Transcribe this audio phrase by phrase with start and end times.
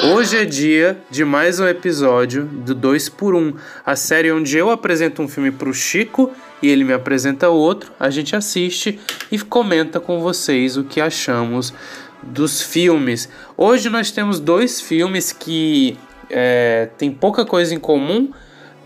[0.00, 4.70] Hoje é dia de mais um episódio do 2 por 1 a série onde eu
[4.70, 6.30] apresento um filme pro Chico
[6.62, 9.00] e ele me apresenta outro, a gente assiste
[9.30, 11.74] e comenta com vocês o que achamos
[12.22, 13.28] dos filmes.
[13.56, 15.98] Hoje nós temos dois filmes que
[16.30, 18.30] é, tem pouca coisa em comum.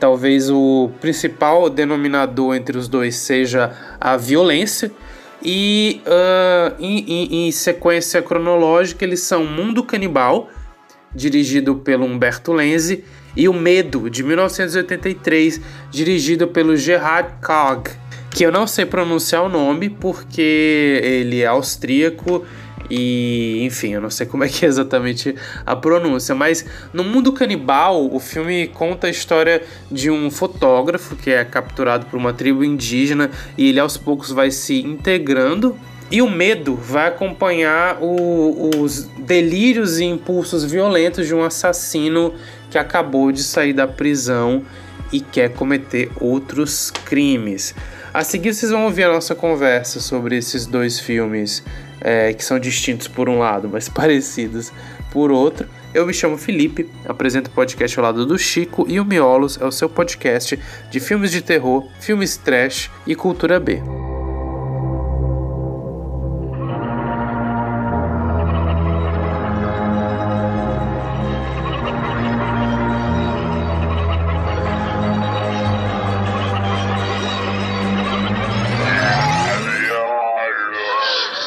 [0.01, 3.71] Talvez o principal denominador entre os dois seja
[4.01, 4.91] a violência.
[5.45, 10.49] E uh, em, em, em sequência cronológica, eles são Mundo Canibal,
[11.15, 13.05] dirigido pelo Humberto Lenzi,
[13.37, 17.91] e O Medo, de 1983, dirigido pelo Gerhard Kog,
[18.31, 22.45] que eu não sei pronunciar o nome porque ele é austríaco
[22.91, 25.35] e, enfim, eu não sei como é que é exatamente
[25.65, 31.31] a pronúncia, mas no mundo canibal, o filme conta a história de um fotógrafo que
[31.31, 35.75] é capturado por uma tribo indígena e ele aos poucos vai se integrando
[36.11, 42.35] e o medo vai acompanhar o, os delírios e impulsos violentos de um assassino
[42.71, 44.63] que acabou de sair da prisão
[45.13, 47.75] e quer cometer outros crimes.
[48.13, 51.63] A seguir, vocês vão ouvir a nossa conversa sobre esses dois filmes
[52.01, 54.73] é, que são distintos por um lado, mas parecidos
[55.11, 55.69] por outro.
[55.95, 59.65] Eu me chamo Felipe, apresento o podcast ao lado do Chico e o Miolos é
[59.65, 60.59] o seu podcast
[60.91, 63.83] de filmes de terror, filmes trash e cultura B.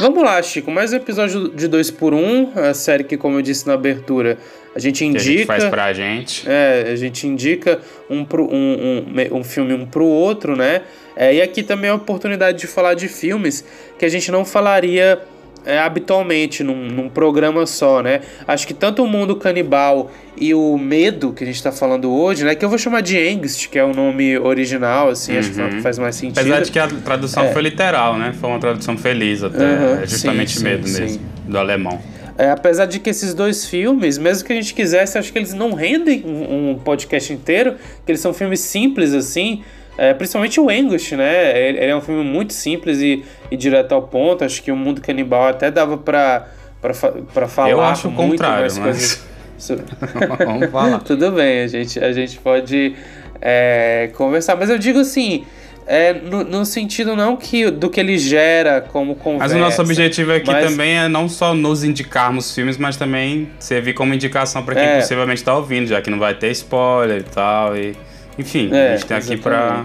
[0.06, 0.70] Vamos lá, Chico.
[0.70, 3.74] Mais um episódio de 2 por 1 um, a série que, como eu disse na
[3.74, 4.38] abertura,
[4.76, 5.24] a gente indica.
[5.24, 6.48] Que a gente faz pra gente.
[6.48, 10.84] É, a gente indica um, pro, um, um, um filme um pro outro, né?
[11.16, 13.66] É, e aqui também é a oportunidade de falar de filmes
[13.98, 15.20] que a gente não falaria
[15.66, 18.22] é, habitualmente num, num, programa só, né?
[18.48, 22.44] Acho que tanto o mundo canibal e o medo que a gente tá falando hoje,
[22.44, 22.54] né?
[22.56, 25.40] Que eu vou chamar de Angst, que é o nome original, assim, uhum.
[25.40, 25.82] acho que uhum.
[25.82, 26.40] faz mais sentido.
[26.40, 27.52] Apesar de que a tradução é.
[27.52, 28.34] foi literal, né?
[28.40, 29.64] Foi uma tradução feliz até.
[29.64, 30.04] Uhum.
[30.04, 32.00] É justamente sim, medo sim, mesmo, do alemão.
[32.38, 35.54] É, apesar de que esses dois filmes, mesmo que a gente quisesse, acho que eles
[35.54, 37.76] não rendem um, um podcast inteiro,
[38.06, 39.64] que eles são filmes simples assim.
[39.98, 41.58] É, principalmente o Anguish, né?
[41.58, 44.44] Ele, ele, é um filme muito simples e, e, direto ao ponto.
[44.44, 46.48] Acho que o Mundo Canibal até dava pra,
[46.82, 46.94] pra,
[47.34, 48.78] pra falar Eu acho o contrário, mas...
[48.78, 49.26] coisas.
[50.46, 51.00] Vamos falar.
[51.04, 52.94] Tudo bem, a gente, a gente pode
[53.42, 54.56] é, conversar.
[54.58, 55.46] Mas eu digo assim,
[55.88, 59.54] é, no, no, sentido não que do que ele gera como conversa.
[59.54, 60.70] Mas o nosso objetivo aqui mas...
[60.70, 65.00] também é não só nos indicarmos filmes, mas também servir como indicação para quem é.
[65.00, 67.78] possivelmente está ouvindo, já que não vai ter spoiler e tal.
[67.78, 67.96] E...
[68.38, 69.84] Enfim, é, a gente tem aqui para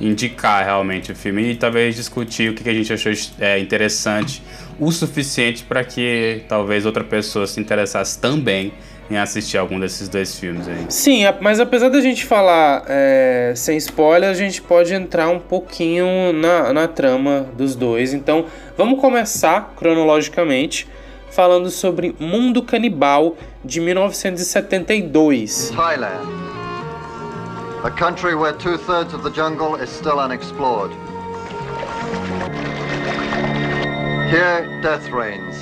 [0.00, 4.42] indicar realmente o filme e talvez discutir o que a gente achou é, interessante
[4.78, 8.72] o suficiente para que talvez outra pessoa se interessasse também
[9.10, 10.84] em assistir algum desses dois filmes aí.
[10.88, 16.32] Sim, mas apesar da gente falar é, sem spoiler, a gente pode entrar um pouquinho
[16.34, 18.12] na, na trama dos dois.
[18.12, 18.44] Então,
[18.76, 20.86] vamos começar cronologicamente
[21.30, 25.72] falando sobre Mundo Canibal de 1972.
[25.74, 26.47] Thailand.
[27.84, 30.92] A country where two thirds of the jungle is still unexplored.
[34.30, 35.56] Here, death reigns.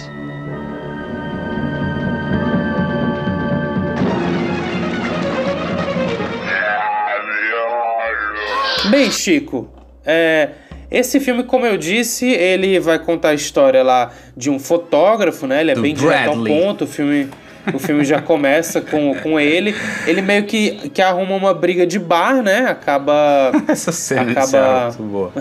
[8.91, 9.69] Bem, Chico,
[10.05, 10.51] é,
[10.91, 15.61] esse filme, como eu disse, ele vai contar a história lá de um fotógrafo, né?
[15.61, 16.19] Ele é Do bem Bradley.
[16.23, 16.85] direto ao ponto.
[16.85, 17.29] O filme
[17.73, 19.75] o filme já começa com, com ele.
[20.07, 22.67] Ele meio que, que arruma uma briga de bar, né?
[22.69, 23.53] Acaba.
[23.69, 24.59] Essa cena acaba...
[24.59, 25.33] é muito boa.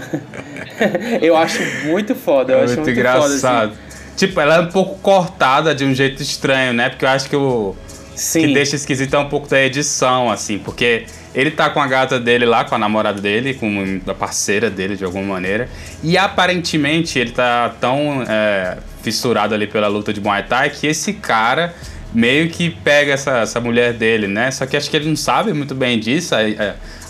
[1.21, 2.53] eu acho muito foda.
[2.53, 3.69] Eu é acho muito, muito engraçado.
[3.69, 4.15] Foda, assim.
[4.15, 6.89] Tipo, ela é um pouco cortada de um jeito estranho, né?
[6.89, 7.75] Porque eu acho que o.
[8.15, 8.47] Sim.
[8.47, 12.17] Que deixa esquisito é um pouco da edição, assim, porque ele tá com a gata
[12.17, 15.67] dele lá, com a namorada dele, com a parceira dele de alguma maneira.
[16.01, 21.11] E aparentemente ele tá tão é, fissurado ali pela luta de Muay Thai que esse
[21.11, 21.75] cara
[22.15, 24.49] meio que pega essa, essa mulher dele, né?
[24.49, 26.39] Só que acho que ele não sabe muito bem disso, a,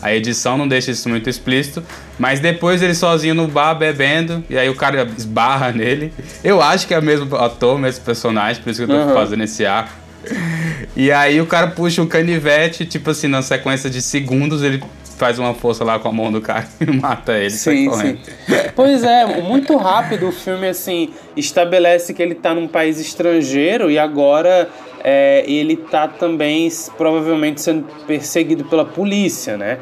[0.02, 1.84] a, edição não deixa isso muito explícito.
[2.18, 6.12] Mas depois ele sozinho no bar bebendo, e aí o cara esbarra nele.
[6.44, 9.14] Eu acho que é o mesmo ator, mesmo personagem, por isso que eu tô uhum.
[9.14, 9.94] fazendo esse arco.
[10.98, 14.82] E aí o cara puxa um canivete, tipo assim, na sequência de segundos ele
[15.18, 17.50] faz uma força lá com a mão do cara e mata ele.
[17.50, 18.18] Sim, sim.
[18.76, 23.98] Pois é, muito rápido o filme assim estabelece que ele tá num país estrangeiro e
[23.98, 24.70] agora
[25.08, 26.68] é, ele está também
[26.98, 29.78] provavelmente sendo perseguido pela polícia, né?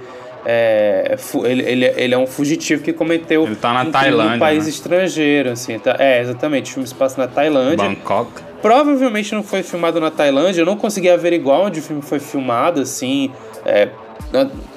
[0.46, 1.16] É,
[1.46, 4.70] ele, ele, ele é um fugitivo que cometeu ele tá na um Tailândia, país né?
[4.70, 5.80] estrangeiro, assim.
[5.80, 6.72] Tá, é, exatamente.
[6.72, 7.88] O filme se passa na Tailândia.
[7.88, 8.32] Bangkok.
[8.62, 12.82] Provavelmente não foi filmado na Tailândia, eu não consegui averiguar onde o filme foi filmado,
[12.82, 13.32] assim.
[13.66, 13.88] É,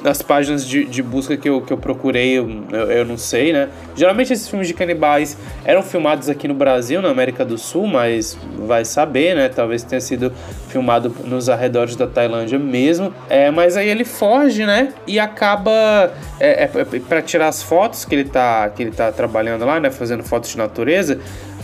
[0.02, 3.68] nas páginas de, de, busca que eu, que eu procurei, eu, eu, não sei, né?
[3.94, 8.36] Geralmente esses filmes de canibais eram filmados aqui no Brasil, na América do Sul, mas
[8.66, 9.48] vai saber, né?
[9.48, 10.32] Talvez tenha sido
[10.68, 13.12] filmado nos arredores da Tailândia mesmo.
[13.30, 14.92] É, mas aí ele foge, né?
[15.06, 19.10] E acaba é, é, é para tirar as fotos que ele tá que ele tá
[19.10, 19.90] trabalhando lá, né?
[19.90, 21.18] Fazendo fotos de natureza.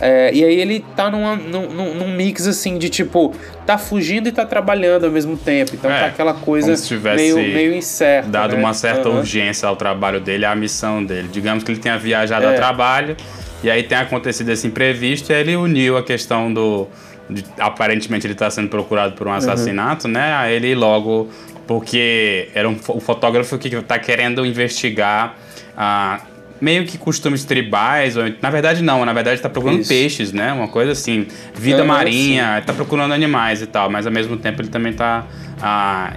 [0.05, 3.33] É, e aí ele tá numa, num, num, mix assim de tipo,
[3.65, 5.77] tá fugindo e tá trabalhando ao mesmo tempo.
[5.77, 6.75] Então tá é, tá aquela coisa
[7.15, 8.29] meio, meio incerta.
[8.29, 8.59] Dado né?
[8.59, 9.19] uma certa uhum.
[9.19, 11.29] urgência ao trabalho dele, à missão dele.
[11.31, 12.49] Digamos que ele tenha viajado é.
[12.49, 13.17] a trabalho
[13.63, 16.89] e aí tem acontecido esse imprevisto e aí ele uniu a questão do.
[17.31, 19.37] De, aparentemente ele está sendo procurado por um uhum.
[19.37, 20.15] assassinato, uhum.
[20.15, 20.35] né?
[20.35, 21.31] Aí ele logo.
[21.65, 25.37] Porque era um, um fotógrafo que está querendo investigar
[25.77, 26.21] a
[26.62, 29.88] meio que costumes tribais, ou, na verdade não, na verdade tá procurando Isso.
[29.88, 30.53] peixes, né?
[30.53, 32.67] Uma coisa assim, vida é, marinha, sim.
[32.67, 35.26] tá procurando animais e tal, mas ao mesmo tempo ele também tá
[35.61, 36.14] ah,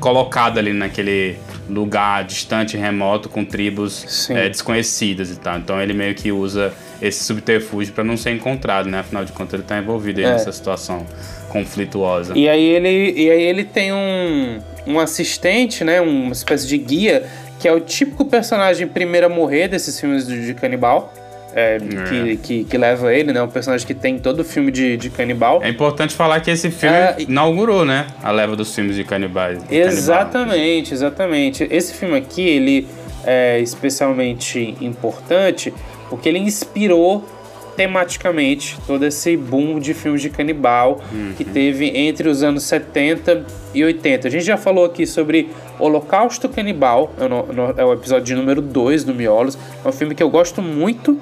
[0.00, 1.36] colocado ali naquele
[1.68, 5.58] lugar distante, remoto, com tribos é, desconhecidas e tal.
[5.58, 6.72] Então ele meio que usa
[7.02, 9.00] esse subterfúgio para não ser encontrado, né?
[9.00, 10.32] Afinal de contas ele tá envolvido é.
[10.32, 11.06] nessa situação
[11.50, 12.32] conflituosa.
[12.34, 16.00] E aí ele, e aí ele tem um, um assistente, né?
[16.00, 17.28] Uma espécie de guia
[17.64, 21.10] que é o típico personagem primeiro a morrer desses filmes de, de canibal.
[21.54, 21.78] É, é.
[21.78, 23.40] Que, que, que, leva ele, né?
[23.40, 25.62] Um personagem que tem todo o filme de, de canibal.
[25.62, 28.06] É importante falar que esse filme é, inaugurou, né?
[28.22, 29.66] A leva dos filmes de canibais.
[29.66, 31.08] De exatamente, canibal.
[31.08, 31.68] exatamente.
[31.70, 32.86] Esse filme aqui, ele
[33.24, 35.72] é especialmente importante
[36.10, 37.26] porque ele inspirou
[37.76, 41.32] tematicamente todo esse boom de filmes de canibal uhum.
[41.36, 43.44] que teve entre os anos 70
[43.74, 44.28] e 80.
[44.28, 49.14] A gente já falou aqui sobre Holocausto Canibal, é o, é episódio número 2 do
[49.14, 49.58] Miolos.
[49.84, 51.18] É um filme que eu gosto muito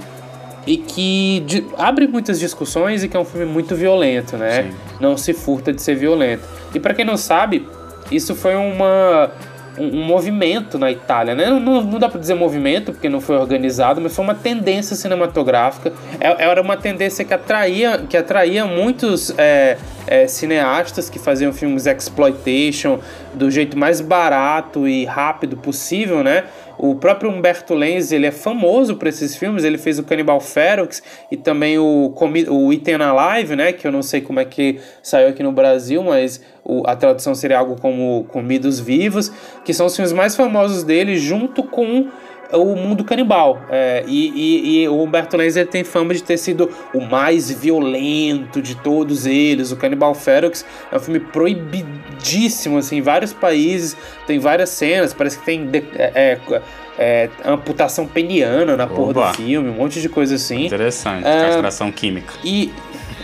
[0.67, 1.45] e que
[1.77, 4.63] abre muitas discussões e que é um filme muito violento, né?
[4.63, 4.77] Sim.
[5.01, 6.45] Não se furta de ser violento.
[6.75, 7.67] E para quem não sabe,
[8.11, 9.31] isso foi uma
[9.79, 11.47] um, um, movimento na Itália, né?
[11.47, 15.93] Não, não dá para dizer movimento, porque não foi organizado, mas foi uma tendência cinematográfica.
[16.21, 21.87] É, era uma tendência que atraía, que atraía muitos é, é, cineastas que faziam filmes
[21.87, 22.99] exploitation
[23.35, 26.45] do jeito mais barato e rápido possível, né?
[26.79, 31.03] O próprio Humberto Lenz, ele é famoso por esses filmes, ele fez o Cannibal Ferox
[31.31, 32.13] e também o,
[32.49, 36.03] o Eaten Alive, né, que eu não sei como é que saiu aqui no Brasil,
[36.03, 39.31] mas o, a tradução seria algo como Comidos Vivos,
[39.65, 42.09] que são os filmes mais famosos dele, junto com
[42.53, 43.63] o mundo canibal.
[43.71, 48.61] É, e, e, e, o Humberto Lenz tem fama de ter sido o mais violento
[48.61, 49.73] de todos eles.
[49.73, 53.97] O Cannibal Ferox é um filme proibidíssimo, assim, em vários países,
[54.27, 56.63] tem várias cenas, parece que tem é, é,
[56.99, 58.95] é, amputação peniana na Oba.
[58.95, 60.67] porra do filme, um monte de coisa assim.
[60.67, 62.35] Interessante, é, castração química.
[62.45, 62.73] E,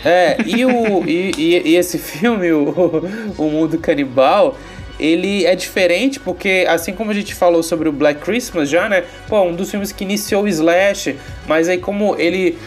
[0.05, 3.05] é, e, o, e, e, esse filme, o,
[3.37, 4.57] o Mundo Canibal,
[4.99, 9.05] ele é diferente porque, assim como a gente falou sobre o Black Christmas já, né?
[9.29, 11.17] Pô, um dos filmes que iniciou o Slash,
[11.47, 12.59] mas aí como ele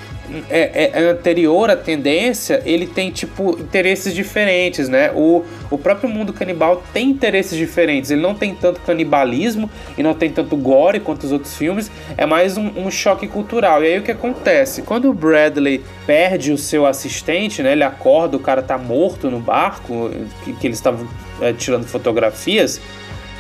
[0.50, 5.12] é, é, é, anterior à tendência, ele tem, tipo, interesses diferentes, né?
[5.12, 8.12] O, o próprio mundo canibal tem interesses diferentes.
[8.12, 11.92] Ele não tem tanto canibalismo e não tem tanto gore quanto os outros filmes.
[12.18, 13.84] É mais um, um choque cultural.
[13.84, 14.82] E aí o que acontece?
[14.82, 17.74] Quando o Bradley perde o seu assistente, né?
[17.74, 20.12] Ele acorda, o cara tá morto no barco,
[20.44, 21.08] que, que eles estavam
[21.42, 22.78] é, tirando fotografias.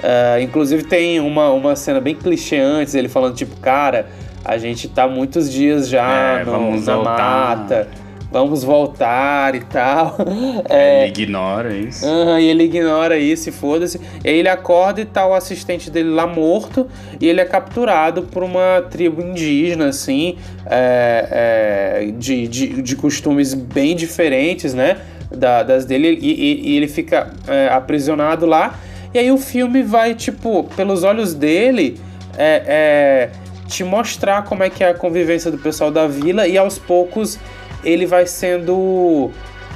[0.01, 4.07] Uh, inclusive tem uma, uma cena bem clichê antes, ele falando, tipo, cara
[4.43, 7.57] a gente tá muitos dias já é, no, na voltar.
[7.57, 7.87] mata,
[8.31, 10.17] vamos voltar e tal.
[10.69, 12.05] É, ele ignora isso.
[12.05, 13.99] Uhum, e ele ignora isso e foda-se.
[14.23, 16.87] Aí ele acorda e tá o assistente dele lá morto
[17.19, 23.53] e ele é capturado por uma tribo indígena, assim, é, é, de, de, de costumes
[23.53, 24.97] bem diferentes, né?
[25.29, 28.79] Da, das dele, e, e, e ele fica é, aprisionado lá.
[29.13, 31.99] E aí o filme vai, tipo, pelos olhos dele,
[32.37, 33.29] é, é
[33.71, 37.39] te mostrar como é que é a convivência do pessoal da vila e aos poucos
[37.83, 39.31] ele vai sendo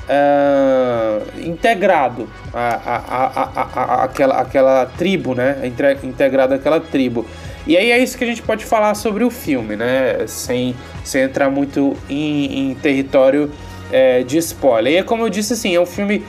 [0.05, 5.71] uh, integrado a, a, a, aquela, aquela tribo, né?
[6.03, 7.25] Integrado àquela tribo.
[7.65, 10.27] E aí é isso que a gente pode falar sobre o filme, né?
[10.27, 13.51] Sem, sem entrar muito em, em território
[13.91, 14.93] é, de spoiler.
[14.93, 16.23] E é como eu disse, assim, é um filme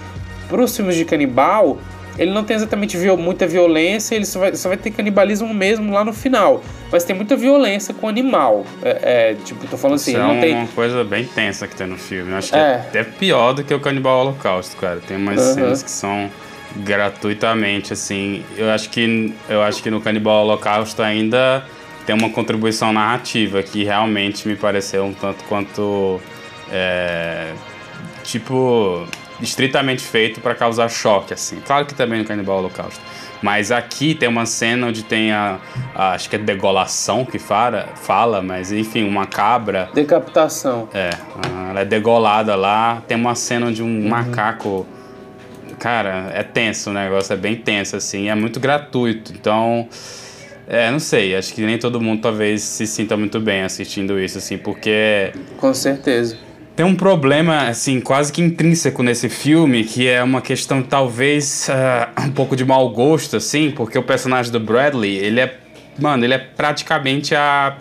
[0.48, 1.78] para os filmes de canibal
[2.18, 5.92] ele não tem exatamente viol muita violência, ele só vai, só vai ter canibalismo mesmo
[5.92, 6.62] lá no final.
[6.90, 8.64] Mas tem muita violência com o animal.
[8.82, 10.12] É, é, tipo, tô falando assim.
[10.12, 10.54] Isso é não tem...
[10.54, 12.32] uma coisa bem tensa que tem no filme.
[12.32, 12.60] Eu acho que é.
[12.60, 15.00] é até pior do que o Canibal Holocausto, cara.
[15.06, 15.54] Tem umas uh -huh.
[15.54, 16.30] cenas que são
[16.76, 18.44] gratuitamente, assim.
[18.56, 21.64] Eu acho que, eu acho que no Canibal Holocausto ainda
[22.06, 26.20] tem uma contribuição narrativa que realmente me pareceu um tanto quanto.
[26.70, 27.52] É,
[28.22, 29.06] tipo,
[29.40, 31.60] estritamente feito para causar choque, assim.
[31.66, 33.00] Claro que também no Canibal Holocausto.
[33.42, 35.58] Mas aqui tem uma cena onde tem a,
[35.94, 39.90] a, acho que é degolação que fala, fala, mas enfim, uma cabra.
[39.94, 40.88] Decapitação.
[40.94, 41.10] É,
[41.70, 43.02] ela é degolada lá.
[43.06, 44.08] Tem uma cena onde um uhum.
[44.08, 44.86] macaco.
[45.78, 49.32] Cara, é tenso o negócio, é bem tenso, assim, é muito gratuito.
[49.32, 49.86] Então,
[50.66, 54.38] é, não sei, acho que nem todo mundo talvez se sinta muito bem assistindo isso,
[54.38, 55.32] assim, porque.
[55.58, 56.38] Com certeza.
[56.76, 62.26] Tem um problema, assim, quase que intrínseco nesse filme, que é uma questão, talvez, uh,
[62.26, 65.56] um pouco de mau gosto, assim, porque o personagem do Bradley, ele é.
[65.98, 67.78] Mano, ele é praticamente a.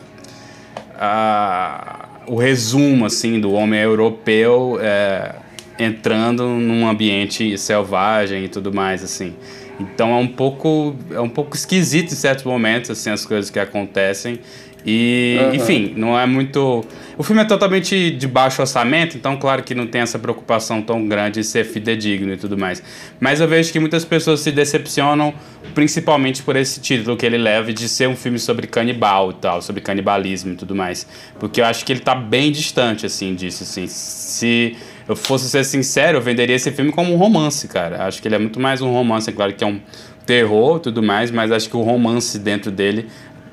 [0.98, 5.36] a o resumo, assim, do homem europeu é,
[5.78, 9.36] entrando num ambiente selvagem e tudo mais, assim.
[9.80, 13.60] Então é um pouco é um pouco esquisito em certos momentos assim as coisas que
[13.60, 14.40] acontecem
[14.86, 15.56] e, uhum.
[15.56, 16.86] enfim, não é muito.
[17.18, 21.08] O filme é totalmente de baixo orçamento, então, claro que não tem essa preocupação tão
[21.08, 22.84] grande de ser fidedigno e tudo mais.
[23.20, 25.34] Mas eu vejo que muitas pessoas se decepcionam,
[25.74, 29.62] principalmente por esse título que ele leva de ser um filme sobre canibal e tal,
[29.62, 31.08] sobre canibalismo e tudo mais.
[31.40, 33.88] Porque eu acho que ele tá bem distante, assim, disso, assim.
[33.88, 34.76] Se
[35.08, 38.06] eu fosse ser sincero, eu venderia esse filme como um romance, cara.
[38.06, 39.80] Acho que ele é muito mais um romance, é claro que é um
[40.26, 43.08] terror e tudo mais, mas acho que o romance dentro dele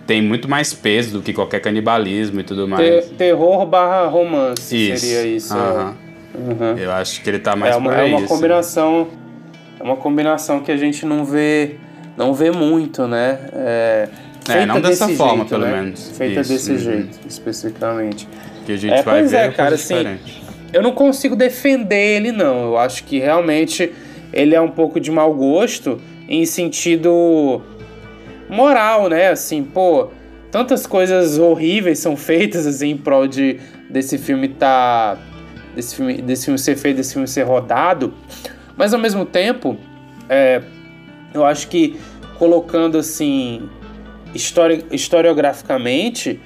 [0.07, 3.07] tem muito mais peso do que qualquer canibalismo e tudo mais.
[3.07, 5.07] Ter, terror barra romance isso.
[5.07, 5.55] seria isso.
[5.57, 5.95] Uhum.
[6.35, 6.79] Uhum.
[6.79, 7.95] Eu acho que ele tá mais é uma.
[7.95, 9.09] É uma combinação,
[9.79, 11.77] é uma combinação que a gente não vê,
[12.17, 13.39] não vê muito, né?
[13.53, 14.09] É,
[14.49, 15.83] é não dessa forma, jeito, pelo né?
[15.83, 16.11] menos.
[16.17, 16.53] Feita isso.
[16.53, 16.79] desse uhum.
[16.79, 18.29] jeito, especificamente.
[18.65, 20.19] Que a gente é, vai pois ver é, cara, assim,
[20.73, 22.65] eu não consigo defender ele não.
[22.65, 23.93] Eu acho que realmente
[24.33, 27.61] ele é um pouco de mau gosto em sentido
[28.53, 29.31] moral, né?
[29.31, 30.11] Assim, pô,
[30.51, 35.19] tantas coisas horríveis são feitas assim em prol de desse filme tá
[35.75, 38.15] desse filme, desse filme ser feito, desse filme ser rodado,
[38.77, 39.77] mas ao mesmo tempo,
[40.29, 40.63] é,
[41.33, 41.99] eu acho que
[42.39, 43.69] colocando assim
[44.35, 46.41] histori historiograficamente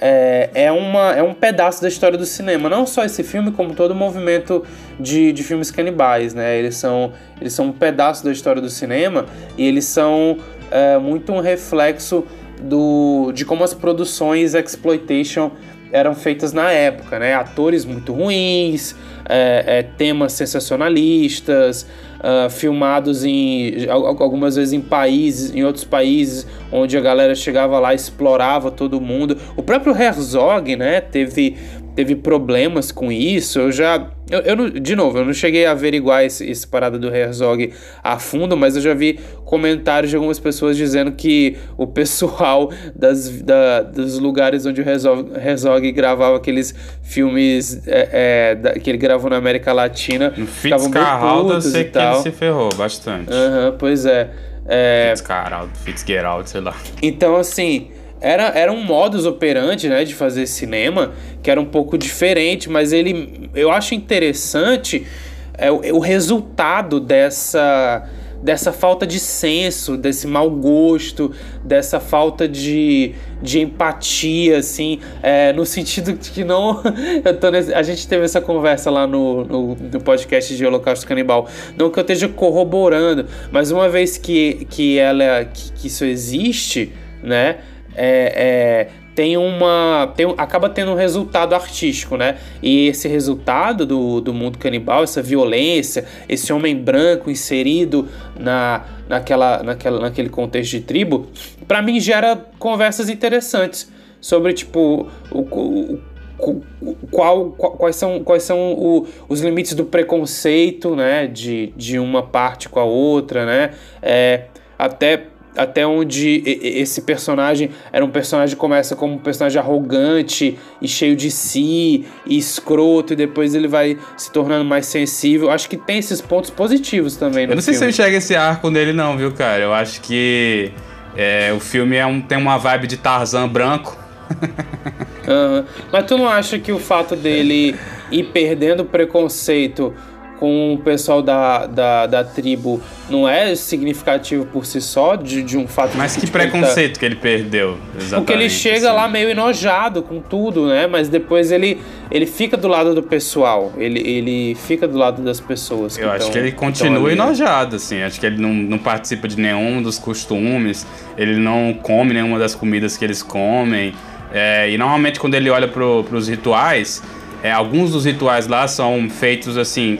[0.00, 2.68] é, é, uma, é um pedaço da história do cinema.
[2.68, 4.64] Não só esse filme, como todo o movimento
[4.98, 6.56] de, de filmes canibais, né?
[6.56, 10.38] Eles são, eles são um pedaço da história do cinema e eles são
[10.70, 12.24] é, muito um reflexo
[12.60, 15.50] do, de como as produções exploitation
[15.90, 17.34] eram feitas na época, né?
[17.34, 18.94] Atores muito ruins,
[19.26, 21.86] é, é, temas sensacionalistas,
[22.18, 27.94] uh, filmados em algumas vezes em países, em outros países onde a galera chegava lá
[27.94, 29.38] explorava todo mundo.
[29.56, 31.00] O próprio Herzog, né?
[31.00, 31.56] Teve
[31.98, 33.58] teve problemas com isso.
[33.58, 34.06] Eu já.
[34.30, 37.72] Eu, eu não, de novo, eu não cheguei a averiguar esse, esse parada do Herzog
[38.04, 43.28] a fundo, mas eu já vi comentários de algumas pessoas dizendo que o pessoal das,
[43.40, 48.98] da, dos lugares onde o Herzog, Herzog gravava aqueles filmes é, é, da, que ele
[48.98, 50.32] gravou na América Latina.
[50.36, 53.28] No Fitzcarraldo eu sei que ele se ferrou bastante.
[53.28, 54.30] Uhum, pois é.
[54.68, 55.08] é...
[55.16, 56.76] Fitzcarraldo, Fitzgerald, sei lá.
[57.02, 61.96] Então, assim era, era um modus operandi né, de fazer cinema que era um pouco
[61.96, 65.06] diferente, mas ele eu acho interessante
[65.54, 68.08] é, o, o resultado dessa
[68.42, 71.32] dessa falta de senso, desse mau gosto,
[71.64, 76.80] dessa falta de, de empatia, assim, é, no sentido de que não.
[77.52, 81.48] Nesse, a gente teve essa conversa lá no, no, no, podcast de Holocausto Canibal.
[81.76, 86.92] Não que eu esteja corroborando, mas uma vez que, que, ela, que, que isso existe,
[87.22, 87.58] né?
[87.98, 90.12] É, é, tem uma.
[90.16, 92.38] Tem, acaba tendo um resultado artístico, né?
[92.62, 99.62] E esse resultado do, do mundo canibal, essa violência, esse homem branco inserido na, naquela,
[99.64, 101.26] naquela, naquele contexto de tribo,
[101.66, 103.90] para mim gera conversas interessantes
[104.20, 111.26] sobre, tipo, o, o qual, quais são, quais são o, os limites do preconceito, né,
[111.26, 114.44] de, de uma parte com a outra, né, é,
[114.78, 115.24] até
[115.58, 121.16] até onde esse personagem era um personagem que começa como um personagem arrogante e cheio
[121.16, 125.50] de si e escroto e depois ele vai se tornando mais sensível.
[125.50, 127.92] Acho que tem esses pontos positivos também no Eu não sei filme.
[127.92, 129.62] se eu enxergo esse arco nele não, viu, cara?
[129.62, 130.72] Eu acho que
[131.16, 133.98] é, o filme é um, tem uma vibe de Tarzan branco.
[134.30, 135.64] uhum.
[135.90, 137.74] Mas tu não acha que o fato dele
[138.12, 139.92] ir perdendo o preconceito
[140.38, 142.80] com o pessoal da, da, da tribo
[143.10, 146.94] não é significativo por si só, de, de um fato Mas de que, tipo, preconceito
[146.94, 147.00] tá...
[147.00, 148.14] que ele perdeu, exatamente.
[148.14, 148.96] Porque ele chega assim.
[148.96, 150.86] lá meio enojado com tudo, né?
[150.86, 151.80] Mas depois ele,
[152.10, 155.98] ele fica do lado do pessoal, ele, ele fica do lado das pessoas.
[155.98, 158.02] Eu acho que ele continua enojado, assim.
[158.02, 162.54] Acho que ele não, não participa de nenhum dos costumes, ele não come nenhuma das
[162.54, 163.92] comidas que eles comem.
[164.32, 167.02] É, e normalmente quando ele olha pro, pros rituais
[167.42, 169.98] é, alguns dos rituais lá são feitos assim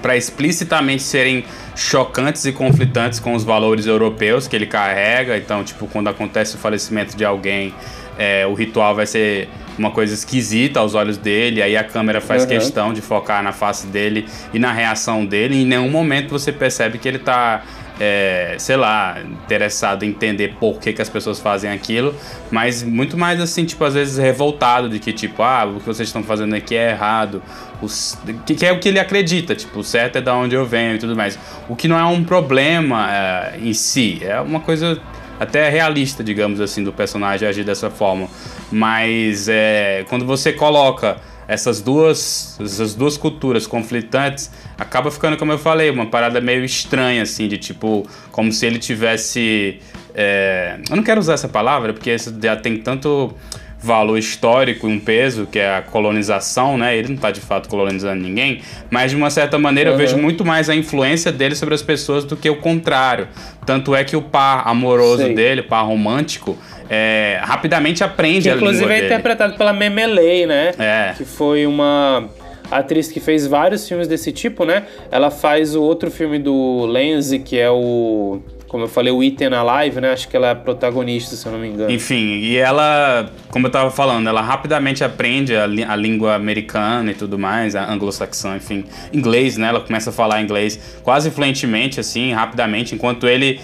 [0.00, 1.44] para explicitamente serem
[1.76, 5.36] chocantes e conflitantes com os valores europeus que ele carrega.
[5.36, 7.74] Então, tipo, quando acontece o falecimento de alguém,
[8.18, 12.42] é, o ritual vai ser uma coisa esquisita aos olhos dele, aí a câmera faz
[12.42, 12.48] uhum.
[12.48, 16.52] questão de focar na face dele e na reação dele, e em nenhum momento você
[16.52, 17.62] percebe que ele tá
[18.00, 22.14] é, sei lá, interessado em entender por que, que as pessoas fazem aquilo,
[22.50, 26.08] mas muito mais assim, tipo, às vezes revoltado de que, tipo, ah, o que vocês
[26.08, 27.42] estão fazendo aqui é errado,
[27.82, 30.94] os, que, é o que ele acredita, tipo, o certo é da onde eu venho
[30.94, 31.38] e tudo mais.
[31.68, 34.98] O que não é um problema é, em si, é uma coisa
[35.38, 38.28] até realista, digamos assim, do personagem agir dessa forma.
[38.72, 41.18] Mas é, quando você coloca
[41.50, 47.22] essas duas, essas duas culturas conflitantes, acaba ficando, como eu falei, uma parada meio estranha,
[47.22, 49.80] assim, de tipo, como se ele tivesse.
[50.14, 53.34] É, eu não quero usar essa palavra, porque isso já tem tanto
[53.82, 56.96] valor histórico e um peso, que é a colonização, né?
[56.96, 58.60] Ele não está de fato colonizando ninguém,
[58.90, 59.94] mas de uma certa maneira uhum.
[59.94, 63.28] eu vejo muito mais a influência dele sobre as pessoas do que o contrário.
[63.64, 65.34] Tanto é que o par amoroso Sim.
[65.34, 66.58] dele, o par romântico,
[66.88, 69.06] é, rapidamente aprende que, a inclusive língua é dele.
[69.06, 70.72] interpretado pela Memelei, né?
[70.78, 71.14] É.
[71.16, 72.28] Que foi uma
[72.70, 74.84] atriz que fez vários filmes desse tipo, né?
[75.10, 78.40] Ela faz o outro filme do Lenzi, que é o
[78.70, 80.12] como eu falei, o Ethan Alive, né?
[80.12, 81.90] Acho que ela é protagonista, se eu não me engano.
[81.90, 87.14] Enfim, e ela, como eu tava falando, ela rapidamente aprende a, a língua americana e
[87.14, 89.66] tudo mais, a anglo-saxã, enfim, inglês, né?
[89.66, 93.60] Ela começa a falar inglês quase fluentemente, assim, rapidamente, enquanto ele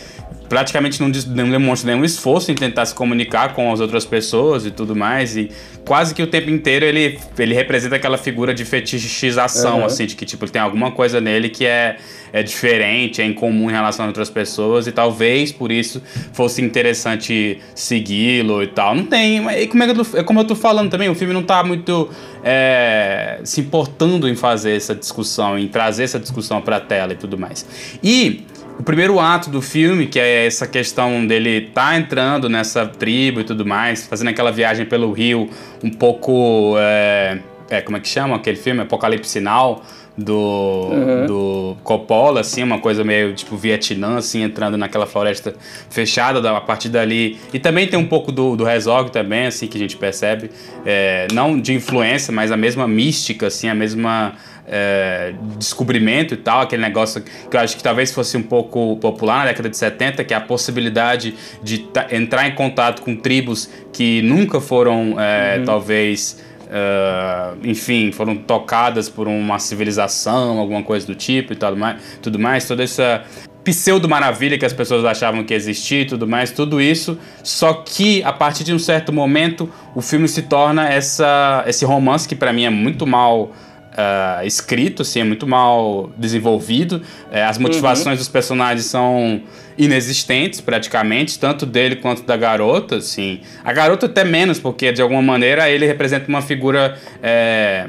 [0.48, 4.70] praticamente não, não demonstra nenhum esforço em tentar se comunicar com as outras pessoas e
[4.70, 5.36] tudo mais.
[5.36, 5.50] E
[5.84, 9.84] quase que o tempo inteiro ele, ele representa aquela figura de fetichização, uhum.
[9.84, 11.96] assim, de que tipo, tem alguma coisa nele que é,
[12.32, 17.60] é diferente, é incomum em relação a outras pessoas, e talvez por isso fosse interessante
[17.74, 18.94] segui-lo e tal.
[18.94, 19.38] Não tem.
[19.60, 21.42] E como é, que eu tô, é como eu tô falando também, o filme não
[21.42, 22.10] tá muito
[22.42, 27.38] é, se importando em fazer essa discussão, em trazer essa discussão pra tela e tudo
[27.38, 27.66] mais.
[28.02, 28.44] E
[28.78, 33.44] o primeiro ato do filme, que é essa questão dele tá entrando nessa tribo e
[33.44, 35.48] tudo mais, fazendo aquela viagem pelo rio
[35.82, 36.74] um pouco.
[36.78, 38.82] É, é como é que chama aquele filme?
[38.82, 39.82] Apocalipse Sinal
[40.16, 41.26] do, uhum.
[41.26, 45.54] do Coppola, assim, uma coisa meio tipo Vietnã, assim, entrando naquela floresta
[45.90, 47.38] fechada a partir dali.
[47.52, 50.50] E também tem um pouco do, do Herzog também, assim, que a gente percebe,
[50.84, 54.34] é, não de influência, mas a mesma mística, assim, a mesma
[54.68, 59.40] é, descobrimento e tal, aquele negócio que eu acho que talvez fosse um pouco popular
[59.40, 64.22] na década de 70, que é a possibilidade de entrar em contato com tribos que
[64.22, 65.64] nunca foram, é, uhum.
[65.64, 71.72] talvez, Uh, enfim, foram tocadas por uma civilização, alguma coisa do tipo e tal,
[72.20, 73.24] tudo mais, toda essa
[73.62, 78.32] pseudo-maravilha que as pessoas achavam que existia e tudo mais, tudo isso, só que a
[78.32, 82.64] partir de um certo momento o filme se torna essa, esse romance que para mim
[82.64, 83.52] é muito mal
[83.96, 87.02] uh, escrito, assim, é muito mal desenvolvido.
[87.30, 88.16] É, as motivações uhum.
[88.16, 89.42] dos personagens são
[89.76, 93.40] inexistentes, praticamente, tanto dele quanto da garota, assim.
[93.64, 96.98] A garota até menos, porque de alguma maneira ele representa uma figura.
[97.22, 97.88] É,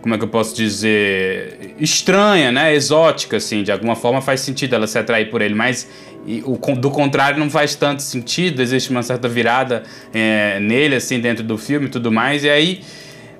[0.00, 1.74] como é que eu posso dizer?
[1.78, 2.74] Estranha, né?
[2.74, 3.62] Exótica, assim.
[3.62, 5.88] De alguma forma faz sentido ela se atrair por ele, mas
[6.26, 8.60] e o, do contrário não faz tanto sentido.
[8.60, 9.82] Existe uma certa virada
[10.12, 12.44] é, nele, assim, dentro do filme e tudo mais.
[12.44, 12.80] E aí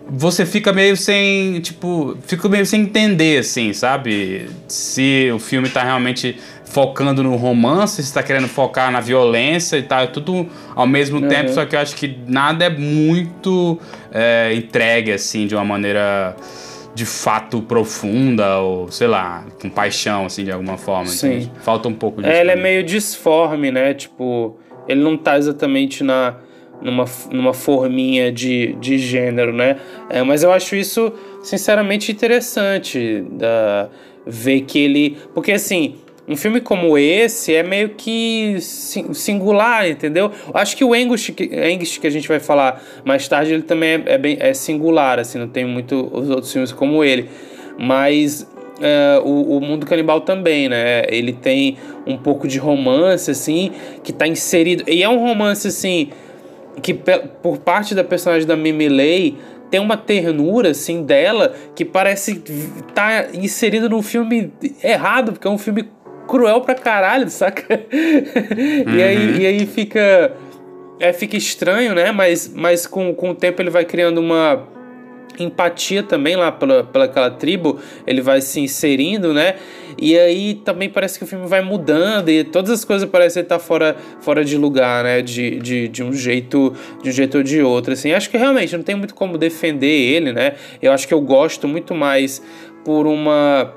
[0.09, 4.49] você fica meio sem, tipo, fica meio sem entender, assim, sabe?
[4.69, 9.83] Se o filme tá realmente focando no romance, se tá querendo focar na violência e
[9.83, 11.29] tal, é tudo ao mesmo uhum.
[11.29, 13.79] tempo, só que eu acho que nada é muito
[14.13, 16.37] é, entregue, assim, de uma maneira
[16.95, 21.07] de fato profunda ou, sei lá, com paixão, assim, de alguma forma.
[21.07, 21.39] Sim.
[21.39, 22.33] Então, falta um pouco disso.
[22.33, 23.95] É, ele é meio disforme, né?
[23.95, 26.37] Tipo, ele não tá exatamente na
[26.81, 29.77] numa, numa forminha de, de gênero, né?
[30.09, 33.89] É, mas eu acho isso, sinceramente, interessante da,
[34.27, 35.17] ver que ele.
[35.35, 35.97] Porque assim.
[36.27, 40.31] Um filme como esse é meio que singular, entendeu?
[40.55, 44.03] Acho que o Anguish, Anguish que a gente vai falar mais tarde, ele também é,
[44.07, 47.29] é, bem, é singular, assim, não tem muito os outros filmes como ele.
[47.79, 51.05] Mas Uh, o, o, Mundo Canibal também, né?
[51.09, 53.71] Ele tem um pouco de romance, assim,
[54.03, 54.83] que tá inserido.
[54.89, 56.11] E é um romance, assim,
[56.83, 56.95] que
[57.43, 59.37] por parte da personagem da Mimi Lay
[59.71, 65.51] tem uma ternura assim dela que parece estar tá inserida num filme errado, porque é
[65.51, 65.89] um filme
[66.27, 67.81] cruel pra caralho, saca?
[67.93, 68.95] Uhum.
[68.97, 70.33] e, aí, e aí fica
[71.01, 72.13] é, fica estranho, né?
[72.13, 74.74] Mas, mas com, com o tempo ele vai criando uma
[75.39, 79.57] empatia também lá pela, pela aquela tribo, ele vai se inserindo, né?
[79.97, 83.59] E aí também parece que o filme vai mudando e todas as coisas parecem estar
[83.59, 85.23] fora, fora de lugar, né?
[85.23, 88.13] De, de, de um jeito de um jeito ou de outro, assim.
[88.13, 90.55] Acho que realmente não tem muito como defender ele, né?
[90.83, 92.43] Eu acho que eu gosto muito mais
[92.85, 93.73] por uma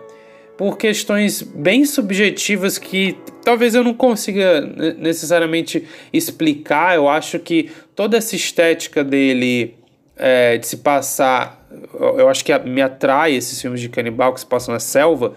[0.57, 3.15] por questões bem subjetivas que
[3.45, 4.61] talvez eu não consiga
[4.97, 6.95] necessariamente explicar.
[6.95, 9.76] Eu acho que toda essa estética dele
[10.17, 11.65] é, de se passar.
[11.91, 15.33] Eu acho que me atrai esses filmes de canibal que se passam na selva,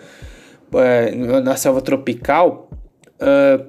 [0.74, 2.70] é, na selva tropical.
[3.18, 3.60] É,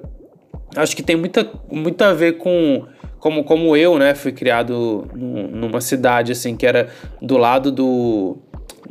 [0.76, 2.86] acho que tem muita, muito a ver com
[3.18, 6.88] como, como eu, né, fui criado numa cidade assim que era
[7.20, 8.36] do lado do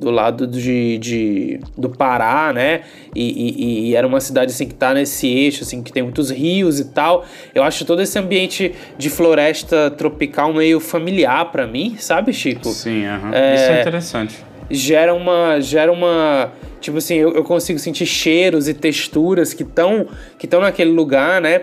[0.01, 2.81] do lado de, de do Pará, né?
[3.15, 6.31] E, e, e, era uma cidade assim que tá nesse eixo, assim, que tem muitos
[6.31, 7.23] rios e tal.
[7.53, 12.67] Eu acho todo esse ambiente de floresta tropical meio familiar para mim, sabe, Chico?
[12.69, 13.33] Sim, uh -huh.
[13.33, 14.35] é, isso é interessante.
[14.71, 15.61] Gera uma.
[15.61, 16.51] Gera uma.
[16.79, 20.07] Tipo assim, eu, eu consigo sentir cheiros e texturas que estão
[20.39, 21.61] que estão naquele lugar, né?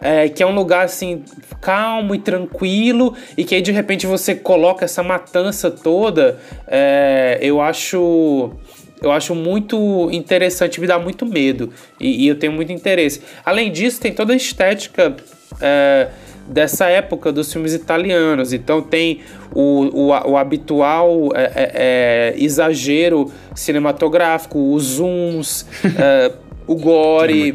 [0.00, 1.22] É, que é um lugar assim
[1.60, 7.60] calmo e tranquilo e que aí de repente você coloca essa matança toda, é, eu
[7.60, 8.50] acho
[9.02, 13.22] eu acho muito interessante, me dá muito medo e, e, eu tenho muito interesse.
[13.44, 15.16] Além disso, tem toda a estética
[15.58, 16.08] é,
[16.46, 18.52] dessa época dos filmes italianos.
[18.52, 19.20] Então tem
[19.54, 25.66] o, o, o habitual é, é, é exagero cinematográfico, os zooms,
[25.98, 26.32] é,
[26.66, 27.54] o gore,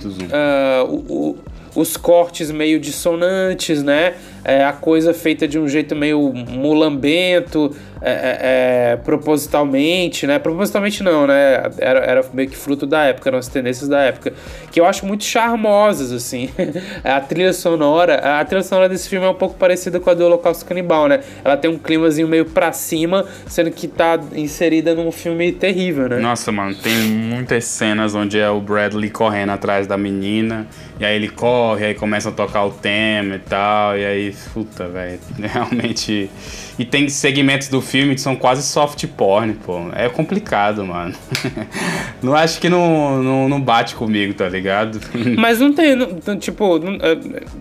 [0.89, 1.37] o,
[1.75, 4.15] os cortes meio dissonantes, né?
[4.45, 8.37] É, a coisa feita de um jeito meio mulambento, é, é,
[8.91, 10.37] é, propositalmente, né?
[10.37, 11.63] Propositalmente não, né?
[11.79, 14.31] Era, era meio que fruto da época, eram as tendências da época,
[14.71, 16.51] que eu acho muito charmosas, assim.
[17.03, 20.23] a trilha sonora, a trilha sonora desse filme é um pouco parecida com a do
[20.23, 21.21] Holocausto Canibal, né?
[21.43, 26.19] Ela tem um climazinho meio pra cima, sendo que tá inserida num filme terrível, né?
[26.19, 30.67] Nossa, mano, tem muitas cenas onde é o Bradley correndo atrás da menina,
[30.99, 34.87] e aí ele corre, aí começa a tocar o tema e tal, e aí, puta,
[34.87, 36.29] velho, realmente
[36.77, 39.79] e tem segmentos do filme que são quase soft porn, pô.
[39.95, 41.13] É complicado, mano.
[42.21, 44.99] não acho que não, não, não, bate comigo, tá ligado?
[45.37, 47.17] Mas não tem, não, tipo, não, é,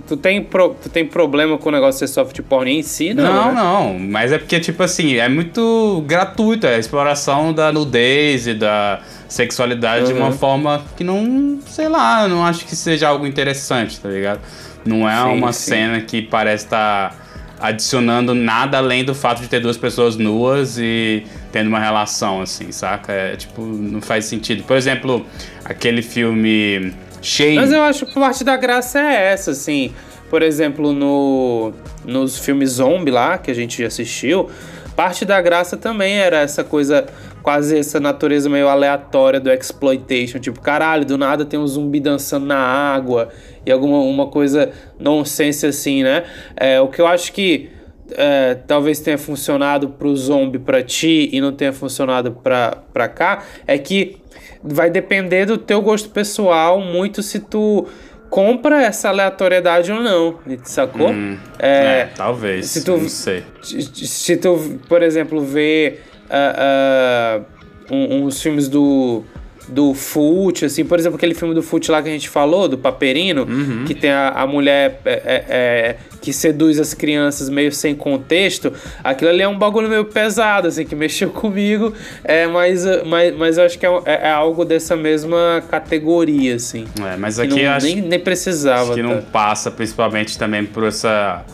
[0.07, 3.15] tu, tem pro, tu tem problema com o negócio de ser soft porn em si,
[3.15, 3.25] não?
[3.25, 3.55] Não, né?
[3.55, 3.99] não.
[3.99, 9.01] Mas é porque, tipo assim, é muito gratuito é a exploração da nudez e da
[9.29, 10.13] sexualidade uhum.
[10.13, 10.39] de uma uhum.
[10.39, 14.41] forma que não, sei lá, não acho que seja algo interessante, tá ligado?
[14.85, 15.71] Não é sim, uma sim.
[15.71, 17.11] cena que parece estar.
[17.11, 17.25] Tá
[17.61, 22.71] adicionando nada além do fato de ter duas pessoas nuas e tendo uma relação, assim,
[22.73, 23.13] saca?
[23.13, 24.65] É, tipo, não faz sentido.
[24.65, 25.25] Por exemplo,
[25.65, 26.93] aquele filme
[27.23, 27.57] Shane.
[27.57, 29.95] Mas eu acho que parte da graça é essa, assim.
[30.29, 31.73] Por exemplo, no,
[32.05, 34.51] nos filmes zombie lá, que a gente assistiu,
[34.97, 37.07] parte da graça também era essa coisa,
[37.43, 40.39] quase essa natureza meio aleatória do exploitation.
[40.39, 43.29] Tipo, caralho, do nada tem um zumbi dançando na água
[43.67, 46.25] e alguma uma coisa nonsense assim, né?
[46.57, 47.71] É, o que eu acho que
[48.13, 53.45] é, talvez tenha funcionado pro zombie pra ti e não tenha funcionado pra, pra cá
[53.67, 54.19] é que
[54.63, 57.87] vai depender do teu gosto pessoal muito se tu
[58.35, 61.11] compra essa aleatoriedade ou não, sacou?
[61.11, 63.45] Hum, é, é, talvez, se tu, não sei.
[63.63, 69.23] Se tu, por exemplo, vê uh, uh, uns filmes do
[69.69, 72.77] do Fult, assim, por exemplo, aquele filme do Fult lá que a gente falou, do
[72.77, 73.85] Paperino, uhum.
[73.87, 78.73] que tem a, a mulher é, é, é, que seduz as crianças meio sem contexto,
[79.03, 83.59] aquilo ali é um bagulho meio pesado, assim, que mexeu comigo, é, mas, mas, mas
[83.59, 86.87] eu acho que é, é, é algo dessa mesma categoria, assim.
[87.01, 88.93] É, mas aqui não, acho, nem, nem precisava.
[88.93, 89.09] Acho que tá?
[89.09, 91.45] não passa principalmente também por essa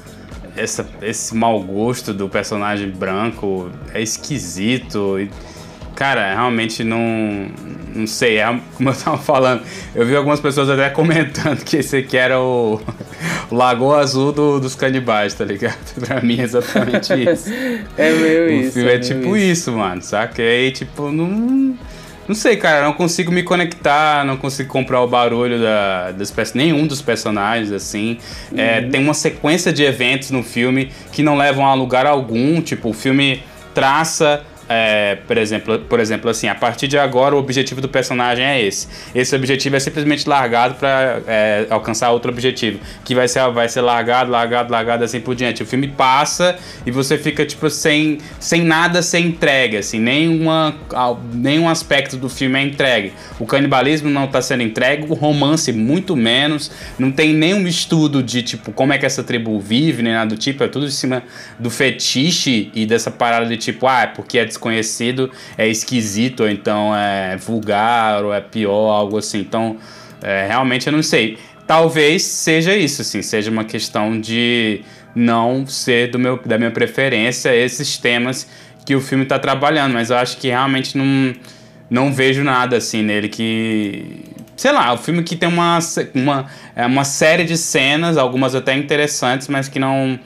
[0.57, 5.19] essa, esse mau gosto do personagem branco é esquisito.
[5.19, 5.31] E
[6.01, 6.99] Cara, realmente não.
[7.95, 9.61] Não sei, é como eu tava falando.
[9.95, 12.81] Eu vi algumas pessoas até comentando que esse aqui era o,
[13.51, 15.77] o Lagoa Azul do, dos canibais, tá ligado?
[16.01, 17.53] pra mim é exatamente isso.
[17.99, 18.69] é meio o isso.
[18.71, 19.69] O filme é, é tipo isso.
[19.69, 20.41] isso, mano, saca?
[20.41, 21.77] E aí, tipo, não.
[22.27, 26.87] Não sei, cara, não consigo me conectar, não consigo comprar o barulho da, das nenhum
[26.87, 28.17] dos personagens, assim.
[28.53, 28.61] É, uhum.
[28.61, 32.63] É, tem uma sequência de eventos no filme que não levam a lugar algum.
[32.63, 33.43] Tipo, o filme
[33.75, 38.45] traça é, por, exemplo, por exemplo, assim, a partir de agora o objetivo do personagem
[38.45, 38.87] é esse.
[39.13, 43.81] Esse objetivo é simplesmente largado para é, alcançar outro objetivo, que vai ser, vai ser
[43.81, 45.61] largado, largado, largado, assim por diante.
[45.65, 46.57] O filme passa
[46.87, 50.73] e você fica, tipo, sem, sem nada ser entregue, assim, nenhuma,
[51.33, 53.13] nenhum aspecto do filme é entregue.
[53.41, 58.41] O canibalismo não está sendo entregue, o romance muito menos, não tem nenhum estudo de,
[58.45, 61.25] tipo, como é que essa tribo vive, nem nada do tipo, é tudo em cima
[61.59, 66.49] do fetiche e dessa parada de, tipo, ah, é porque é desconhecido é esquisito, ou
[66.49, 69.41] então é vulgar, ou é pior, algo assim.
[69.41, 69.79] Então,
[70.23, 71.39] é, realmente eu não sei.
[71.67, 74.83] Talvez seja isso, assim, seja uma questão de
[75.15, 78.47] não ser do meu, da minha preferência esses temas
[78.85, 81.35] que o filme está trabalhando, mas eu acho que realmente não,
[81.89, 84.25] não vejo nada assim nele que.
[84.57, 85.79] Sei lá, o um filme que tem uma,
[86.15, 86.47] uma,
[86.77, 90.21] é uma série de cenas, algumas até interessantes, mas que não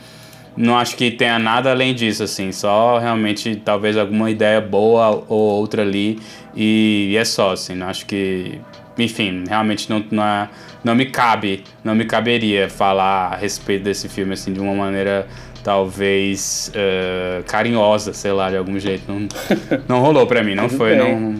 [0.56, 2.52] não acho que tenha nada além disso, assim.
[2.52, 6.18] Só realmente talvez alguma ideia boa ou outra ali.
[6.54, 7.74] E, e é só, assim.
[7.74, 8.60] Não acho que.
[8.96, 10.48] Enfim, realmente não, não, é,
[10.84, 15.26] não me cabe, não me caberia falar a respeito desse filme, assim, de uma maneira
[15.64, 19.02] talvez uh, carinhosa, sei lá, de algum jeito.
[19.10, 19.26] Não,
[19.88, 21.34] não rolou pra mim, não foi, não,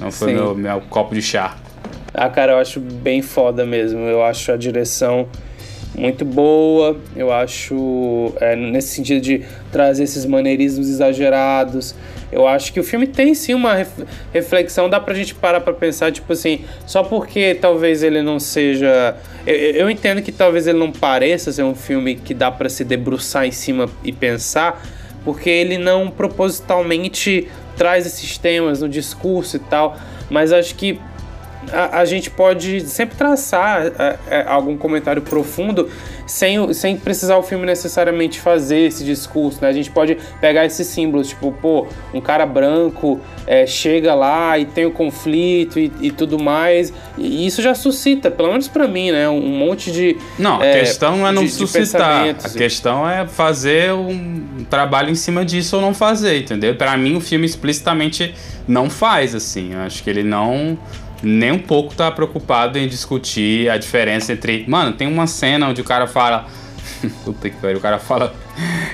[0.00, 1.56] não foi meu, meu copo de chá.
[2.14, 4.00] Ah, cara, eu acho bem foda mesmo.
[4.00, 5.26] Eu acho a direção
[5.94, 6.96] muito boa.
[7.14, 11.94] Eu acho, é, nesse sentido de trazer esses maneirismos exagerados.
[12.30, 13.86] Eu acho que o filme tem sim uma
[14.32, 19.16] reflexão, dá pra gente parar pra pensar, tipo assim, só porque talvez ele não seja.
[19.46, 22.84] Eu, eu entendo que talvez ele não pareça ser um filme que dá para se
[22.84, 24.82] debruçar em cima e pensar,
[25.24, 29.98] porque ele não propositalmente traz esses temas no discurso e tal,
[30.30, 30.98] mas acho que
[31.70, 35.88] a, a gente pode sempre traçar é, é, algum comentário profundo
[36.26, 39.68] sem, sem precisar o filme necessariamente fazer esse discurso, né?
[39.68, 44.64] A gente pode pegar esses símbolos, tipo, pô, um cara branco é, chega lá e
[44.64, 49.10] tem o conflito e, e, tudo mais, e isso já suscita, pelo menos para mim,
[49.10, 49.28] né?
[49.28, 50.16] Um monte de.
[50.38, 54.64] Não, a é, questão não é não de, suscitar, de a questão é fazer um
[54.70, 56.74] trabalho em cima disso ou não fazer, entendeu?
[56.76, 58.34] Para mim, o filme explicitamente
[58.66, 59.72] não faz assim.
[59.72, 60.78] Eu acho que ele não
[61.22, 64.64] nem um pouco tá preocupado em discutir a diferença entre.
[64.66, 66.46] Mano, tem uma cena onde o cara fala.
[67.24, 68.34] Puta que pariu, o cara fala.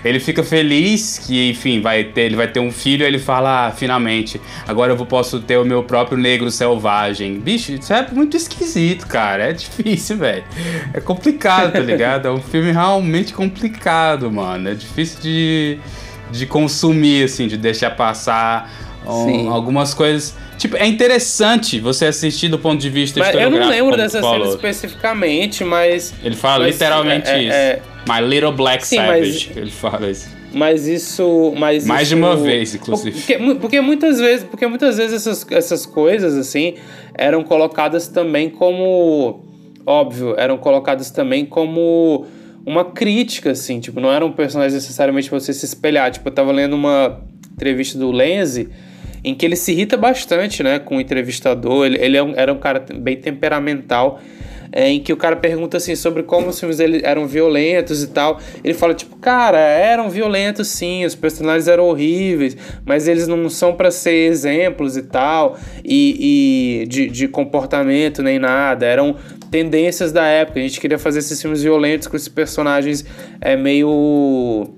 [0.05, 3.71] Ele fica feliz que, enfim, vai ter, ele vai ter um filho ele fala, ah,
[3.71, 7.41] finalmente, agora eu posso ter o meu próprio negro selvagem.
[7.41, 9.51] Bicho, isso é muito esquisito, cara.
[9.51, 10.45] É difícil, velho.
[10.93, 12.29] É complicado, tá ligado?
[12.29, 14.69] É um filme realmente complicado, mano.
[14.69, 15.79] É difícil de,
[16.31, 18.71] de consumir, assim, de deixar passar
[19.09, 23.69] um, algumas coisas Tipo, é interessante você assistir do ponto de vista mas Eu não
[23.69, 26.13] lembro dessa cena especificamente, mas.
[26.23, 27.53] Ele fala mas, literalmente é, isso.
[27.53, 29.47] É, My Little Black Sim, Savage.
[29.51, 30.29] Mas, ele fala isso.
[30.53, 31.55] Mas isso.
[31.57, 33.21] Mas Mais isso, de uma vez, inclusive.
[33.21, 36.75] Porque, porque, muitas vezes, porque muitas vezes essas, essas coisas, assim,
[37.15, 39.45] eram colocadas também como.
[39.87, 42.27] Óbvio, eram colocadas também como
[42.67, 46.11] uma crítica, assim, tipo, não eram personagens necessariamente pra você se espelhar.
[46.11, 47.21] Tipo, eu tava lendo uma
[47.53, 48.69] entrevista do Lenzi
[49.29, 51.87] em que ele se irrita bastante né, com o entrevistador.
[51.87, 54.21] Ele, ele é um, era um cara bem temperamental.
[54.71, 58.09] É, em que o cara pergunta assim sobre como os filmes dele eram violentos e
[58.09, 58.39] tal.
[58.63, 63.73] Ele fala tipo, cara, eram violentos sim, os personagens eram horríveis, mas eles não são
[63.75, 68.85] para ser exemplos e tal, e, e de, de comportamento nem nada.
[68.85, 69.17] Eram
[69.51, 70.61] tendências da época.
[70.61, 73.07] A gente queria fazer esses filmes violentos com esses personagens
[73.41, 74.69] é meio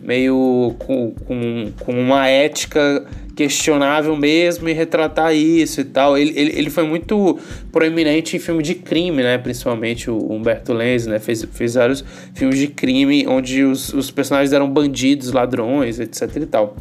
[0.00, 3.04] meio com, com, com uma ética
[3.40, 6.18] questionável mesmo e retratar isso e tal.
[6.18, 7.38] Ele, ele, ele foi muito
[7.72, 9.38] proeminente em filme de crime, né?
[9.38, 11.18] Principalmente o Humberto Lenz, né?
[11.18, 16.44] Fez, fez vários filmes de crime onde os, os personagens eram bandidos, ladrões, etc e
[16.44, 16.76] tal.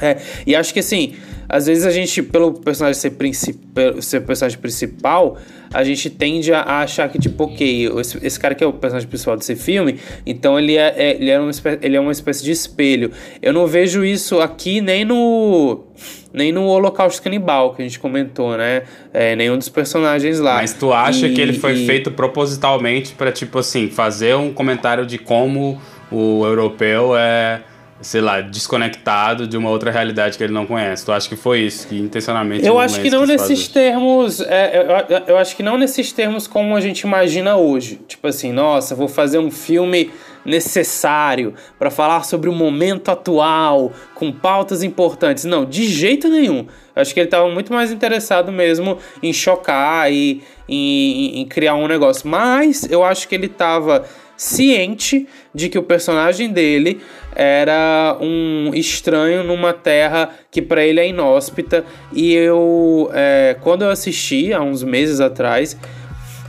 [0.00, 1.14] É, e acho que assim,
[1.50, 3.58] às vezes a gente, pelo personagem ser, princip...
[4.00, 5.36] ser personagem principal,
[5.74, 9.08] a gente tende a achar que, tipo, ok, esse, esse cara que é o personagem
[9.08, 12.44] principal desse filme, então ele é, é ele, é uma espécie, ele é uma espécie
[12.44, 13.10] de espelho.
[13.42, 15.86] Eu não vejo isso aqui nem no.
[16.32, 18.84] Nem no Holocausto Canibal, que a gente comentou, né?
[19.12, 20.58] É, nenhum dos personagens lá.
[20.58, 21.86] Mas tu acha e, que ele foi e...
[21.86, 27.62] feito propositalmente para tipo assim, fazer um comentário de como o europeu é
[28.00, 31.04] sei lá, desconectado de uma outra realidade que ele não conhece.
[31.04, 32.66] Tu acha que foi isso, que intencionalmente...
[32.66, 36.74] Eu acho que não nesses termos, é, eu, eu, acho que não nesses termos como
[36.74, 38.00] a gente imagina hoje.
[38.08, 40.10] Tipo assim, nossa, vou fazer um filme
[40.44, 45.44] necessário para falar sobre o momento atual, com pautas importantes.
[45.44, 46.66] Não, de jeito nenhum.
[46.94, 51.74] Eu acho que ele estava muito mais interessado mesmo em chocar e em, em criar
[51.74, 52.28] um negócio.
[52.28, 54.04] Mas eu acho que ele estava
[54.40, 56.98] ciente de que o personagem dele
[57.36, 61.84] era um estranho numa terra que para ele é inóspita.
[62.10, 65.76] E eu, é, quando eu assisti há uns meses atrás,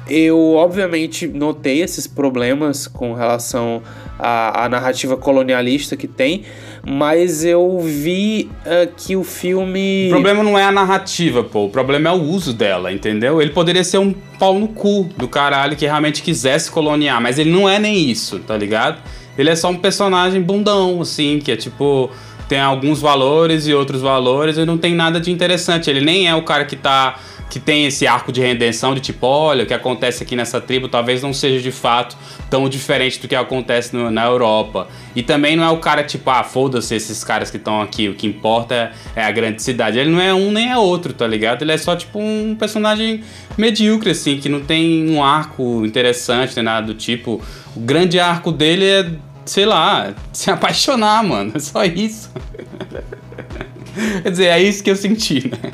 [0.10, 3.84] eu obviamente notei esses problemas com relação
[4.18, 6.46] à, à narrativa colonialista que tem,
[6.84, 10.08] mas eu vi uh, que o filme.
[10.08, 11.66] O problema não é a narrativa, pô.
[11.66, 13.42] O problema é o uso dela, entendeu?
[13.42, 17.52] Ele poderia ser um pau no cu do caralho que realmente quisesse coloniar, mas ele
[17.52, 19.00] não é nem isso, tá ligado?
[19.38, 22.10] Ele é só um personagem bundão, assim, que é tipo
[22.50, 25.90] tem alguns valores e outros valores e não tem nada de interessante.
[25.90, 27.18] Ele nem é o cara que tá
[27.52, 30.88] que tem esse arco de redenção de tipo, olha, o que acontece aqui nessa tribo
[30.88, 32.16] talvez não seja de fato
[32.50, 34.88] tão diferente do que acontece no, na Europa.
[35.14, 38.16] E também não é o cara tipo, ah, foda-se esses caras que estão aqui, o
[38.16, 40.00] que importa é, é a grande cidade.
[40.00, 41.64] Ele não é um nem é outro, tá ligado?
[41.64, 43.22] Ele é só tipo um personagem
[43.58, 47.42] medíocre, assim, que não tem um arco interessante, nem nada do tipo.
[47.76, 49.12] O grande arco dele é,
[49.46, 51.52] sei lá, se apaixonar, mano.
[51.54, 52.32] É só isso.
[54.24, 55.74] Quer dizer, é isso que eu senti, né?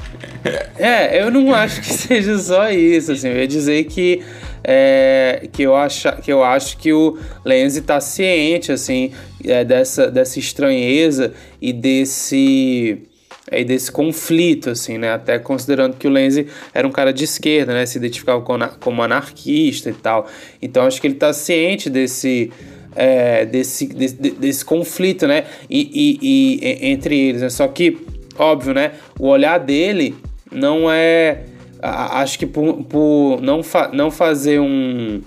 [0.78, 4.24] É, eu não acho que seja só isso, assim, eu ia dizer que
[4.64, 9.12] é, que, eu acho, que eu acho que o Lenzi está ciente, assim,
[9.46, 13.04] é, dessa, dessa estranheza e desse
[13.50, 15.14] e desse conflito, assim, né?
[15.14, 17.86] Até considerando que o Lenzi era um cara de esquerda, né?
[17.86, 20.28] Se identificava como anarquista e tal.
[20.62, 22.52] Então acho que ele está ciente desse,
[22.94, 25.46] é, desse, desse, desse, conflito, né?
[25.70, 27.50] E, e, e entre eles, né?
[27.50, 27.98] Só que,
[28.38, 28.92] óbvio, né?
[29.18, 30.14] O olhar dele
[30.52, 31.44] não é.
[31.82, 35.22] Acho que por, por não, fa, não fazer um.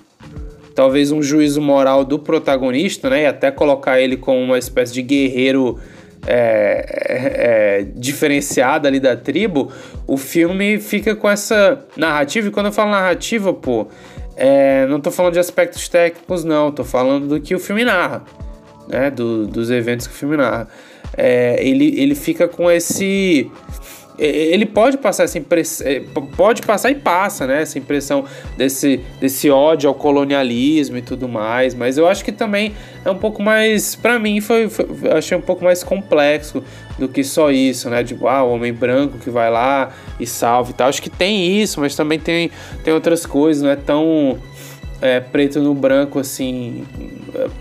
[0.75, 3.23] Talvez um juízo moral do protagonista, né?
[3.23, 5.77] E até colocar ele como uma espécie de guerreiro
[6.25, 6.85] é,
[7.79, 9.71] é, diferenciado ali da tribo,
[10.07, 12.47] o filme fica com essa narrativa.
[12.47, 13.87] E quando eu falo narrativa, pô,
[14.35, 16.71] é, não tô falando de aspectos técnicos, não.
[16.71, 18.23] Tô falando do que o filme narra,
[18.87, 19.09] né?
[19.09, 20.67] Do, dos eventos que o filme narra.
[21.17, 23.51] É, ele, ele fica com esse
[24.25, 25.99] ele pode passar essa impressão, é,
[26.37, 27.63] pode passar e passa, né?
[27.63, 28.23] Essa impressão
[28.55, 33.17] desse, desse ódio ao colonialismo e tudo mais, mas eu acho que também é um
[33.17, 36.63] pouco mais, para mim, foi, foi, achei um pouco mais complexo
[36.99, 38.03] do que só isso, né?
[38.03, 40.87] Tipo, ah, o homem branco que vai lá e salva e tal.
[40.87, 42.51] Acho que tem isso, mas também tem,
[42.83, 44.37] tem outras coisas, não é tão
[45.01, 46.85] é, preto no branco assim,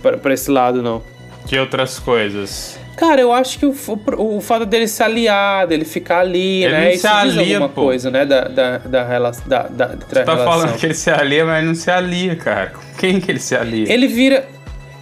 [0.02, 1.02] para esse lado, não.
[1.46, 2.79] Que outras coisas?
[3.00, 3.74] Cara, eu acho que o,
[4.18, 6.92] o, o fato dele se aliar, dele ficar ali, ele né?
[6.92, 7.84] Isso alia, diz alguma pô.
[7.84, 8.26] coisa, né?
[8.26, 9.48] Da, da, da, relação.
[9.48, 10.44] Da, da, da Você tá relação.
[10.44, 12.74] falando que ele se alia, mas ele não se alia, cara.
[12.98, 13.90] Quem que ele se alia?
[13.90, 14.46] Ele vira.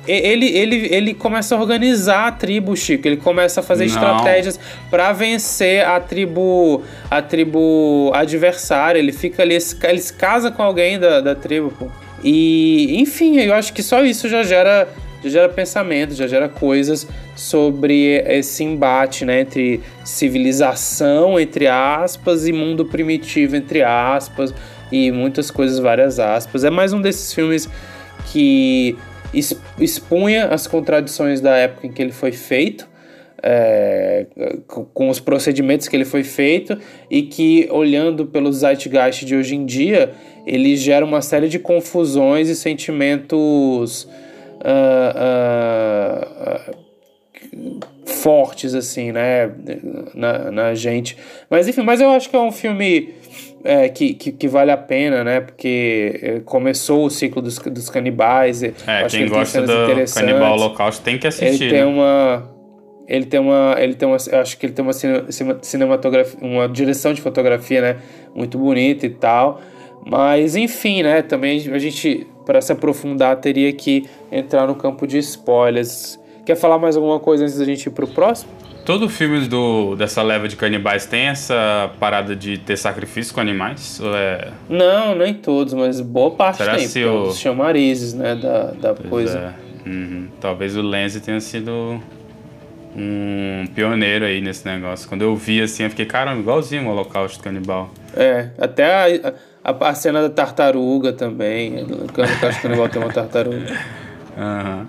[0.07, 3.09] Ele, ele, ele começa a organizar a tribo, Chico.
[3.09, 3.93] Ele começa a fazer não.
[3.93, 9.01] estratégias para vencer a tribo a tribo adversária.
[9.01, 11.89] Ele fica ali, ele se casa com alguém da, da tribo, pô.
[12.23, 14.87] E, enfim, eu acho que só isso já gera
[15.23, 22.53] já gera pensamento, já gera coisas sobre esse embate né, entre civilização, entre aspas, e
[22.53, 24.55] mundo primitivo, entre aspas,
[24.93, 26.65] e muitas coisas, várias aspas.
[26.65, 27.69] É mais um desses filmes
[28.33, 28.97] que
[29.79, 32.89] expunha as contradições da época em que ele foi feito.
[33.41, 34.27] É,
[34.67, 36.77] com os procedimentos que ele foi feito
[37.09, 40.11] e que, olhando pelo zeitgeist de hoje em dia,
[40.45, 44.09] ele gera uma série de confusões e sentimentos
[44.65, 46.21] uh,
[46.73, 46.89] uh,
[48.07, 49.51] fortes, assim, né?
[50.15, 51.17] Na, na, gente.
[51.49, 53.15] Mas enfim, mas eu acho que é um filme
[53.65, 55.41] é, que, que, que, vale a pena, né?
[55.41, 58.63] Porque é, começou o ciclo dos, dos canibais.
[58.63, 58.73] É,
[59.09, 61.65] quem que gosta do Canibal Holocausto tem que assistir.
[61.65, 61.87] Ele tem né?
[61.87, 62.51] uma.
[63.07, 63.77] Ele tem uma.
[63.79, 64.17] Ele tem uma.
[64.17, 64.93] Acho que ele tem uma
[65.63, 66.39] cinematografia.
[66.41, 67.97] Uma direção de fotografia, né?
[68.35, 69.61] Muito bonita e tal.
[70.11, 71.23] Mas enfim, né?
[71.23, 76.19] Também a gente para se aprofundar, teria que entrar no campo de spoilers.
[76.47, 78.51] Quer falar mais alguma coisa antes da gente ir pro próximo?
[78.87, 84.01] Todo filme do, dessa leva de canibais tem essa parada de ter sacrifício com animais?
[84.03, 84.49] É...
[84.67, 86.87] Não, nem todos, mas boa parte Será tem.
[86.87, 87.25] Se o...
[87.25, 89.55] Os chamarizes, né, da, da coisa.
[89.85, 89.89] É.
[89.89, 90.29] Uhum.
[90.41, 92.01] Talvez o Lenzi tenha sido
[92.97, 95.07] um pioneiro aí nesse negócio.
[95.07, 97.91] Quando eu vi assim, eu fiquei, caramba, igualzinho o Holocausto Canibal.
[98.17, 99.35] É, até a,
[99.69, 101.85] a, a cena da tartaruga também.
[101.85, 103.77] No Caixa Canibal tem uma tartaruga.
[104.39, 104.87] Uhum.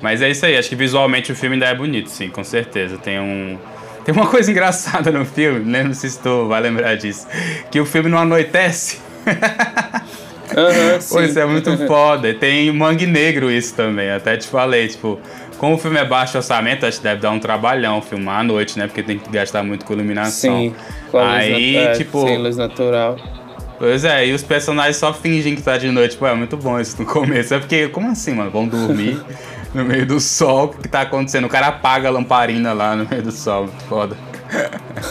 [0.00, 2.96] Mas é isso aí, acho que visualmente o filme ainda é bonito, sim, com certeza.
[2.96, 3.58] Tem um.
[4.06, 5.82] Tem uma coisa engraçada no filme, né?
[5.82, 7.26] não sei se tu vai lembrar disso.
[7.70, 9.00] Que o filme não anoitece.
[9.26, 12.32] Uhum, Pô, isso é muito foda.
[12.32, 14.10] Tem Mangue Negro isso também.
[14.10, 15.20] Até te falei, tipo,
[15.58, 18.78] como o filme é baixo orçamento, acho que deve dar um trabalhão filmar à noite,
[18.78, 18.86] né?
[18.86, 20.58] Porque tem que gastar muito com iluminação.
[20.58, 20.74] Sim,
[21.10, 22.22] com a Aí, luz tipo.
[22.22, 23.18] Sem luz natural.
[23.80, 26.14] Pois é, e os personagens só fingem que tá de noite.
[26.14, 27.54] Pô, é muito bom isso no começo.
[27.54, 28.50] É porque, como assim, mano?
[28.50, 29.18] Vão dormir
[29.72, 30.66] no meio do sol.
[30.66, 31.46] O que tá acontecendo?
[31.46, 33.62] O cara apaga a lamparina lá no meio do sol.
[33.62, 34.18] Muito foda.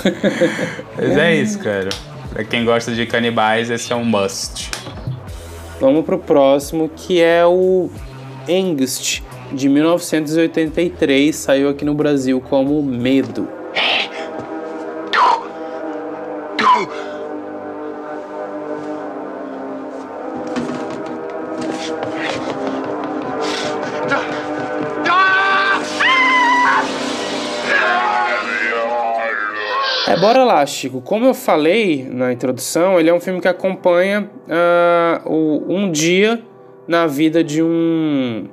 [0.96, 1.90] Mas é isso, cara.
[2.30, 4.70] Pra quem gosta de canibais, esse é um must.
[5.82, 7.90] Vamos pro próximo, que é o
[8.48, 11.36] Engst, de 1983.
[11.36, 13.59] Saiu aqui no Brasil como Medo.
[30.20, 31.02] Bora lá, Chico.
[31.02, 36.42] Como eu falei na introdução, ele é um filme que acompanha uh, o, um dia
[36.88, 38.48] na vida de um,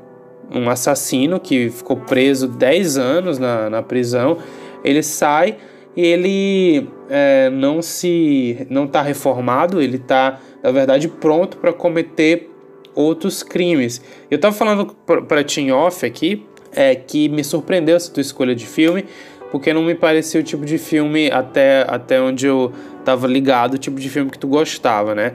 [0.55, 4.39] um assassino que ficou preso 10 anos na, na prisão.
[4.85, 5.57] Ele sai
[5.97, 12.51] e ele é, não se não está reformado, ele está na verdade pronto para cometer
[12.95, 14.01] outros crimes.
[14.31, 14.95] Eu estava falando
[15.27, 16.47] para Tim Off aqui
[16.77, 19.07] é, que me surpreendeu essa tua escolha de filme,
[19.51, 23.79] porque não me parecia o tipo de filme até, até onde eu estava ligado, o
[23.79, 25.33] tipo de filme que tu gostava, né?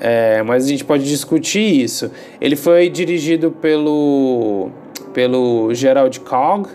[0.00, 2.10] É, mas a gente pode discutir isso.
[2.40, 4.70] Ele foi dirigido pelo
[5.14, 6.68] pelo Gerald Cog,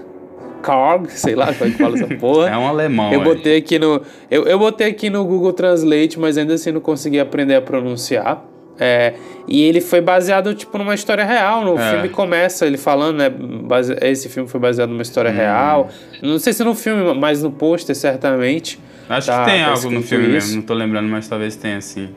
[0.63, 2.49] Karg, sei lá como é que fala essa porra.
[2.51, 3.13] É um alemão.
[3.13, 6.81] Eu botei aqui no eu, eu botei aqui no Google Translate, mas ainda assim não
[6.81, 8.50] consegui aprender a pronunciar.
[8.83, 9.13] É,
[9.47, 11.63] e ele foi baseado, tipo, numa história real.
[11.63, 11.91] No é.
[11.91, 13.29] filme começa ele falando, né?
[13.29, 15.35] Base, esse filme foi baseado numa história hum.
[15.35, 15.89] real.
[16.23, 18.79] Não sei se no filme, mas no pôster, certamente.
[19.07, 20.33] Acho tá, que tem algo no filme isso.
[20.33, 22.09] mesmo, não tô lembrando, mas talvez tenha, assim.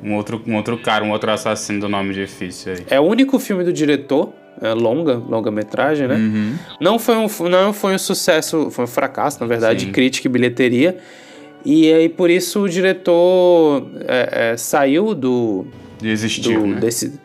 [0.00, 2.86] Um outro, um outro cara, um outro assassino do nome difícil aí.
[2.88, 6.14] É o único filme do diretor é, longa, longa-metragem, né?
[6.14, 6.54] Uhum.
[6.80, 9.92] Não, foi um, não foi um sucesso, foi um fracasso, na verdade, Sim.
[9.92, 10.98] crítica e bilheteria.
[11.64, 15.66] E aí, por isso, o diretor é, é, saiu do...
[16.02, 16.80] Desistiu, do, né?
[16.80, 17.18] Desse,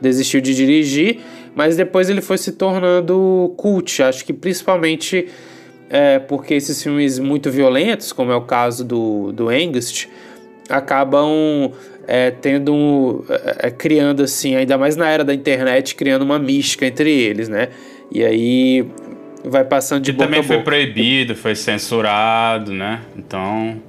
[0.00, 1.20] desistiu de dirigir,
[1.54, 4.02] mas depois ele foi se tornando cult.
[4.02, 5.28] Acho que principalmente
[5.88, 10.06] é, porque esses filmes muito violentos, como é o caso do, do Angst,
[10.68, 11.72] acabam
[12.06, 16.86] é, tendo é, é, criando assim, ainda mais na era da internet, criando uma mística
[16.86, 17.68] entre eles, né?
[18.10, 18.86] E aí
[19.44, 23.00] vai passando de e boca também foi proibido, foi censurado, né?
[23.16, 23.80] Então,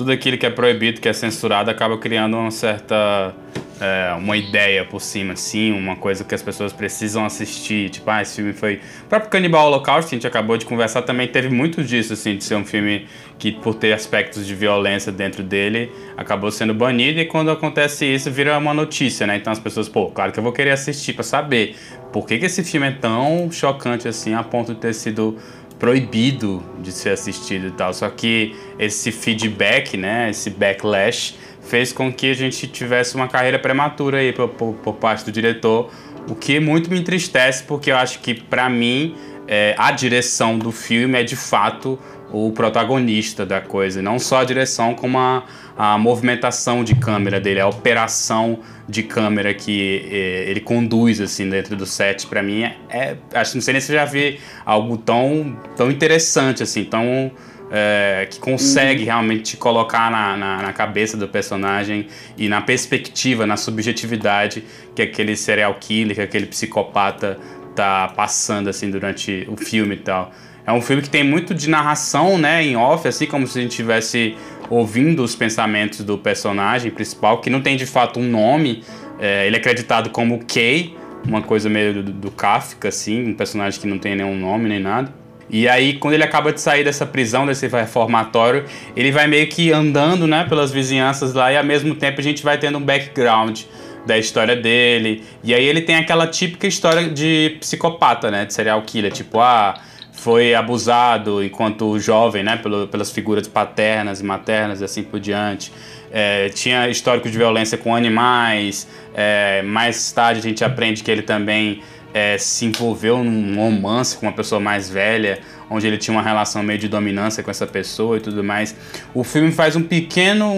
[0.00, 3.34] tudo aquilo que é proibido, que é censurado, acaba criando uma certa
[3.78, 7.90] é, uma ideia por cima, assim, uma coisa que as pessoas precisam assistir.
[7.90, 8.80] Tipo, ah, esse filme foi.
[9.04, 12.34] O próprio Canibal Holocaust, que a gente acabou de conversar, também teve muito disso, assim,
[12.34, 13.06] de ser um filme
[13.38, 17.20] que, por ter aspectos de violência dentro dele, acabou sendo banido.
[17.20, 19.36] E quando acontece isso, vira uma notícia, né?
[19.36, 21.76] Então as pessoas, pô, claro que eu vou querer assistir para saber
[22.10, 25.36] por que, que esse filme é tão chocante assim, a ponto de ter sido
[25.80, 27.92] proibido de ser assistido e tal.
[27.92, 33.58] Só que esse feedback, né, esse backlash fez com que a gente tivesse uma carreira
[33.58, 35.90] prematura aí por, por, por parte do diretor,
[36.28, 39.14] o que muito me entristece, porque eu acho que, para mim,
[39.48, 41.98] é, a direção do filme é de fato
[42.32, 45.42] o protagonista da coisa, não só a direção, como a,
[45.82, 51.74] a movimentação de câmera dele, a operação de câmera que é, ele conduz assim dentro
[51.74, 55.56] do set, para mim é, é, acho não sei nem se já vi algo tão
[55.78, 57.32] tão interessante assim, tão
[57.70, 59.06] é, que consegue uhum.
[59.06, 64.62] realmente te colocar na, na, na, cabeça do personagem e na perspectiva, na subjetividade
[64.94, 67.38] que aquele serial killer, que aquele psicopata
[67.74, 70.30] tá passando assim durante o filme e tal.
[70.66, 73.62] É um filme que tem muito de narração, né, em off, assim como se a
[73.62, 74.36] gente estivesse
[74.70, 78.82] ouvindo os pensamentos do personagem principal, que não tem de fato um nome.
[79.18, 80.94] É, ele é acreditado como Kay,
[81.26, 84.80] uma coisa meio do, do Kafka, assim, um personagem que não tem nenhum nome nem
[84.80, 85.12] nada.
[85.52, 88.64] E aí, quando ele acaba de sair dessa prisão, desse reformatório,
[88.96, 92.42] ele vai meio que andando, né, pelas vizinhanças lá e ao mesmo tempo a gente
[92.44, 93.62] vai tendo um background
[94.06, 95.24] da história dele.
[95.42, 99.74] E aí ele tem aquela típica história de psicopata, né, de serial killer, tipo, ah,
[100.20, 105.72] foi abusado enquanto jovem, né, pelo, pelas figuras paternas e maternas e assim por diante.
[106.12, 108.86] É, tinha histórico de violência com animais.
[109.14, 114.26] É, mais tarde a gente aprende que ele também é, se envolveu num romance com
[114.26, 115.40] uma pessoa mais velha,
[115.70, 118.76] onde ele tinha uma relação meio de dominância com essa pessoa e tudo mais.
[119.14, 120.52] O filme faz um pequeno,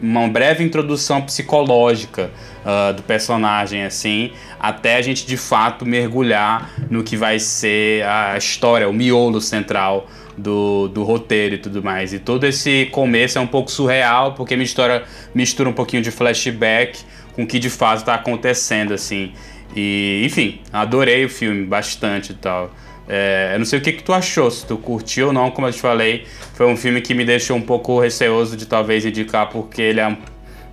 [0.00, 2.30] uma breve introdução psicológica
[2.64, 4.30] uh, do personagem, assim,
[4.60, 10.08] até a gente de fato mergulhar no que vai ser a história, o miolo central
[10.36, 12.12] do, do roteiro e tudo mais.
[12.12, 17.00] E todo esse começo é um pouco surreal, porque mistura, mistura um pouquinho de flashback
[17.34, 19.32] com o que de fato está acontecendo, assim.
[19.74, 22.72] E, enfim, adorei o filme bastante e tal.
[23.08, 25.66] É, eu não sei o que, que tu achou, se tu curtiu ou não, como
[25.68, 29.48] eu te falei, foi um filme que me deixou um pouco receoso de talvez indicar
[29.48, 30.16] porque ele é um,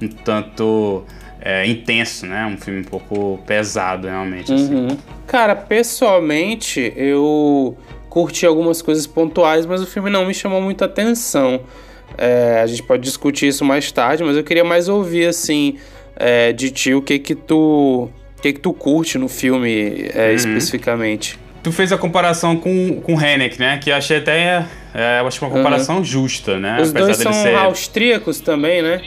[0.02, 1.06] um tanto
[1.40, 2.46] é, intenso, né?
[2.46, 4.54] Um filme um pouco pesado, realmente.
[4.54, 4.74] Assim.
[4.74, 4.98] Uhum.
[5.28, 7.78] Cara, pessoalmente, eu
[8.10, 11.60] curti algumas coisas pontuais, mas o filme não me chamou muita atenção.
[12.18, 15.78] É, a gente pode discutir isso mais tarde, mas eu queria mais ouvir, assim,
[16.16, 18.10] é, de ti o que que tu
[18.42, 20.36] que, que tu curte no filme é, uhum.
[20.36, 21.40] especificamente?
[21.64, 23.80] Tu fez a comparação com, com Hennek, né?
[23.82, 26.04] Que achei até é, eu acho uma comparação uhum.
[26.04, 26.78] justa, né?
[26.80, 27.56] Os Apesar dois são ser...
[27.56, 29.02] austríacos também, né?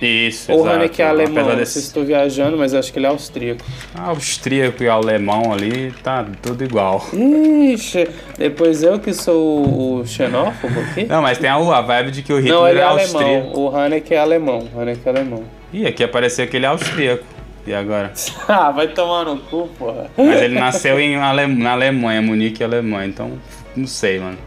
[0.00, 1.72] Isso, Ou Haneke é alemão, não desse...
[1.72, 3.64] sei se estou viajando, mas acho que ele é austríaco.
[3.96, 7.04] Austríaco e alemão ali, tá tudo igual.
[7.12, 8.08] Ixi,
[8.38, 11.04] depois eu que sou o xenófobo aqui?
[11.04, 13.26] Não, mas tem a, a vibe de que o Hitler não, ele é, é austríaco.
[13.26, 13.52] Alemão.
[13.56, 15.42] O Haneke é alemão, o Haneke é alemão.
[15.72, 17.24] Ih, aqui apareceu que ele é austríaco.
[17.68, 18.12] E agora?
[18.48, 20.10] ah, vai tomar no cu, porra.
[20.16, 21.46] Mas ele nasceu em Ale...
[21.46, 23.38] na Alemanha, Munique, Alemanha, então
[23.76, 24.38] não sei, mano.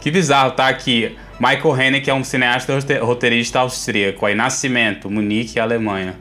[0.00, 1.14] Que bizarro, tá aqui.
[1.38, 4.24] Michael Haneke é um cineasta roteirista austríaco.
[4.24, 6.14] Aí, Nascimento, Munique, Alemanha.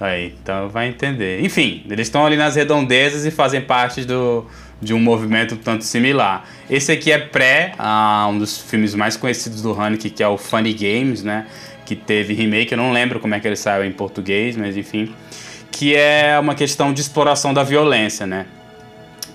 [0.00, 1.40] Aí, então vai entender.
[1.44, 4.44] Enfim, eles estão ali nas redondezas e fazem parte do,
[4.82, 6.48] de um movimento tanto similar.
[6.68, 10.36] Esse aqui é pré a um dos filmes mais conhecidos do Haneke, que é o
[10.36, 11.46] Funny Games, né?
[11.86, 15.14] Que teve remake, eu não lembro como é que ele saiu em português, mas enfim.
[15.76, 18.46] Que é uma questão de exploração da violência, né?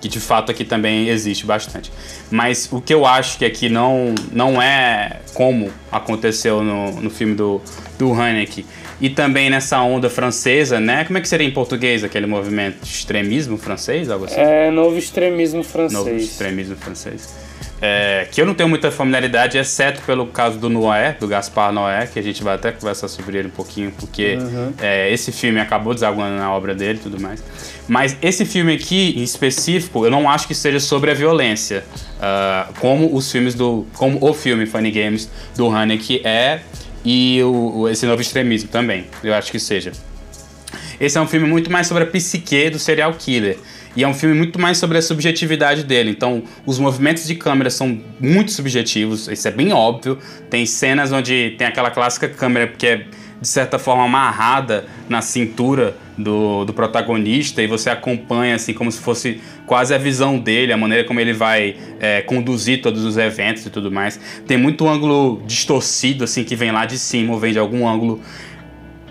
[0.00, 1.92] que de fato aqui também existe bastante.
[2.30, 7.34] Mas o que eu acho que aqui não, não é como aconteceu no, no filme
[7.34, 7.60] do,
[7.98, 8.64] do Haneke
[8.98, 11.04] e também nessa onda francesa, né?
[11.04, 12.82] Como é que seria em português aquele movimento?
[12.82, 14.40] Extremismo francês, algo assim?
[14.40, 15.92] É, novo extremismo francês.
[15.92, 17.49] Novo extremismo francês
[17.82, 22.06] é, que eu não tenho muita familiaridade, exceto pelo caso do Noé, do Gaspar Noé,
[22.06, 24.72] que a gente vai até conversar sobre ele um pouquinho, porque uhum.
[24.78, 27.42] é, esse filme acabou desaguando na obra dele e tudo mais.
[27.88, 31.84] Mas esse filme aqui, em específico, eu não acho que seja sobre a violência,
[32.18, 33.86] uh, como os filmes do.
[33.94, 36.60] como o filme Funny Games do Haneke é,
[37.04, 39.92] e o, esse novo extremismo também, eu acho que seja.
[41.00, 43.58] Esse é um filme muito mais sobre a psique do serial killer.
[43.96, 46.10] E é um filme muito mais sobre a subjetividade dele.
[46.10, 50.18] Então, os movimentos de câmera são muito subjetivos, isso é bem óbvio.
[50.48, 53.06] Tem cenas onde tem aquela clássica câmera que é,
[53.40, 59.00] de certa forma, amarrada na cintura do, do protagonista e você acompanha, assim, como se
[59.00, 63.66] fosse quase a visão dele, a maneira como ele vai é, conduzir todos os eventos
[63.66, 64.20] e tudo mais.
[64.46, 68.20] Tem muito ângulo distorcido, assim, que vem lá de cima ou vem de algum ângulo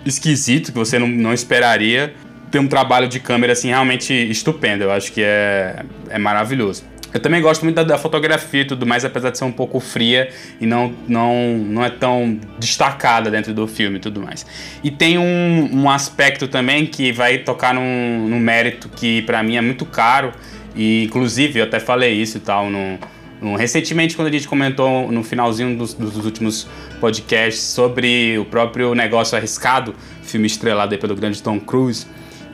[0.05, 2.13] esquisito que você não, não esperaria
[2.51, 4.83] tem um trabalho de câmera assim realmente estupendo.
[4.83, 6.83] Eu acho que é, é maravilhoso.
[7.11, 9.79] Eu também gosto muito da, da, fotografia e tudo mais, apesar de ser um pouco
[9.79, 10.29] fria
[10.61, 14.45] e não, não, não é tão destacada dentro do filme e tudo mais.
[14.83, 19.55] E tem um, um aspecto também que vai tocar num, num mérito que para mim
[19.55, 20.31] é muito caro,
[20.75, 25.23] e inclusive eu até falei isso e tal no, recentemente quando a gente comentou no
[25.23, 26.67] finalzinho dos, dos últimos
[26.99, 32.05] podcasts sobre o próprio negócio arriscado, filme estrelado pelo grande Tom Cruise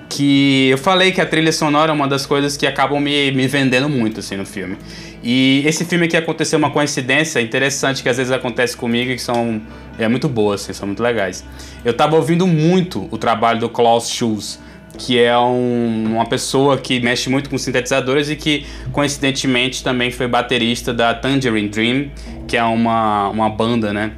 [0.09, 3.47] que eu falei que a trilha sonora é uma das coisas que acabam me, me
[3.47, 4.77] vendendo muito assim no filme.
[5.23, 9.21] E esse filme aqui aconteceu uma coincidência interessante que às vezes acontece comigo e que
[9.21, 9.61] são
[9.97, 11.43] é muito boas, assim, são muito legais.
[11.83, 14.59] Eu tava ouvindo muito o trabalho do Klaus Schulz,
[14.97, 20.27] que é um, uma pessoa que mexe muito com sintetizadores e que coincidentemente também foi
[20.27, 22.11] baterista da Tangerine Dream,
[22.47, 24.11] que é uma, uma banda, né,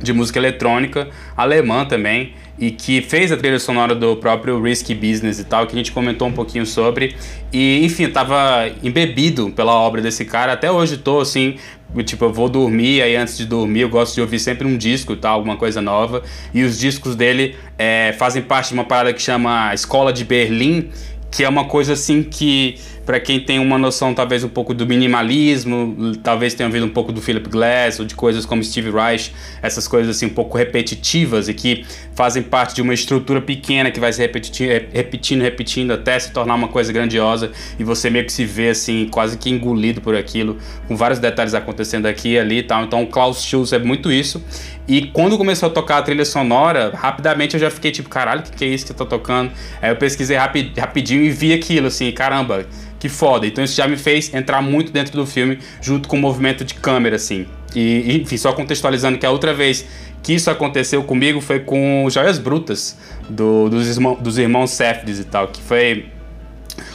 [0.00, 5.40] de música eletrônica alemã também e que fez a trilha sonora do próprio Risky Business
[5.40, 7.16] e tal, que a gente comentou um pouquinho sobre.
[7.52, 10.52] E, enfim, tava embebido pela obra desse cara.
[10.52, 11.56] Até hoje tô, assim,
[12.04, 15.16] tipo, eu vou dormir, aí antes de dormir eu gosto de ouvir sempre um disco
[15.16, 16.22] tal, alguma coisa nova.
[16.54, 20.88] E os discos dele é, fazem parte de uma parada que chama Escola de Berlim,
[21.32, 24.86] que é uma coisa assim que para quem tem uma noção talvez um pouco do
[24.86, 29.32] minimalismo, talvez tenha ouvido um pouco do Philip Glass ou de coisas como Steve Reich,
[29.60, 31.84] essas coisas assim um pouco repetitivas e que
[32.14, 36.54] fazem parte de uma estrutura pequena que vai se repetindo, repetindo, repetindo até se tornar
[36.54, 40.58] uma coisa grandiosa e você meio que se vê assim quase que engolido por aquilo,
[40.86, 42.84] com vários detalhes acontecendo aqui e ali e tal.
[42.84, 44.42] Então o Klaus Schulze é muito isso.
[44.86, 48.42] E quando começou a tocar a trilha sonora, rapidamente eu já fiquei tipo, caralho, o
[48.42, 49.52] que, que é isso que tá tocando?
[49.80, 52.66] Aí eu pesquisei rapid, rapidinho e vi aquilo, assim, caramba,
[53.02, 53.44] que foda.
[53.44, 56.74] Então isso já me fez entrar muito dentro do filme, junto com o movimento de
[56.74, 57.48] câmera, assim.
[57.74, 59.84] E, enfim, só contextualizando que a outra vez
[60.22, 62.96] que isso aconteceu comigo foi com Joias Brutas,
[63.28, 66.10] do, dos, irmão, dos irmãos Sefdes e tal, que foi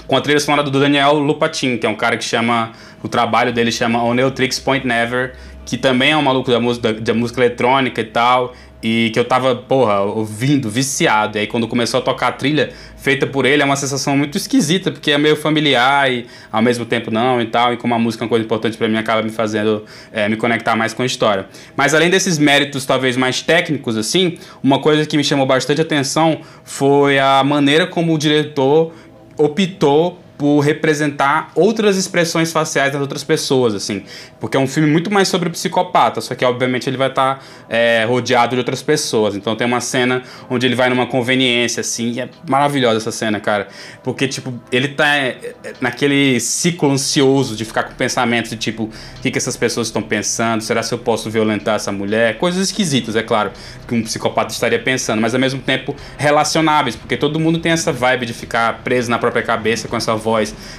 [0.08, 2.72] com a trilha sonora do Daniel Lupatin, que é um cara que chama.
[3.04, 5.36] O trabalho dele chama Oneutrix Point Never,
[5.66, 8.54] que também é um maluco da música, da, da música eletrônica e tal.
[8.82, 11.38] E que eu tava, porra, ouvindo, viciado.
[11.38, 14.38] E aí quando começou a tocar a trilha feita por ele, é uma sensação muito
[14.38, 17.74] esquisita, porque é meio familiar e ao mesmo tempo não e tal.
[17.74, 20.36] E como a música é uma coisa importante para mim, acaba me fazendo é, me
[20.36, 21.48] conectar mais com a história.
[21.76, 26.42] Mas além desses méritos talvez mais técnicos, assim, uma coisa que me chamou bastante atenção
[26.64, 28.94] foi a maneira como o diretor
[29.38, 34.04] optou por representar outras expressões faciais das outras pessoas, assim.
[34.40, 37.36] Porque é um filme muito mais sobre o psicopata, só que obviamente ele vai estar
[37.36, 39.36] tá, é, rodeado de outras pessoas.
[39.36, 43.40] Então tem uma cena onde ele vai numa conveniência, assim, e é maravilhosa essa cena,
[43.40, 43.68] cara.
[44.04, 48.84] Porque, tipo, ele tá é, é, naquele ciclo ansioso de ficar com pensamentos de tipo,
[48.84, 50.62] o que, que essas pessoas estão pensando?
[50.62, 52.38] Será se eu posso violentar essa mulher?
[52.38, 53.52] Coisas esquisitas, é claro,
[53.88, 57.92] que um psicopata estaria pensando, mas ao mesmo tempo relacionáveis, porque todo mundo tem essa
[57.92, 60.27] vibe de ficar preso na própria cabeça com essa voz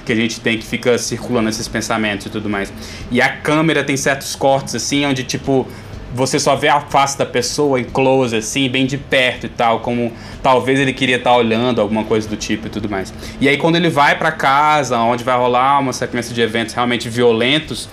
[0.05, 2.71] que a gente tem que fica circulando esses pensamentos e tudo mais.
[3.11, 5.67] E a câmera tem certos cortes assim, onde tipo
[6.13, 9.79] você só vê a face da pessoa em close, assim, bem de perto e tal,
[9.79, 13.13] como talvez ele queria estar tá olhando, alguma coisa do tipo e tudo mais.
[13.39, 17.07] E aí, quando ele vai para casa, onde vai rolar uma sequência de eventos realmente
[17.07, 17.87] violentos,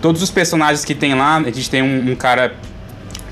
[0.00, 2.54] todos os personagens que tem lá, a gente tem um, um cara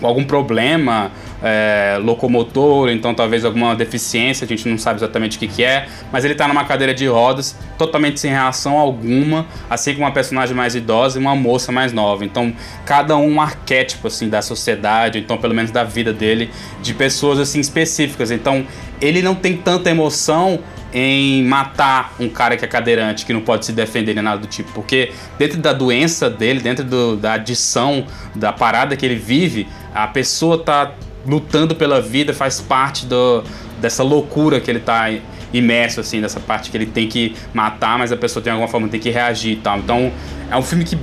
[0.00, 1.10] com algum problema,
[1.42, 5.86] é, locomotor, então talvez alguma deficiência, a gente não sabe exatamente o que, que é,
[6.10, 10.54] mas ele está numa cadeira de rodas, totalmente sem reação alguma, assim como uma personagem
[10.54, 12.24] mais idosa e uma moça mais nova.
[12.24, 12.52] Então,
[12.84, 16.50] cada um um arquétipo assim da sociedade, então pelo menos da vida dele,
[16.82, 18.30] de pessoas assim específicas.
[18.30, 18.66] Então,
[19.00, 20.60] ele não tem tanta emoção
[20.92, 24.46] em matar um cara que é cadeirante, que não pode se defender nem nada do
[24.46, 24.72] tipo.
[24.72, 30.06] Porque dentro da doença dele, dentro do, da adição, da parada que ele vive, a
[30.06, 30.92] pessoa tá
[31.26, 33.42] lutando pela vida, faz parte do,
[33.80, 35.10] dessa loucura que ele tá
[35.52, 38.88] imerso, assim, dessa parte que ele tem que matar, mas a pessoa tem alguma forma
[38.88, 39.78] tem que reagir e tal.
[39.78, 40.12] Então,
[40.50, 40.98] é um filme que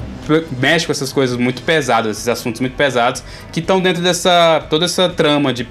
[0.59, 4.85] mexe com essas coisas muito pesadas, esses assuntos muito pesados, que estão dentro dessa toda
[4.85, 5.67] essa trama de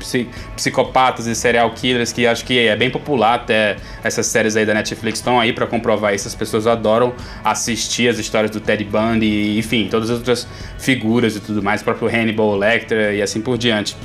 [0.55, 4.75] psicopatas e serial killers, que acho que é bem popular até essas séries aí da
[4.75, 6.29] Netflix estão aí para comprovar isso.
[6.29, 10.47] As pessoas adoram assistir as histórias do Ted Bundy, enfim, todas as outras
[10.79, 13.97] figuras e tudo mais, o próprio Hannibal Lecter e assim por diante.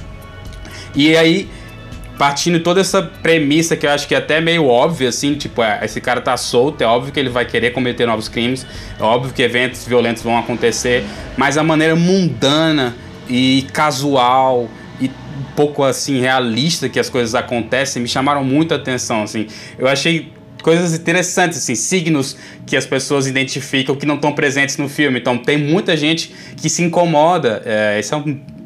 [0.98, 1.48] E aí,
[2.18, 5.80] partindo toda essa premissa que eu acho que é até meio óbvia, assim, tipo, é,
[5.84, 8.66] esse cara tá solto, é óbvio que ele vai querer cometer novos crimes,
[9.00, 11.06] é óbvio que eventos violentos vão acontecer,
[11.38, 12.96] mas a maneira mundana
[13.30, 14.68] e casual
[15.00, 19.46] e um pouco assim realista que as coisas acontecem me chamaram muito a atenção, assim.
[19.78, 20.34] Eu achei
[20.64, 22.36] coisas interessantes, assim, signos
[22.66, 25.20] que as pessoas identificam que não estão presentes no filme.
[25.20, 27.62] Então tem muita gente que se incomoda.
[27.64, 28.57] É, esse é um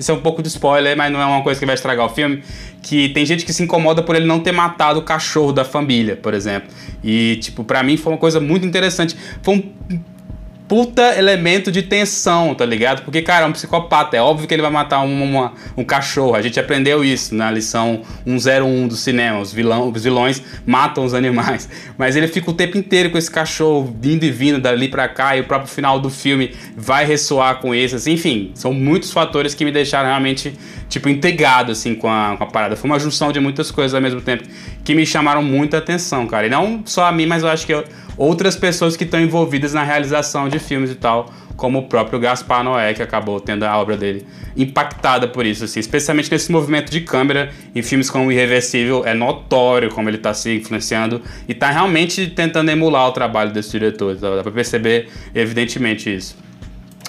[0.00, 2.08] isso é um pouco de spoiler, mas não é uma coisa que vai estragar o
[2.08, 2.42] filme.
[2.82, 6.16] Que tem gente que se incomoda por ele não ter matado o cachorro da família,
[6.16, 6.70] por exemplo.
[7.04, 9.16] E, tipo, para mim foi uma coisa muito interessante.
[9.42, 10.00] Foi um
[10.70, 13.02] puta elemento de tensão, tá ligado?
[13.02, 14.16] Porque, cara, é um psicopata.
[14.16, 16.36] É óbvio que ele vai matar um, uma, um cachorro.
[16.36, 19.40] A gente aprendeu isso na lição 101 do cinema.
[19.40, 21.68] Os, vilão, os vilões matam os animais.
[21.98, 25.36] Mas ele fica o tempo inteiro com esse cachorro vindo e vindo dali pra cá.
[25.36, 28.06] E o próprio final do filme vai ressoar com esses.
[28.06, 30.56] Enfim, são muitos fatores que me deixaram realmente,
[30.88, 32.76] tipo, intrigado, assim, com a, com a parada.
[32.76, 34.44] Foi uma junção de muitas coisas ao mesmo tempo
[34.84, 36.46] que me chamaram muita atenção, cara.
[36.46, 37.84] E não só a mim, mas eu acho que eu,
[38.20, 42.62] outras pessoas que estão envolvidas na realização de filmes e tal, como o próprio Gaspar
[42.62, 47.00] Noé, que acabou tendo a obra dele impactada por isso, assim, especialmente nesse movimento de
[47.00, 52.26] câmera em filmes como Irreversível, é notório como ele está se influenciando e está realmente
[52.26, 56.36] tentando emular o trabalho desse diretor, dá para perceber evidentemente isso.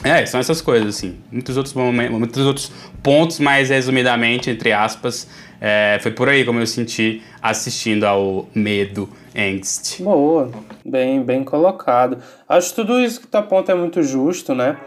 [0.04, 1.18] É, são essas coisas, assim.
[1.30, 2.72] Muitos outros momentos, muitos outros
[3.04, 5.28] pontos, mais resumidamente, entre aspas,
[5.60, 10.02] é, foi por aí como eu senti assistindo ao Medo Angst.
[10.02, 10.50] Boa,
[10.86, 12.18] bem, bem colocado.
[12.48, 14.78] Acho que tudo isso que tu aponta é muito justo, né?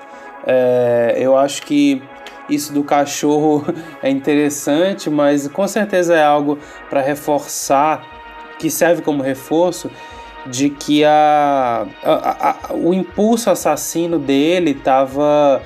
[0.47, 2.03] É, eu acho que
[2.49, 3.65] isso do cachorro
[4.03, 6.59] é interessante, mas com certeza é algo
[6.91, 8.05] para reforçar,
[8.59, 9.91] que serve como reforço
[10.47, 15.63] de que a, a, a, o impulso assassino dele estava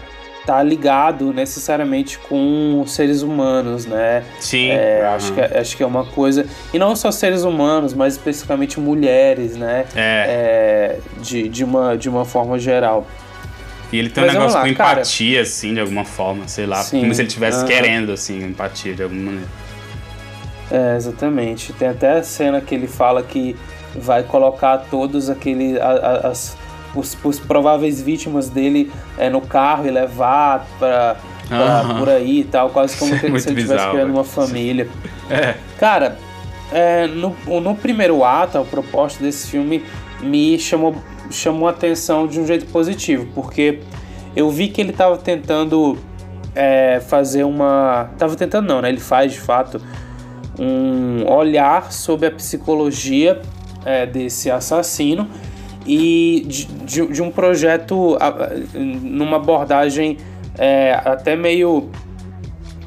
[0.49, 4.25] tá ligado necessariamente com seres humanos, né?
[4.41, 4.71] Sim.
[4.71, 5.15] É, uhum.
[5.15, 6.47] acho, que, é, acho que é uma coisa.
[6.73, 9.85] E não só seres humanos, mas especificamente mulheres, né?
[9.95, 10.97] É.
[11.05, 13.07] é de, de, uma, de uma forma geral.
[13.93, 15.43] E ele tem mas um negócio lá, com empatia, cara.
[15.43, 16.83] assim, de alguma forma, sei lá.
[16.83, 17.67] Sim, como se ele estivesse uhum.
[17.67, 19.49] querendo, assim, empatia de alguma maneira.
[20.71, 21.75] É, exatamente.
[21.75, 23.55] Tem até a cena que ele fala que
[23.95, 25.79] vai colocar todos aqueles.
[25.79, 26.57] As,
[26.99, 31.17] os, prováveis vítimas dele é, no carro e levar pra,
[31.49, 31.99] pra uhum.
[31.99, 34.89] por aí e tal, quase como é se ele estivesse criando uma família.
[35.31, 35.57] É.
[35.79, 36.17] Cara,
[36.73, 39.85] é, no, no primeiro ato, a proposta desse filme
[40.23, 40.97] me chamou,
[41.31, 43.81] chamou a atenção de um jeito positivo, porque
[44.35, 45.99] eu vi que ele estava tentando
[46.55, 48.11] é, fazer uma.
[48.19, 48.89] Tava tentando não, né?
[48.89, 49.81] Ele faz de fato
[50.59, 53.41] um olhar sobre a psicologia
[53.85, 55.29] é, desse assassino
[55.87, 58.19] e de, de, de um projeto
[58.75, 60.19] numa abordagem
[60.59, 61.91] é, até meio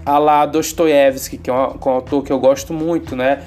[0.05, 3.43] a la Dostoiévski, que é um, um, autor que eu gosto muito, né?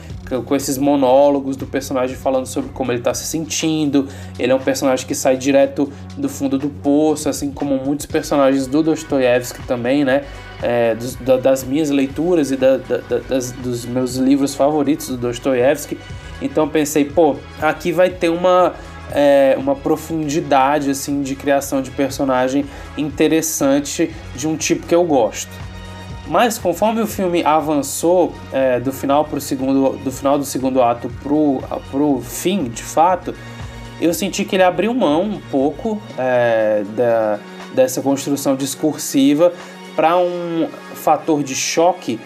[0.46, 4.08] com esses monólogos do personagem falando sobre como ele está se sentindo.
[4.38, 8.66] Ele é um personagem que sai direto do fundo do poço, assim como muitos personagens
[8.66, 10.24] do Dostoiévski também, né?
[10.62, 15.16] É, dos, da, das minhas leituras e da, da, das, dos meus livros favoritos do
[15.16, 15.98] Dostoiévski.
[16.40, 18.74] Então pensei, pô, aqui vai ter uma
[19.12, 22.64] é, uma profundidade assim de criação de personagem
[22.96, 25.50] interessante de um tipo que eu gosto.
[26.26, 31.10] Mas conforme o filme avançou é, do final pro segundo, do final do segundo ato
[31.22, 33.34] pro, pro fim, de fato,
[34.00, 37.38] eu senti que ele abriu mão um pouco é, da,
[37.74, 39.52] dessa construção discursiva
[39.94, 42.18] para um fator de choque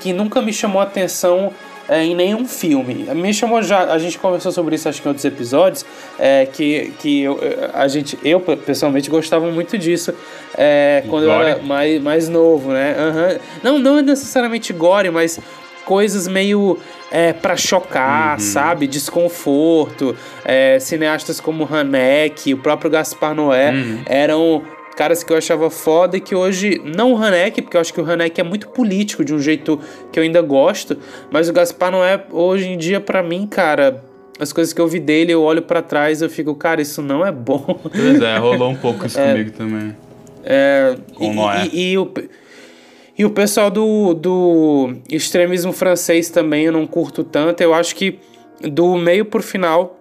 [0.00, 1.52] que nunca me chamou atenção
[1.90, 2.94] é, em nenhum filme.
[3.12, 5.84] Me chamou já, a gente conversou sobre isso acho que em outros episódios,
[6.16, 7.40] é, que, que eu,
[7.74, 10.14] a gente, eu pessoalmente gostava muito disso
[10.56, 11.42] é, quando gore?
[11.42, 12.94] eu era mais, mais novo, né?
[12.96, 13.38] Uhum.
[13.64, 15.40] Não, não é necessariamente gore, mas
[15.84, 16.78] coisas meio
[17.10, 18.38] é, para chocar, uhum.
[18.38, 18.86] sabe?
[18.86, 20.14] Desconforto.
[20.44, 24.02] É, cineastas como Haneke, o próprio Gaspar Noé uhum.
[24.06, 24.62] eram
[25.00, 27.98] caras que eu achava foda e que hoje, não o Hanek, porque eu acho que
[28.02, 29.80] o Hanek é muito político de um jeito
[30.12, 30.98] que eu ainda gosto,
[31.30, 34.04] mas o Gaspar não é, hoje em dia, para mim, cara,
[34.38, 37.24] as coisas que eu vi dele, eu olho para trás eu fico, cara, isso não
[37.24, 37.80] é bom.
[37.82, 39.96] Pois é, rolou um pouco isso é, comigo também.
[40.44, 41.66] É, Como e, é?
[41.72, 42.12] E, e, o,
[43.20, 48.18] e o pessoal do, do extremismo francês também eu não curto tanto, eu acho que
[48.60, 49.98] do meio pro final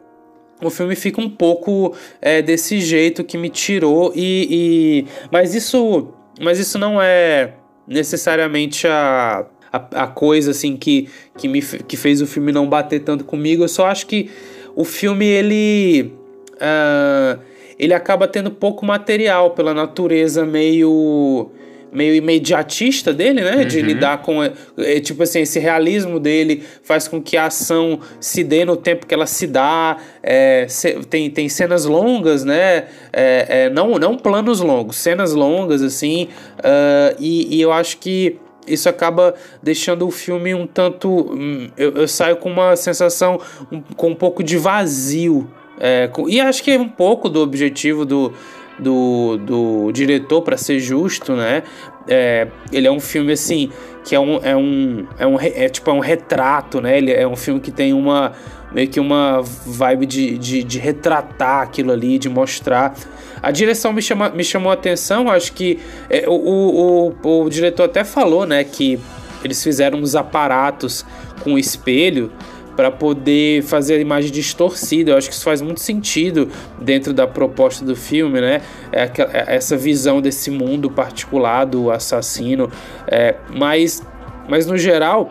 [0.61, 6.09] o filme fica um pouco é, desse jeito que me tirou e, e, mas isso
[6.39, 7.53] mas isso não é
[7.87, 13.01] necessariamente a, a, a, coisa assim que, que me que fez o filme não bater
[13.01, 13.63] tanto comigo.
[13.63, 14.29] Eu só acho que
[14.75, 16.13] o filme ele
[16.55, 17.39] uh,
[17.77, 21.51] ele acaba tendo pouco material pela natureza meio
[21.91, 23.57] meio imediatista dele, né?
[23.57, 23.65] Uhum.
[23.65, 24.43] De lidar com.
[24.43, 29.05] É, tipo assim, esse realismo dele faz com que a ação se dê no tempo
[29.05, 29.97] que ela se dá.
[30.21, 30.67] É,
[31.09, 32.85] tem, tem cenas longas, né?
[33.11, 36.29] É, é, não, não planos longos, cenas longas, assim.
[36.59, 38.37] Uh, e, e eu acho que
[38.67, 41.09] isso acaba deixando o filme um tanto.
[41.33, 43.39] Hum, eu, eu saio com uma sensação
[43.71, 45.49] um, com um pouco de vazio.
[45.79, 48.33] É, com, e acho que é um pouco do objetivo do
[48.79, 51.63] do, do diretor, para ser justo, né?
[52.07, 53.69] É, ele é um filme assim
[54.03, 56.97] que é um, é um, é um é, tipo é um retrato, né?
[56.97, 58.33] Ele é um filme que tem uma
[58.71, 62.95] meio que uma vibe de, de, de retratar aquilo ali, de mostrar.
[63.41, 67.49] A direção me, chama, me chamou a atenção, acho que é, o, o, o, o
[67.49, 68.99] diretor até falou, né, que
[69.43, 71.05] eles fizeram uns aparatos
[71.43, 72.31] com espelho
[72.79, 75.11] para poder fazer a imagem distorcida.
[75.11, 76.47] Eu acho que isso faz muito sentido
[76.79, 78.61] dentro da proposta do filme, né?
[78.89, 82.71] É, é essa visão desse mundo particular do assassino.
[83.05, 84.01] É, mas,
[84.47, 85.29] mas no geral.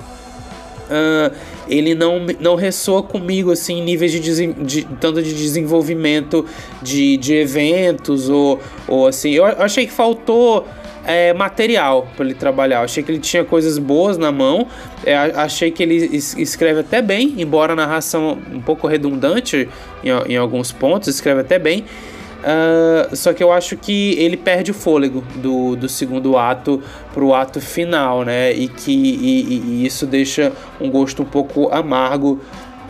[0.91, 1.35] Uh,
[1.69, 6.47] ele não, não ressoa comigo assim em níveis de, de, tanto de desenvolvimento
[6.83, 9.31] de, de eventos ou, ou assim.
[9.31, 10.67] Eu achei que faltou
[11.09, 12.83] é, material para ele trabalhar.
[12.83, 14.67] Achei que ele tinha coisas boas na mão.
[15.05, 19.67] É, achei que ele escreve até bem, embora a narração um pouco redundante
[20.05, 21.87] em, em alguns pontos, escreve até bem.
[22.39, 26.81] Uh, só que eu acho que ele perde o fôlego do, do segundo ato
[27.13, 28.53] pro ato final, né?
[28.53, 32.41] E que e, e isso deixa um gosto um pouco amargo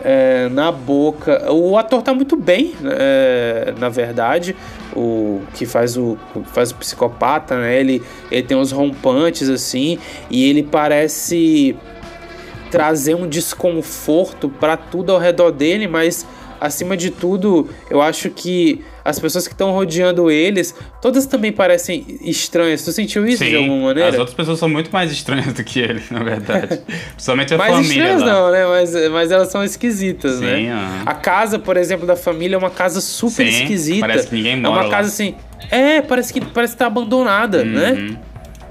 [0.03, 1.51] é, na boca.
[1.51, 4.55] O ator tá muito bem, é, na verdade.
[5.01, 6.17] O que faz o,
[6.51, 7.79] faz o psicopata, né?
[7.79, 9.97] Ele, ele tem uns rompantes assim
[10.29, 11.77] e ele parece
[12.69, 16.25] trazer um desconforto para tudo ao redor dele, mas
[16.59, 22.05] acima de tudo, eu acho que as pessoas que estão rodeando eles, todas também parecem
[22.21, 22.83] estranhas.
[22.83, 24.09] Tu sentiu isso Sim, de alguma maneira?
[24.09, 26.79] As outras pessoas são muito mais estranhas do que ele, na verdade.
[27.13, 27.93] Principalmente a mais família.
[27.93, 28.33] Estranhas lá.
[28.33, 28.65] não, né?
[28.67, 30.75] Mas, mas elas são esquisitas, Sim, né?
[31.05, 34.01] Uh A casa, por exemplo, da família é uma casa super Sim, esquisita.
[34.01, 34.75] Parece que ninguém mora.
[34.75, 35.35] É uma casa assim.
[35.71, 37.91] É, parece que parece que tá abandonada, né?
[37.91, 38.09] uhum.
[38.11, 38.17] né?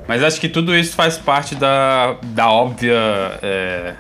[0.06, 2.96] Mas acho que tudo isso faz parte da, da óbvia.
[3.42, 3.94] É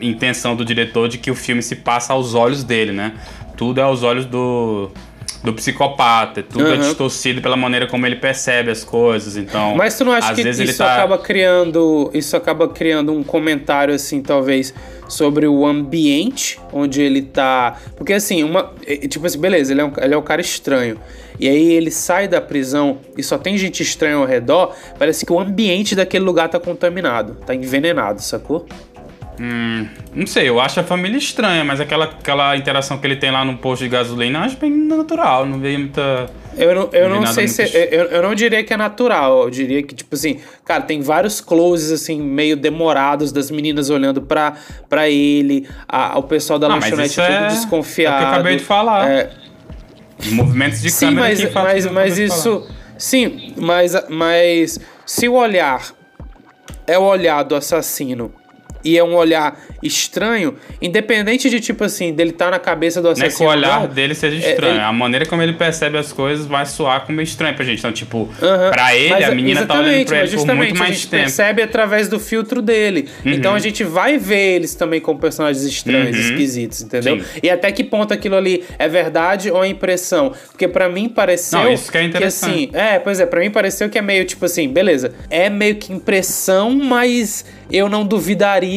[0.00, 3.12] intenção do diretor de que o filme se passa aos olhos dele, né?
[3.56, 4.90] Tudo é aos olhos do,
[5.42, 6.74] do psicopata, tudo uhum.
[6.74, 9.76] é distorcido pela maneira como ele percebe as coisas, então...
[9.76, 10.94] Mas tu não acha que isso tá...
[10.94, 14.74] acaba criando, isso acaba criando um comentário, assim, talvez,
[15.08, 17.76] sobre o ambiente onde ele tá...
[17.96, 18.72] Porque, assim, uma...
[19.08, 20.98] Tipo assim, beleza, ele é um, ele é um cara estranho,
[21.38, 25.32] e aí ele sai da prisão e só tem gente estranha ao redor, parece que
[25.32, 28.66] o ambiente daquele lugar tá contaminado, tá envenenado, sacou?
[29.40, 33.30] Hum, não sei, eu acho a família estranha, mas aquela, aquela interação que ele tem
[33.30, 36.28] lá no posto de gasolina eu acho bem natural, não veio muita.
[36.56, 37.62] Eu não, eu não, não sei se.
[37.62, 39.44] Eu, eu não diria que é natural.
[39.44, 44.20] Eu diria que, tipo assim, cara, tem vários closes, assim, meio demorados das meninas olhando
[44.20, 44.54] pra,
[44.88, 45.68] pra ele.
[45.88, 48.14] A, o pessoal da ah, lanchonete tudo é, desconfiado.
[48.14, 49.08] É o que eu acabei de falar.
[49.08, 49.30] É...
[50.32, 52.68] Movimentos de sim, câmera mas, que mas, mas isso.
[52.96, 55.80] Sim, mas, mas se o olhar
[56.88, 58.32] é o olhar do assassino
[58.84, 63.08] e é um olhar estranho, independente de tipo assim, dele estar tá na cabeça do
[63.08, 63.28] assassino.
[63.28, 65.52] Não é que o olhar não, dele seja é, estranho, é, a maneira como ele
[65.52, 67.78] percebe as coisas vai soar como estranho pra gente.
[67.78, 70.78] Então, tipo, uh -huh, pra ele, mas, a menina tá olhando pra ele por muito
[70.78, 71.22] mais a gente tempo.
[71.22, 73.08] percebe através do filtro dele.
[73.24, 73.32] Uhum.
[73.32, 76.22] Então a gente vai ver eles também como personagens estranhos, uhum.
[76.22, 77.20] esquisitos, entendeu?
[77.20, 77.40] Sim.
[77.42, 80.32] E até que ponto aquilo ali é verdade ou é impressão?
[80.50, 81.58] Porque para mim pareceu.
[81.60, 82.68] Não, isso que é interessante.
[82.68, 85.48] Que, assim, é, pois é, pra mim pareceu que é meio tipo assim, beleza, é
[85.48, 88.67] meio que impressão, mas eu não duvidaria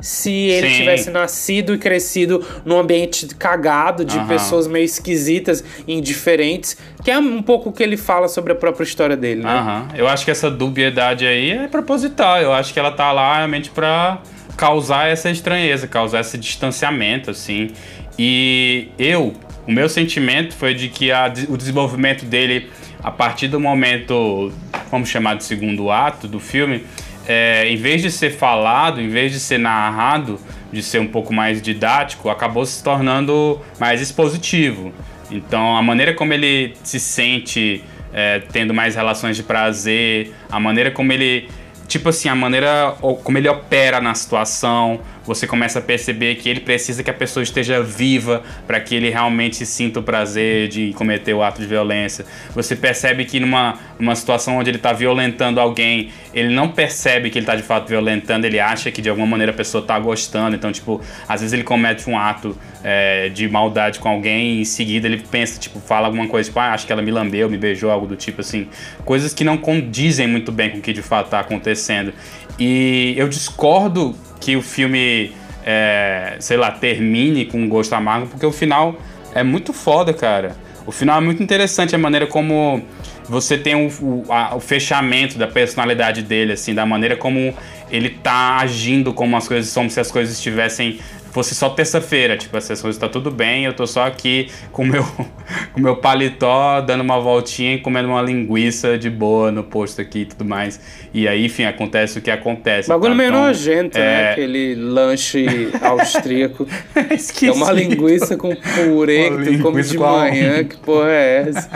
[0.00, 0.76] se ele Sim.
[0.76, 4.26] tivesse nascido e crescido num ambiente cagado, de uhum.
[4.26, 8.84] pessoas meio esquisitas, indiferentes, que é um pouco o que ele fala sobre a própria
[8.84, 9.54] história dele, né?
[9.54, 9.98] Uhum.
[9.98, 13.70] Eu acho que essa dubiedade aí é proposital, eu acho que ela tá lá realmente
[13.70, 14.22] pra
[14.56, 17.70] causar essa estranheza, causar esse distanciamento, assim.
[18.18, 19.32] E eu,
[19.66, 22.68] o meu sentimento foi de que a, o desenvolvimento dele,
[23.02, 24.52] a partir do momento,
[24.90, 26.84] vamos chamar de segundo ato do filme,
[27.28, 30.40] é, em vez de ser falado, em vez de ser narrado,
[30.72, 34.92] de ser um pouco mais didático, acabou se tornando mais expositivo.
[35.30, 40.90] Então, a maneira como ele se sente é, tendo mais relações de prazer, a maneira
[40.90, 41.48] como ele.
[41.86, 46.60] Tipo assim, a maneira como ele opera na situação, você começa a perceber que ele
[46.60, 51.34] precisa que a pessoa esteja viva para que ele realmente sinta o prazer de cometer
[51.34, 52.24] o ato de violência.
[52.54, 57.38] Você percebe que numa, numa situação onde ele está violentando alguém, ele não percebe que
[57.38, 60.56] ele está de fato violentando, ele acha que de alguma maneira a pessoa está gostando.
[60.56, 60.98] Então, tipo,
[61.28, 65.18] às vezes ele comete um ato é, de maldade com alguém e em seguida ele
[65.30, 68.06] pensa, tipo, fala alguma coisa, tipo, ah, acho que ela me lambeu, me beijou, algo
[68.06, 68.66] do tipo assim.
[69.04, 72.14] Coisas que não condizem muito bem com o que de fato está acontecendo.
[72.58, 75.32] E eu discordo que o filme,
[75.64, 78.96] é, sei lá, termine com um gosto amargo, porque o final
[79.34, 80.56] é muito foda, cara.
[80.86, 82.82] O final é muito interessante, a maneira como
[83.28, 87.54] você tem o, o, a, o, fechamento da personalidade dele, assim, da maneira como
[87.90, 90.98] ele tá agindo como as coisas, como se as coisas estivessem
[91.32, 95.04] fosse só terça-feira, tipo, as coisas tá tudo bem, eu tô só aqui com meu
[95.72, 100.20] com meu paletó, dando uma voltinha e comendo uma linguiça de boa no posto aqui
[100.20, 100.80] e tudo mais.
[101.12, 102.88] E aí, enfim, acontece o que acontece.
[102.88, 103.16] Bagulho tá?
[103.16, 104.04] meio então, nojento, né?
[104.04, 104.22] é...
[104.22, 104.32] né?
[104.32, 106.66] Aquele lanche austríaco.
[106.94, 111.70] é uma linguiça com purê uma que tu come de manhã, que porra é essa?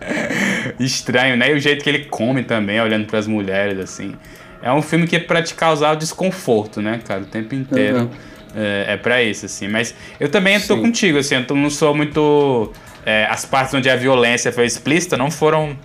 [0.78, 1.50] Estranho, né?
[1.50, 4.14] E o jeito que ele come também, olhando para as mulheres, assim.
[4.62, 8.00] É um filme que é pra te causar desconforto, né, cara, o tempo inteiro.
[8.00, 8.10] Uhum.
[8.54, 9.68] É, é para isso, assim.
[9.68, 12.72] Mas eu também estou contigo, assim, eu não sou muito.
[13.04, 15.76] É, as partes onde a violência foi explícita não foram.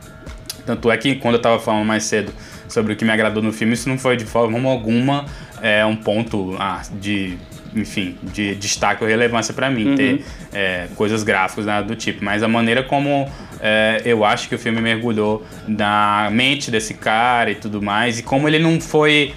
[0.66, 2.34] Tanto é que quando eu tava falando mais cedo
[2.68, 5.26] sobre o que me agradou no filme, isso não foi de forma alguma
[5.62, 7.38] é, um ponto ah, de
[7.76, 9.96] enfim, de destaque ou relevância para mim, uhum.
[9.96, 12.24] ter é, coisas gráficas né, do tipo.
[12.24, 17.52] Mas a maneira como é, eu acho que o filme mergulhou na mente desse cara
[17.52, 19.34] e tudo mais, e como ele não foi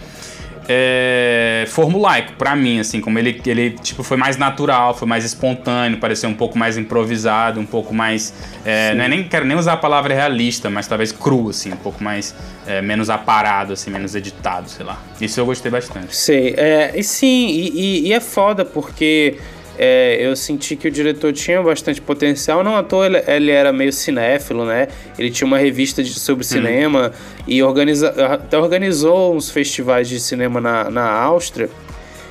[0.69, 5.99] é, formulaico para mim, assim, como ele, ele tipo, foi mais natural, foi mais espontâneo,
[5.99, 8.35] pareceu um pouco mais improvisado, um pouco mais.
[8.64, 11.77] É, não é nem quero nem usar a palavra realista, mas talvez cru, assim, um
[11.77, 12.35] pouco mais
[12.66, 15.03] é, menos aparado, assim, menos editado, sei lá.
[15.19, 16.14] Isso eu gostei bastante.
[16.14, 19.39] Sei, é, e sim, e, e, e é foda porque
[19.79, 22.64] é, eu senti que o diretor tinha bastante potencial.
[22.64, 24.89] Não à toa ele, ele era meio cinéfilo, né?
[25.16, 26.49] Ele tinha uma revista de, sobre hum.
[26.49, 27.12] cinema
[27.47, 31.70] e organiza, até organizou uns festivais de cinema na, na Áustria.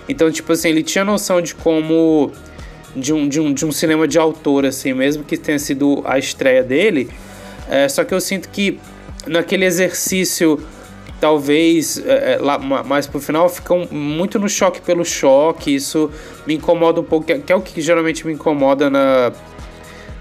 [0.09, 2.31] Então, tipo assim, ele tinha noção de como.
[2.95, 6.17] De um, de, um, de um cinema de autor, assim, mesmo que tenha sido a
[6.17, 7.09] estreia dele.
[7.69, 8.79] É, só que eu sinto que
[9.27, 10.59] naquele exercício
[11.19, 15.73] talvez é, é lá mais pro final ficam muito no choque pelo choque.
[15.73, 16.11] Isso
[16.45, 19.31] me incomoda um pouco, que é o que geralmente me incomoda na,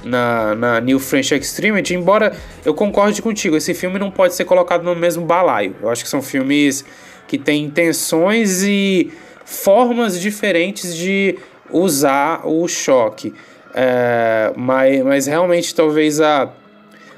[0.04, 1.82] na, na New French Extreme.
[1.90, 5.74] Embora eu concorde contigo, esse filme não pode ser colocado no mesmo balaio.
[5.82, 6.84] Eu acho que são filmes
[7.26, 9.12] que têm intenções e
[9.44, 11.38] formas diferentes de
[11.70, 13.34] usar o choque.
[13.74, 16.50] É, mas, mas realmente talvez a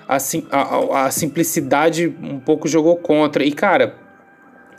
[0.09, 0.17] a,
[0.51, 3.45] a, a simplicidade um pouco jogou contra.
[3.45, 3.95] E, cara,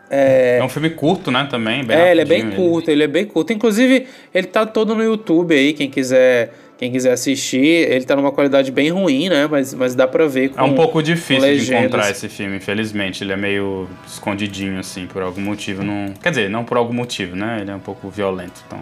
[0.09, 0.57] é...
[0.59, 1.86] é, um filme curto, né, também.
[1.88, 3.53] é, ele é bem curto, ele é bem curto.
[3.53, 7.59] Inclusive, ele tá todo no YouTube aí, quem quiser, quem quiser assistir.
[7.91, 10.73] Ele tá numa qualidade bem ruim, né, mas, mas dá pra ver com É um
[10.73, 13.23] pouco difícil de encontrar esse filme, infelizmente.
[13.23, 15.84] Ele é meio escondidinho, assim, por algum motivo.
[15.84, 16.11] Não...
[16.23, 18.80] Quer dizer, não por algum motivo, né, ele é um pouco violento, então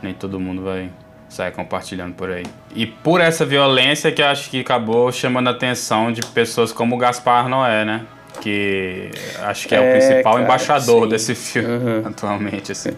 [0.00, 0.90] nem todo mundo vai
[1.32, 2.44] sai compartilhando por aí.
[2.74, 6.98] E por essa violência que acho que acabou chamando a atenção de pessoas como o
[6.98, 8.02] Gaspar Noé, né?
[8.40, 9.10] Que
[9.40, 11.08] acho que é, é o principal cara, embaixador sim.
[11.08, 12.02] desse filme uhum.
[12.06, 12.90] atualmente, assim.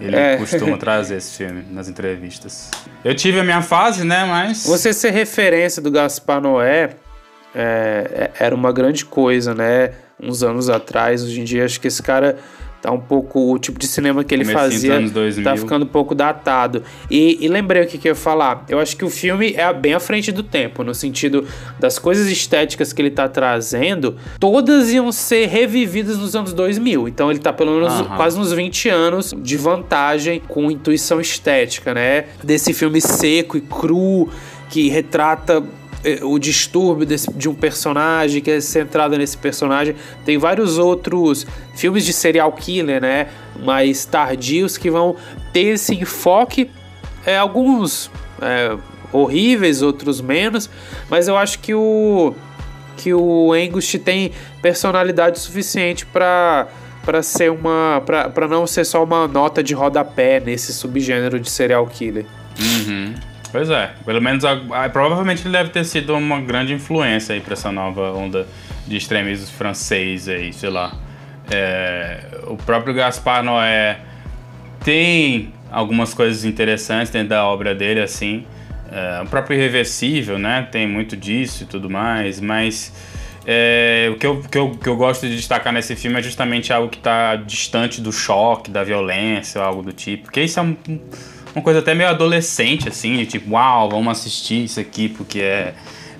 [0.00, 0.36] Ele é.
[0.36, 2.70] costuma trazer esse filme nas entrevistas.
[3.04, 4.24] Eu tive a minha fase, né?
[4.24, 4.64] Mas.
[4.64, 6.90] Você ser referência do Gaspar Noé
[7.54, 9.92] é, é era uma grande coisa, né?
[10.20, 11.22] Uns anos atrás.
[11.22, 12.38] Hoje em dia, acho que esse cara
[12.82, 15.00] tá um pouco o tipo de cinema que ele fazia
[15.44, 16.82] tá ficando um pouco datado.
[17.08, 18.64] E, e lembrei o que, que eu ia falar.
[18.68, 21.46] Eu acho que o filme é bem à frente do tempo no sentido
[21.78, 27.30] das coisas estéticas que ele tá trazendo todas iam ser revividas nos anos 2000 então
[27.30, 32.24] ele tá pelo menos quase uns 20 anos de vantagem com intuição estética né?
[32.42, 34.28] Desse filme seco e cru
[34.68, 35.62] que retrata
[36.22, 39.94] o distúrbio desse, de um personagem que é centrado nesse personagem.
[40.24, 43.28] Tem vários outros filmes de serial killer, né?
[43.62, 45.16] Mais tardios que vão
[45.52, 46.70] ter esse enfoque.
[47.24, 48.76] É, alguns é,
[49.12, 50.68] horríveis, outros menos.
[51.08, 52.34] Mas eu acho que o
[52.96, 56.68] que o Angus tem personalidade suficiente para
[57.04, 61.86] para ser uma para não ser só uma nota de rodapé nesse subgênero de serial
[61.86, 62.26] killer.
[62.60, 63.14] Uhum.
[63.52, 67.40] Pois é, pelo menos a, a, provavelmente ele deve ter sido uma grande influência aí
[67.40, 68.46] para essa nova onda
[68.86, 70.94] de extremismo francês aí, sei lá.
[71.50, 74.00] É, o próprio Gaspar Noé
[74.82, 78.46] tem algumas coisas interessantes dentro da obra dele, assim.
[78.90, 80.66] É, o próprio Irreversível, né?
[80.72, 82.90] Tem muito disso e tudo mais, mas
[83.46, 86.72] é, o que eu, que, eu, que eu gosto de destacar nesse filme é justamente
[86.72, 90.24] algo que está distante do choque, da violência, algo do tipo.
[90.24, 90.74] Porque isso é um
[91.54, 95.74] uma coisa até meio adolescente, assim, de tipo, uau, vamos assistir isso aqui porque é,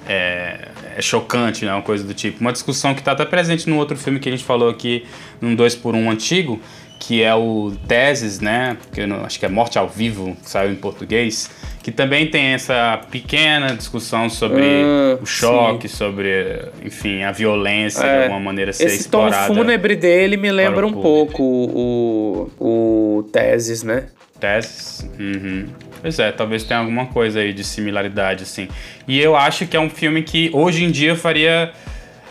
[0.06, 1.72] é, é chocante, né?
[1.72, 2.40] Uma coisa do tipo.
[2.40, 5.06] Uma discussão que está até presente no outro filme que a gente falou aqui,
[5.40, 6.60] num 2 por 1 um antigo,
[6.98, 8.76] que é o Teses, né?
[8.92, 11.50] Que não, acho que é Morte ao Vivo, que saiu em português,
[11.82, 15.96] que também tem essa pequena discussão sobre uh, o choque, sim.
[15.96, 19.36] sobre, enfim, a violência é, de alguma maneira ser esse explorada.
[19.36, 24.06] Esse tom fúnebre dele me lembra um pouco o, o Teses, né?
[24.42, 25.08] Teses.
[25.20, 25.68] Uhum.
[26.00, 28.66] Pois é, talvez tenha alguma coisa aí de similaridade, assim.
[29.06, 31.72] E eu acho que é um filme que hoje em dia faria.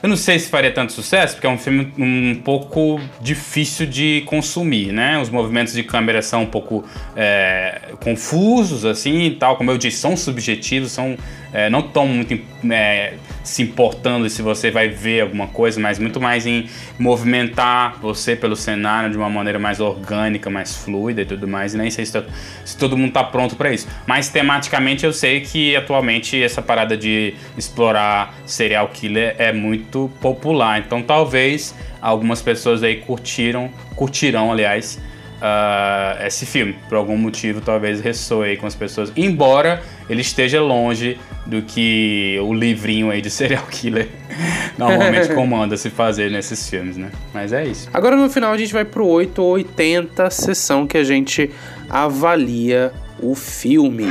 [0.03, 4.23] Eu não sei se faria tanto sucesso, porque é um filme um pouco difícil de
[4.25, 5.19] consumir, né?
[5.19, 6.83] Os movimentos de câmera são um pouco
[7.15, 9.55] é, confusos, assim, e tal.
[9.55, 11.15] Como eu disse, são subjetivos, são
[11.53, 12.37] é, não estão muito
[12.69, 16.67] é, se importando se você vai ver alguma coisa, mas muito mais em
[16.97, 21.73] movimentar você pelo cenário de uma maneira mais orgânica, mais fluida e tudo mais.
[21.73, 22.23] E nem sei se,
[22.65, 23.87] se todo mundo está pronto para isso.
[24.05, 30.79] Mas tematicamente eu sei que atualmente essa parada de explorar serial killer é muito popular.
[30.79, 34.99] Então talvez algumas pessoas aí curtiram, curtirão, aliás,
[35.41, 36.75] uh, esse filme.
[36.87, 39.11] Por algum motivo, talvez ressoe com as pessoas.
[39.15, 44.09] Embora ele esteja longe do que o livrinho aí de serial killer
[44.77, 47.11] normalmente comanda se fazer nesses filmes, né?
[47.33, 47.89] Mas é isso.
[47.93, 51.49] Agora no final a gente vai pro 880 sessão que a gente
[51.89, 54.05] avalia o filme.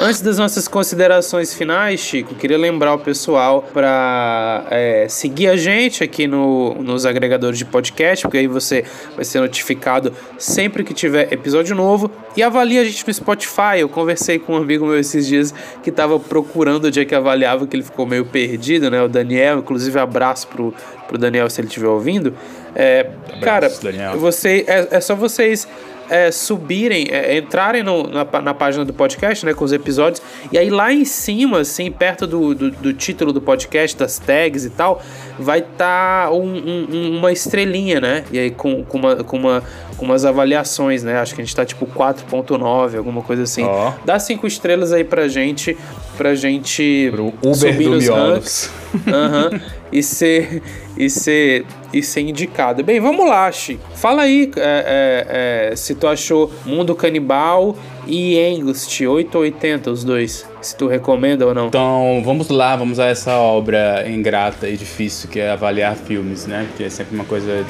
[0.00, 6.04] Antes das nossas considerações finais, Chico, queria lembrar o pessoal para é, seguir a gente
[6.04, 8.84] aqui no, nos agregadores de podcast, porque aí você
[9.16, 12.08] vai ser notificado sempre que tiver episódio novo.
[12.36, 13.80] E avalie a gente no Spotify.
[13.80, 17.66] Eu conversei com um amigo meu esses dias que estava procurando o dia que avaliava,
[17.66, 19.02] que ele ficou meio perdido, né?
[19.02, 20.72] O Daniel, inclusive abraço pro,
[21.08, 22.32] pro Daniel se ele estiver ouvindo.
[22.72, 24.16] É, abraço, cara, Daniel.
[24.20, 25.66] Você, é, é só vocês
[26.08, 30.58] é, subirem, é, entrarem no, na, na, página do podcast, né, com os episódios, e
[30.58, 34.70] aí lá em cima, assim, perto do, do, do título do podcast, das tags e
[34.70, 35.02] tal,
[35.38, 38.24] vai estar tá um, um, uma estrelinha, né?
[38.30, 39.62] E aí com, com, uma, com, uma,
[39.96, 41.18] com umas avaliações, né?
[41.18, 43.64] Acho que a gente tá tipo 4.9, alguma coisa assim.
[43.64, 43.92] Oh.
[44.04, 45.76] Dá cinco estrelas aí pra gente,
[46.16, 48.70] pra gente Pro Uber subir nos ranks.
[48.94, 49.60] Uhum,
[49.92, 50.62] e ser
[50.98, 52.82] e ser e ser indicado.
[52.82, 53.80] Bem, vamos lá, Chico.
[53.94, 57.76] Fala aí é, é, é, se tu achou Mundo Canibal
[58.06, 60.46] e Angust 880, os dois.
[60.60, 61.68] Se tu recomenda ou não.
[61.68, 66.66] Então, vamos lá, vamos a essa obra ingrata e difícil que é avaliar filmes, né?
[66.68, 67.64] Porque é sempre uma coisa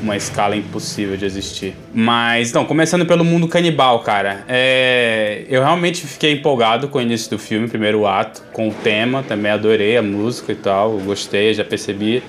[0.00, 1.74] uma escala impossível de existir.
[1.94, 4.44] Mas, então, começando pelo mundo canibal, cara.
[4.46, 5.44] É...
[5.48, 9.50] Eu realmente fiquei empolgado com o início do filme, primeiro ato, com o tema, também
[9.50, 12.22] adorei a música e tal, gostei, já percebi.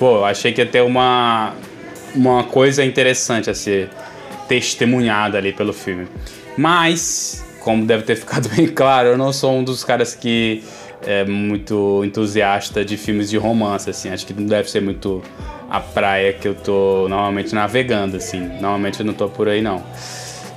[0.00, 1.52] Pô, eu achei que ia ter uma,
[2.14, 3.90] uma coisa interessante a ser
[4.48, 6.08] testemunhada ali pelo filme.
[6.56, 10.64] Mas, como deve ter ficado bem claro, eu não sou um dos caras que
[11.06, 14.08] é muito entusiasta de filmes de romance, assim.
[14.08, 15.22] Acho que não deve ser muito
[15.68, 18.40] a praia que eu tô normalmente navegando, assim.
[18.40, 19.84] Normalmente eu não tô por aí, não.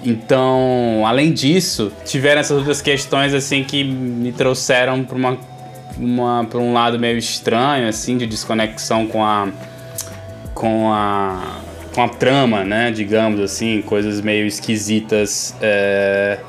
[0.06, 5.38] Então, além disso, tiveram essas outras questões assim que me trouxeram para uma,
[5.98, 9.50] uma um lado meio estranho assim de desconexão com a
[10.54, 11.62] com a
[11.94, 12.92] com a trama, né?
[12.92, 16.40] Digamos assim, coisas meio esquisitas é,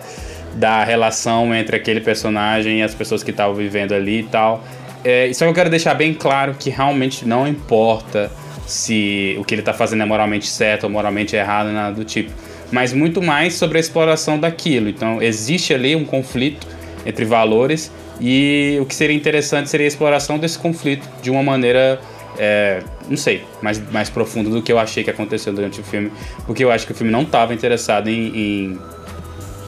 [0.55, 4.65] da relação entre aquele personagem e as pessoas que estavam vivendo ali e tal.
[5.05, 8.33] É, só que eu quero deixar bem claro que realmente não importa
[8.67, 12.33] se o que ele está fazendo é moralmente certo ou moralmente errado, nada do tipo.
[12.73, 14.89] Mas muito mais sobre a exploração daquilo.
[14.89, 16.67] Então, existe ali um conflito
[17.05, 22.01] entre valores e o que seria interessante seria a exploração desse conflito de uma maneira
[22.39, 26.11] é, não sei, mais, mais profundo do que eu achei que aconteceu durante o filme,
[26.47, 28.79] porque eu acho que o filme não estava interessado em, em,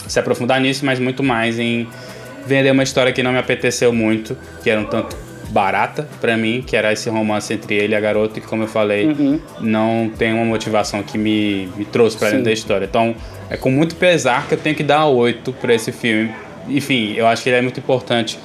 [0.06, 1.86] se aprofundar nisso, mas muito mais em
[2.46, 5.16] vender uma história que não me apeteceu muito, que era um tanto
[5.48, 8.68] barata para mim, que era esse romance entre ele e a garota, que como eu
[8.68, 9.40] falei, uhum.
[9.60, 12.84] não tem uma motivação que me, me trouxe para dentro da história.
[12.84, 13.14] Então,
[13.48, 16.32] é com muito pesar que eu tenho que dar oito para esse filme.
[16.68, 18.38] Enfim, eu acho que ele é muito importante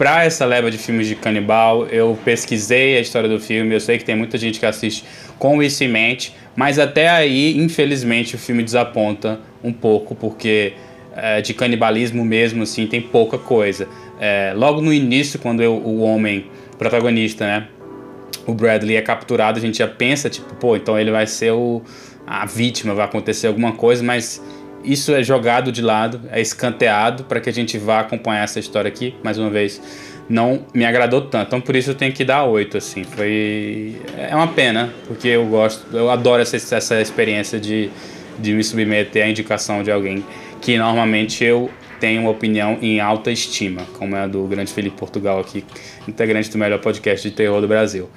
[0.00, 3.98] para essa leva de filmes de canibal, eu pesquisei a história do filme, eu sei
[3.98, 5.04] que tem muita gente que assiste
[5.38, 10.72] com isso em mente, mas até aí, infelizmente, o filme desaponta um pouco, porque
[11.14, 13.86] é, de canibalismo mesmo, assim, tem pouca coisa.
[14.18, 16.46] É, logo no início, quando eu, o homem
[16.78, 17.68] protagonista, né,
[18.46, 21.82] o Bradley é capturado, a gente já pensa, tipo, pô, então ele vai ser o,
[22.26, 24.42] a vítima, vai acontecer alguma coisa, mas
[24.84, 28.88] isso é jogado de lado, é escanteado para que a gente vá acompanhar essa história
[28.88, 29.80] aqui, mais uma vez,
[30.28, 31.48] não me agradou tanto.
[31.48, 33.04] Então por isso eu tenho que dar oito assim.
[33.04, 37.90] Foi é uma pena, porque eu gosto, eu adoro essa, essa experiência de,
[38.38, 40.24] de me submeter à indicação de alguém
[40.60, 44.96] que normalmente eu tenho uma opinião em alta estima, como é a do grande Felipe
[44.96, 45.64] Portugal aqui,
[46.08, 48.08] integrante do melhor podcast de terror do Brasil.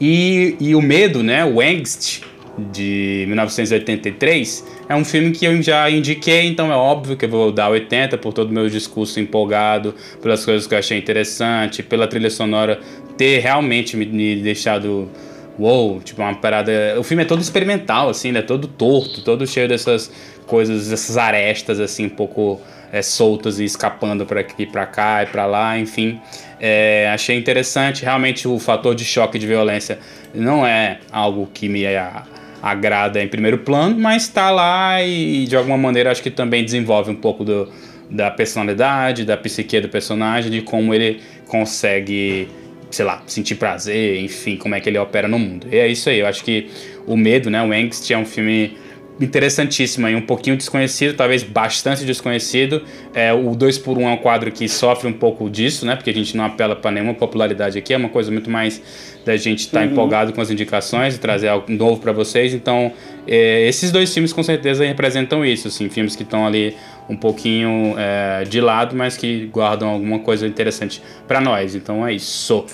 [0.00, 2.22] E, e o medo, né, o angst,
[2.72, 7.52] de 1983, é um filme que eu já indiquei, então é óbvio que eu vou
[7.52, 12.06] dar 80 por todo o meu discurso empolgado, pelas coisas que eu achei interessante, pela
[12.06, 12.80] trilha sonora
[13.16, 15.08] ter realmente me, deixado
[15.58, 16.72] wow, tipo uma parada.
[16.98, 18.40] O filme é todo experimental, assim, né?
[18.40, 20.10] Todo torto, todo cheio dessas
[20.46, 25.26] coisas, dessas arestas, assim, um pouco é, soltas e escapando para aqui, para cá e
[25.26, 26.18] para lá, enfim.
[26.58, 28.04] É, achei interessante.
[28.04, 29.98] Realmente o fator de choque de violência
[30.34, 31.84] não é algo que me
[32.62, 37.10] agrada em primeiro plano, mas está lá e de alguma maneira acho que também desenvolve
[37.10, 37.68] um pouco do,
[38.10, 42.48] da personalidade, da psique do personagem, de como ele consegue,
[42.90, 45.66] sei lá, sentir prazer, enfim, como é que ele opera no mundo.
[45.70, 46.68] E é isso aí, eu acho que
[47.06, 48.76] o Medo, né, o Angst é um filme
[49.20, 52.82] interessantíssimo e um pouquinho desconhecido, talvez bastante desconhecido.
[53.12, 55.94] É, o 2 por 1 um é um quadro que sofre um pouco disso, né?
[55.94, 58.82] Porque a gente não apela para nenhuma popularidade aqui, é uma coisa muito mais
[59.24, 59.92] da gente estar tá uhum.
[59.92, 62.54] empolgado com as indicações e trazer algo novo para vocês.
[62.54, 62.92] Então,
[63.26, 66.74] é, esses dois filmes com certeza representam isso, assim, filmes que estão ali
[67.08, 71.74] um pouquinho é, de lado, mas que guardam alguma coisa interessante para nós.
[71.74, 72.64] Então é isso.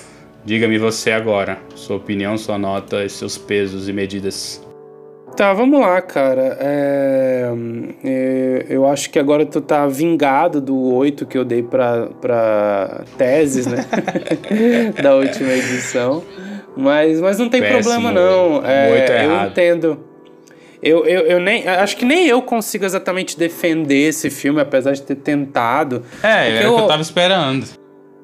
[0.44, 4.65] Diga-me você agora, sua opinião, sua nota, seus pesos e medidas.
[5.36, 6.56] Tá, vamos lá, cara.
[6.58, 7.52] É,
[8.02, 13.04] é, eu acho que agora tu tá vingado do 8 que eu dei pra, pra
[13.18, 13.84] teses, né?
[15.02, 16.24] da última edição.
[16.74, 17.82] Mas, mas não tem Péssimo.
[17.82, 18.64] problema, não.
[18.64, 19.50] É, é eu errado.
[19.50, 20.00] entendo.
[20.82, 21.68] Eu, eu, eu nem.
[21.68, 26.02] Acho que nem eu consigo exatamente defender esse filme, apesar de ter tentado.
[26.22, 27.66] É, era o que eu tava esperando.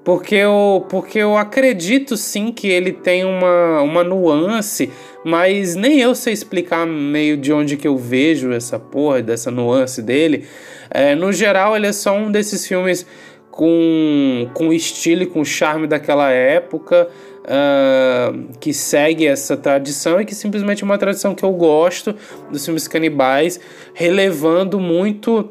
[0.05, 4.91] Porque eu, porque eu acredito sim que ele tem uma, uma nuance,
[5.25, 10.03] mas nem eu sei explicar meio de onde que eu vejo essa porra, dessa nuance
[10.03, 10.45] dele.
[10.91, 13.07] É, no geral, ele é só um desses filmes
[13.49, 17.09] com, com estilo e com charme daquela época,
[17.43, 22.13] uh, que segue essa tradição e que simplesmente é uma tradição que eu gosto
[22.51, 23.61] dos filmes canibais,
[23.95, 25.51] relevando muito,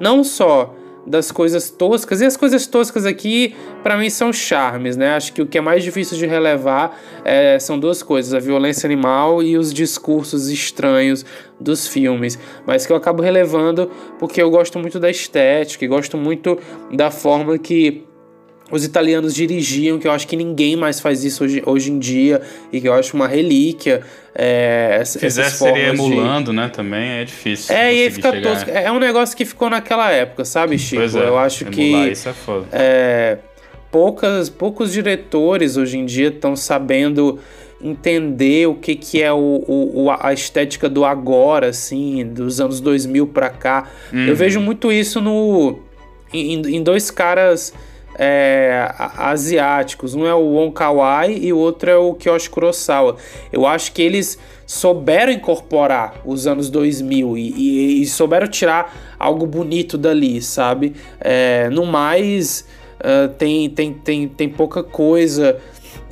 [0.00, 0.74] não só
[1.06, 2.20] das coisas toscas.
[2.20, 5.14] E as coisas toscas aqui, para mim, são charmes, né?
[5.14, 8.86] Acho que o que é mais difícil de relevar é, são duas coisas: a violência
[8.86, 11.24] animal e os discursos estranhos
[11.60, 12.38] dos filmes.
[12.66, 16.58] Mas que eu acabo relevando porque eu gosto muito da estética e gosto muito
[16.92, 18.04] da forma que
[18.70, 22.40] os italianos dirigiam, que eu acho que ninguém mais faz isso hoje, hoje em dia,
[22.72, 24.02] e que eu acho uma relíquia.
[24.34, 26.56] É, essa, Fizesse seria emulando, de...
[26.56, 26.68] né?
[26.68, 27.74] Também é difícil.
[27.74, 28.70] É, e aí fica tosco.
[28.70, 31.02] É um negócio que ficou naquela época, sabe, Chico?
[31.02, 31.74] Pois é, eu acho emular,
[32.06, 32.12] que.
[32.12, 32.66] Isso é foda.
[32.72, 33.38] É,
[33.90, 37.38] poucas, poucos diretores hoje em dia estão sabendo
[37.80, 43.26] entender o que, que é o, o, a estética do agora, assim, dos anos 2000
[43.26, 43.90] pra cá.
[44.10, 44.26] Uhum.
[44.26, 45.78] Eu vejo muito isso no
[46.32, 47.74] em, em dois caras
[48.18, 50.14] é, asiáticos.
[50.14, 53.16] Um é o Wong Kar-wai e o outro é o Kiyoshi Kurosawa.
[53.52, 59.46] Eu acho que eles souberam incorporar os anos 2000 e, e, e souberam tirar algo
[59.46, 60.94] bonito dali, sabe?
[61.20, 62.66] É, no mais,
[63.00, 65.60] uh, tem, tem, tem, tem pouca coisa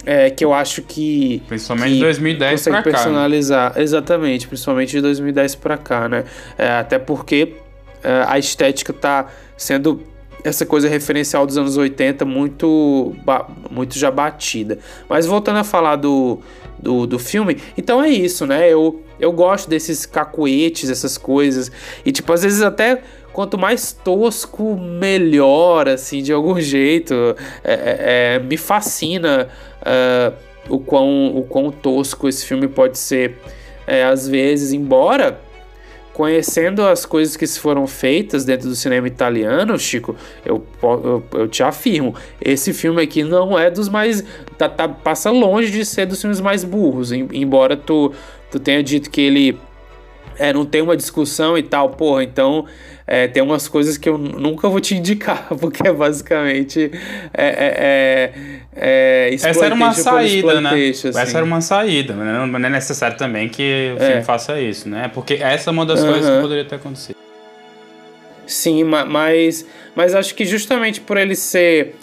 [0.04, 1.42] é, que eu acho que.
[1.48, 2.78] Principalmente de 2010 para cá.
[2.78, 2.82] Né?
[2.82, 3.74] personalizar.
[3.74, 3.82] Né?
[3.82, 6.24] Exatamente, principalmente de 2010 para cá, né?
[6.58, 7.54] É, até porque
[8.02, 10.02] é, a estética tá sendo
[10.44, 13.14] essa coisa referencial dos anos 80 muito,
[13.70, 14.78] muito já batida.
[15.08, 16.40] Mas voltando a falar do,
[16.78, 18.68] do, do filme, então é isso, né?
[18.68, 21.70] Eu, eu gosto desses cacuetes, essas coisas.
[22.04, 23.02] E, tipo, às vezes até
[23.32, 27.14] quanto mais tosco, melhor, assim, de algum jeito.
[27.64, 29.48] É, é, é me fascina
[29.80, 30.34] uh,
[30.68, 33.38] o, quão, o quão tosco esse filme pode ser
[33.86, 35.40] é, às vezes, embora
[36.12, 40.14] conhecendo as coisas que foram feitas dentro do cinema italiano, Chico,
[40.44, 44.24] eu, eu, eu te afirmo, esse filme aqui não é dos mais.
[44.58, 48.12] Tá, tá, passa longe de ser dos filmes mais burros, embora tu,
[48.50, 49.58] tu tenha dito que ele
[50.38, 52.66] é, não tem uma discussão e tal, porra, então
[53.06, 56.90] é, tem umas coisas que eu nunca vou te indicar, porque é basicamente
[57.34, 58.32] é, é,
[58.74, 60.70] é, Essa era uma saída, né?
[60.90, 61.08] Assim.
[61.08, 64.06] Essa era uma saída, não, não é necessário também que o é.
[64.06, 65.10] filme faça isso, né?
[65.12, 67.16] Porque essa é uma das coisas que poderia ter acontecido.
[68.46, 69.64] Sim, mas,
[69.94, 71.94] mas acho que justamente por ele ser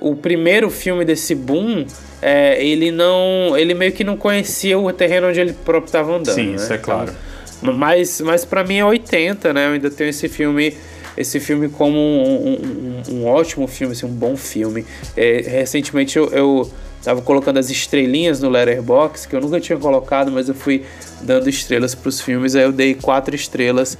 [0.00, 1.86] o primeiro filme desse boom,
[2.20, 3.56] é, ele não.
[3.56, 6.34] ele meio que não conhecia o terreno onde ele próprio estava andando.
[6.34, 6.56] Sim, né?
[6.56, 7.04] isso é claro.
[7.04, 7.25] Então,
[7.62, 9.66] mas, mas para mim é 80, né?
[9.66, 10.76] Eu ainda tenho esse filme
[11.16, 14.84] esse filme como um, um, um ótimo filme, assim, um bom filme.
[15.16, 16.70] É, recentemente eu, eu
[17.02, 20.84] tava colocando as estrelinhas no Letterboxd, que eu nunca tinha colocado, mas eu fui
[21.22, 22.54] dando estrelas para os filmes.
[22.54, 23.96] Aí eu dei quatro estrelas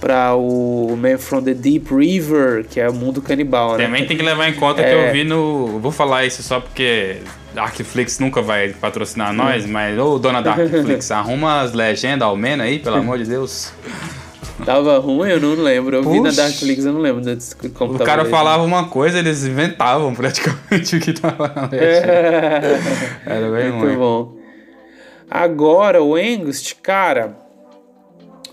[0.00, 3.84] para o Man from the Deep River, que é o mundo canibal, né?
[3.84, 4.88] Também tem que levar em conta é...
[4.88, 5.78] que eu vi no.
[5.78, 7.18] Vou falar isso só porque
[7.56, 12.78] Darkflix nunca vai patrocinar nós, mas, ô dona Darkflix, arruma as legendas ao menos aí,
[12.78, 13.72] pelo amor de Deus.
[14.62, 15.96] Tava ruim, eu não lembro.
[15.96, 16.14] Eu Puxa.
[16.14, 17.22] vi na Darkflix, eu não lembro
[17.72, 22.12] como O cara falava uma coisa, eles inventavam praticamente o que tava na legenda.
[22.12, 22.80] É.
[23.24, 23.96] Era bem Muito ruim.
[23.96, 24.36] bom.
[25.30, 27.38] Agora, o Engust, cara,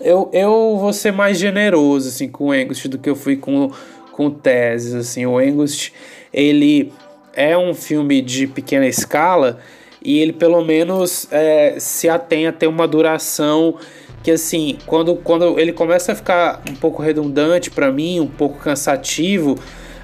[0.00, 3.70] eu, eu vou ser mais generoso, assim, com o Engust do que eu fui com,
[4.12, 5.26] com o Teses, assim.
[5.26, 5.92] O Engust,
[6.32, 6.90] ele
[7.36, 9.58] é um filme de pequena escala
[10.02, 13.76] e ele pelo menos é, se atém a ter uma duração
[14.22, 18.58] que assim, quando, quando ele começa a ficar um pouco redundante para mim, um pouco
[18.58, 19.58] cansativo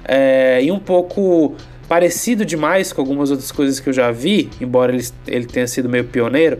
[0.05, 1.55] é, e um pouco
[1.87, 5.89] parecido demais com algumas outras coisas que eu já vi, embora ele, ele tenha sido
[5.89, 6.59] meio pioneiro,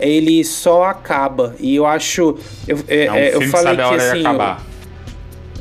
[0.00, 1.54] ele só acaba.
[1.60, 2.38] E eu acho.
[2.66, 4.22] Eu, é, é um é, eu falei que, que assim.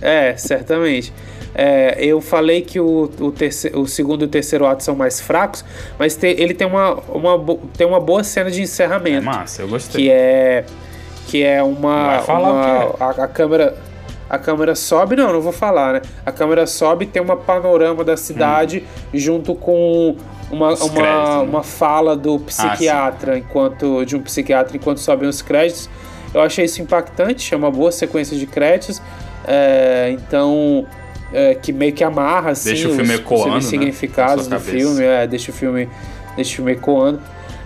[0.02, 1.14] É, certamente.
[1.58, 5.22] É, eu falei que o, o, terceiro, o segundo e o terceiro ato são mais
[5.22, 5.64] fracos,
[5.98, 9.18] mas te, ele tem uma, uma, tem uma boa cena de encerramento.
[9.18, 10.04] É massa, eu gostei.
[10.04, 10.66] Que é,
[11.28, 12.22] que é uma.
[12.24, 12.96] uma é.
[13.00, 13.76] a, a, câmera.
[14.28, 16.02] A câmera sobe, não, não vou falar, né?
[16.26, 19.10] A câmera sobe tem uma panorama da cidade hum.
[19.14, 20.18] junto com
[20.52, 21.42] uma, uma, créditos, né?
[21.44, 25.88] uma fala do psiquiatra ah, enquanto de um psiquiatra enquanto sobem os créditos.
[26.34, 29.00] Eu achei isso impactante, é uma boa sequência de créditos.
[29.48, 30.88] É, então
[31.36, 33.70] é, que meio que amarra assim, deixa o filme os, ecoando, os né?
[33.70, 34.58] significados né?
[34.58, 35.90] do filme, é, deixa o filme,
[36.38, 37.20] deixa o filme ecoando.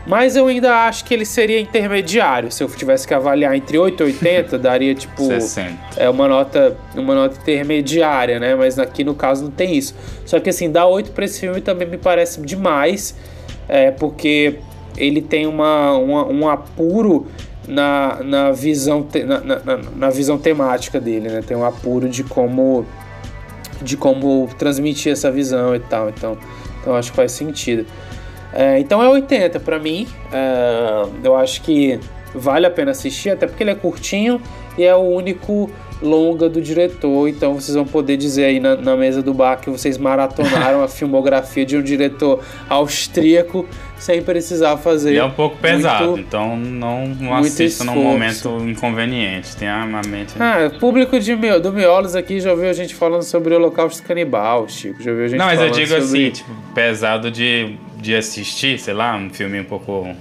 [0.08, 2.52] Mas eu ainda acho que ele seria intermediário.
[2.52, 5.78] Se eu tivesse que avaliar entre 8 e 80, daria tipo 60.
[5.98, 8.56] é uma nota, uma nota intermediária, né?
[8.56, 9.94] Mas aqui no caso não tem isso.
[10.26, 13.16] Só que assim, dar 8 para esse filme também me parece demais,
[13.68, 14.56] é, porque
[14.98, 17.28] ele tem uma, uma um apuro
[17.68, 19.60] na, na visão te, na, na,
[19.96, 21.44] na visão temática dele, né?
[21.46, 22.84] Tem um apuro de como
[23.82, 26.10] de como transmitir essa visão e tal.
[26.10, 26.38] Então,
[26.82, 27.86] então acho que faz sentido.
[28.54, 30.08] É, então é 80 para mim.
[30.32, 32.00] É, eu acho que
[32.34, 34.42] vale a pena assistir, até porque ele é curtinho
[34.78, 35.70] e é o único
[36.02, 39.70] longa do diretor, então vocês vão poder dizer aí na, na mesa do bar que
[39.70, 43.68] vocês maratonaram a filmografia de um diretor austríaco
[43.98, 45.14] sem precisar fazer.
[45.14, 49.56] E é um pouco pesado, então não, não assista num momento inconveniente.
[49.58, 50.34] Tem a, mente.
[50.40, 54.68] Ah, público de, do Miolos aqui já ouviu a gente falando sobre o Holocausto Canibal,
[54.70, 55.04] Chico.
[55.04, 56.04] Já ouviu a gente Não, mas eu digo sobre...
[56.04, 60.16] assim, tipo, pesado de, de assistir, sei lá, um filme um pouco.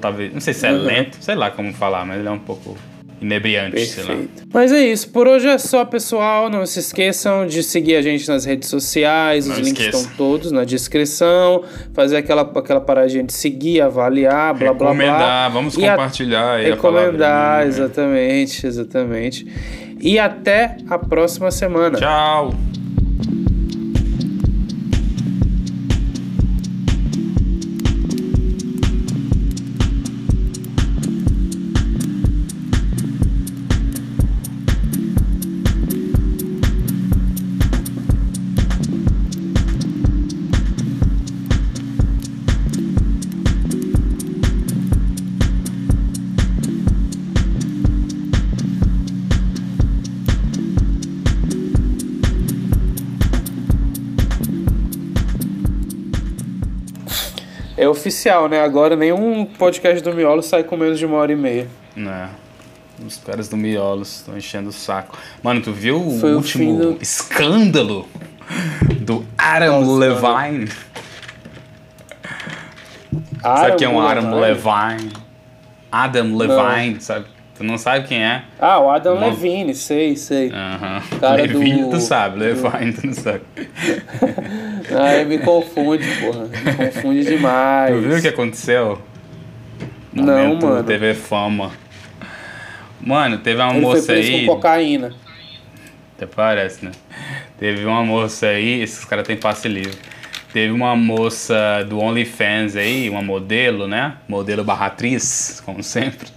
[0.00, 0.32] Talvez.
[0.32, 0.84] Não sei se é uhum.
[0.84, 2.76] lento, sei lá como falar, mas ele é um pouco
[3.20, 4.06] inebriante, Perfeito.
[4.06, 4.22] sei lá.
[4.52, 5.08] Mas é isso.
[5.10, 6.48] Por hoje é só, pessoal.
[6.48, 9.46] Não se esqueçam de seguir a gente nas redes sociais.
[9.46, 9.98] Não Os links esqueça.
[9.98, 11.64] estão todos na descrição.
[11.94, 14.90] Fazer aquela, aquela paradinha de seguir, avaliar, blá blá blá.
[14.92, 16.58] Recomendar, vamos compartilhar.
[16.60, 16.62] A...
[16.62, 19.46] Recomendar, a exatamente, exatamente.
[20.00, 21.98] E até a próxima semana.
[21.98, 22.54] Tchau.
[58.06, 58.60] Oficial, né?
[58.60, 61.66] Agora nenhum podcast do Miolo sai com menos de uma hora e meia.
[61.96, 62.30] Né.
[63.04, 65.18] Os caras do Miolos estão enchendo o saco.
[65.42, 66.98] Mano, tu viu Foi o último do...
[67.02, 68.08] escândalo
[69.00, 70.68] do Adam Nossa, Levine?
[73.42, 75.12] Adam sabe quem é um Adam Levine?
[75.90, 77.00] Adam Levine, Não.
[77.00, 77.26] sabe?
[77.56, 78.42] Tu não sabe quem é?
[78.58, 79.18] Ah, o Adam.
[79.18, 80.50] Levine, sei, sei.
[80.50, 81.02] Aham.
[81.18, 81.90] Cara Levine do...
[81.90, 83.40] tu sabe, Levine tu não sabe.
[84.92, 86.48] ah, me confunde, porra.
[86.48, 87.94] Me confunde demais.
[87.94, 89.00] Tu viu o que aconteceu?
[90.12, 90.84] Não, mano.
[90.84, 91.72] TV Fama.
[93.00, 94.46] Mano, teve uma Ele moça foi preso aí.
[94.46, 95.14] Com cocaína.
[96.14, 96.92] Até parece, né?
[97.58, 99.96] Teve uma moça aí, esses caras têm passe livre.
[100.52, 104.16] Teve uma moça do OnlyFans aí, uma modelo, né?
[104.28, 106.36] Modelo barra atriz, como sempre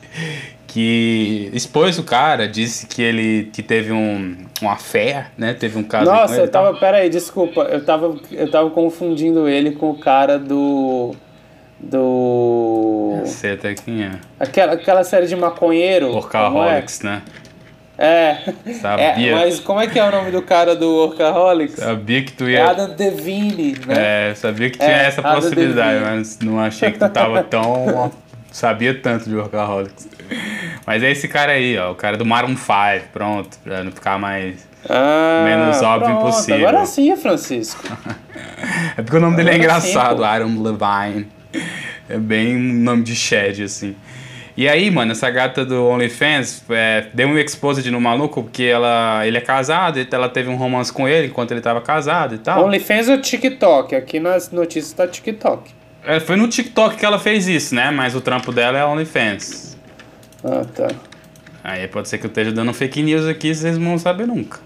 [0.69, 5.53] que expôs o cara, disse que ele que teve um, uma fé, né?
[5.53, 9.71] Teve um caso Nossa, eu tava, pera aí, desculpa, eu tava, eu tava confundindo ele
[9.71, 11.15] com o cara do
[11.79, 14.11] do eu sei até quem é.
[14.39, 16.11] Aquela, aquela série de maconheiro.
[16.11, 17.07] Workaholics, é?
[17.07, 17.21] né?
[17.97, 18.37] É.
[18.73, 19.31] Sabia.
[19.31, 21.79] É, mas como é que é o nome do cara do Workaholics?
[21.79, 22.59] Sabia que tu ia.
[22.59, 24.29] É Adam Devine, né?
[24.29, 28.11] É, sabia que tinha é, essa possibilidade, mas não achei que tu tava tão
[28.51, 30.07] sabia tanto de Workaholics.
[30.85, 34.17] Mas é esse cara aí, ó, o cara do Maroon 5, pronto, pra não ficar
[34.19, 34.67] mais.
[34.89, 36.67] Ah, menos óbvio pronto, impossível.
[36.67, 37.83] Agora sim, Francisco.
[38.97, 41.27] é porque o nome dele é engraçado, Aaron Levine.
[42.07, 43.95] É bem nome de Shed, assim.
[44.59, 49.25] E aí, mano, essa gata do OnlyFans é, deu um exposed no maluco porque ela,
[49.25, 52.65] ele é casado, ela teve um romance com ele enquanto ele tava casado e tal.
[52.65, 53.95] OnlyFans ou TikTok?
[53.95, 55.78] Aqui nas notícias tá TikTok.
[56.03, 57.91] É, foi no TikTok que ela fez isso, né?
[57.91, 59.77] Mas o trampo dela é OnlyFans.
[60.43, 60.87] Ah, tá.
[61.63, 64.59] Aí pode ser que eu esteja dando fake news aqui, vocês não vão saber nunca.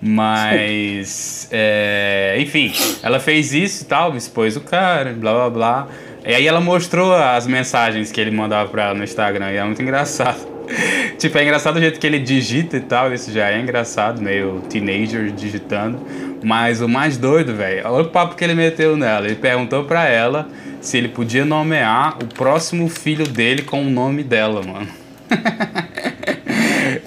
[0.00, 5.88] Mas, é, enfim, ela fez isso e tal, expôs o cara, blá blá blá.
[6.26, 9.64] E aí ela mostrou as mensagens que ele mandava pra ela no Instagram, e é
[9.64, 10.51] muito engraçado.
[11.18, 14.62] tipo, é engraçado o jeito que ele digita e tal, isso já é engraçado, meio
[14.68, 16.00] teenager digitando.
[16.42, 19.26] Mas o mais doido, velho, olha o papo que ele meteu nela.
[19.26, 20.48] Ele perguntou pra ela
[20.80, 24.88] se ele podia nomear o próximo filho dele com o nome dela, mano.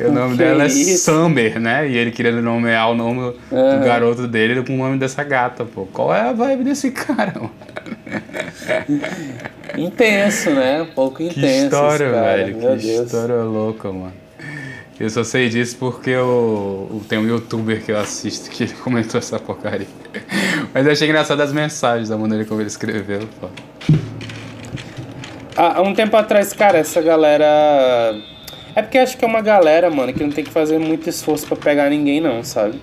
[0.07, 1.87] o nome dela é, é Summer, né?
[1.87, 3.79] E ele queria nomear o nome uhum.
[3.79, 5.85] do garoto dele com o nome dessa gata, pô.
[5.91, 7.51] Qual é a vibe desse cara, mano?
[9.77, 10.81] Intenso, né?
[10.81, 11.41] Um pouco intenso.
[11.41, 12.57] Que história, velho.
[12.57, 13.05] Meu que Deus.
[13.05, 14.13] história louca, mano.
[14.97, 19.17] Eu só sei disso porque eu, eu tem um youtuber que eu assisto que comentou
[19.19, 19.87] essa porcaria.
[20.73, 23.27] Mas eu achei engraçado as mensagens, da maneira como ele escreveu.
[23.39, 23.49] Pô.
[25.57, 27.45] Há um tempo atrás, cara, essa galera.
[28.75, 31.47] É porque acho que é uma galera, mano, que não tem que fazer muito esforço
[31.47, 32.81] para pegar ninguém, não, sabe?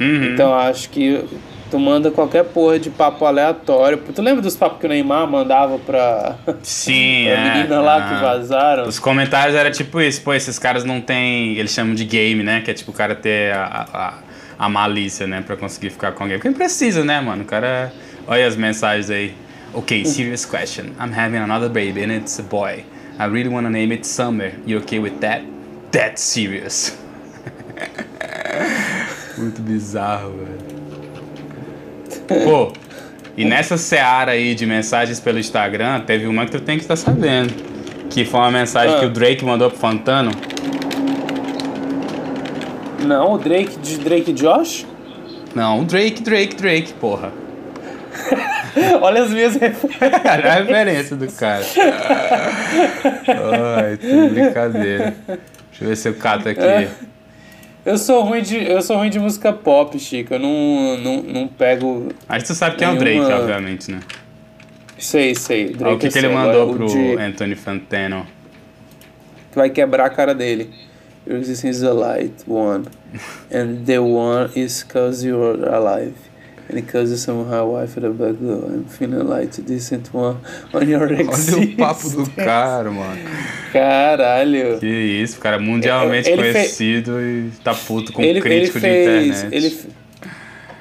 [0.00, 0.32] Uhum.
[0.32, 1.24] Então acho que
[1.70, 3.96] Tu manda qualquer porra de papo aleatório.
[3.98, 6.36] Tu lembra dos papos que o Neymar mandava pra.
[6.62, 7.54] Sim, pra é.
[7.54, 8.88] menina lá que vazaram?
[8.88, 11.56] Os comentários era tipo isso, pô, esses caras não tem.
[11.56, 12.60] Eles chamam de game, né?
[12.60, 15.44] Que é tipo o cara ter a, a, a malícia, né?
[15.46, 16.38] Pra conseguir ficar com alguém.
[16.40, 17.42] Porque precisa, né, mano?
[17.44, 17.92] O cara.
[18.26, 19.32] Olha as mensagens aí.
[19.72, 20.86] Ok, serious question.
[21.00, 22.84] I'm having another baby and it's a boy.
[23.18, 24.52] I really wanna name it Summer.
[24.66, 25.42] You okay with that?
[25.90, 26.96] That's serious.
[29.36, 30.60] Muito bizarro, velho.
[32.44, 32.72] Pô,
[33.36, 36.96] e nessa seara aí de mensagens pelo Instagram, teve uma que tu tem que estar
[36.96, 37.52] sabendo.
[38.08, 39.00] Que foi uma mensagem ah.
[39.00, 40.30] que o Drake mandou pro Fantano.
[43.06, 44.86] Não, o Drake de Drake Josh?
[45.54, 47.32] Não, Drake, Drake, Drake, porra.
[49.00, 50.00] Olha as minhas referências.
[50.24, 51.64] Olha a referência do cara.
[53.76, 55.14] Ai, que brincadeira.
[55.26, 56.60] Deixa eu ver se eu cato aqui.
[56.60, 56.90] É.
[57.84, 60.34] Eu sou ruim de, eu sou ruim de música pop, Chico.
[60.34, 62.08] Eu não, não, não pego.
[62.28, 63.04] Mas tu sabe quem nenhuma...
[63.04, 64.00] é o Drake, obviamente, né?
[64.98, 65.70] Sei, sei.
[65.70, 67.16] Drake o que, que ele mandou pro de...
[67.16, 68.26] Anthony Fantano?
[69.50, 70.70] Tu vai quebrar a cara dele.
[71.26, 72.86] Your existence is a light one.
[73.50, 76.14] And the one is cause you're alive.
[76.70, 80.38] And because you somehow wife the black girl, I'm feeling like a decent one
[80.72, 81.56] on your existence.
[81.56, 83.20] Olha o papo do cara, mano.
[83.72, 84.78] Caralho.
[84.78, 87.54] Que isso, cara mundialmente ele conhecido fez...
[87.56, 89.56] e tá puto com ele, crítico ele fez, de internet.
[89.56, 89.78] Ele,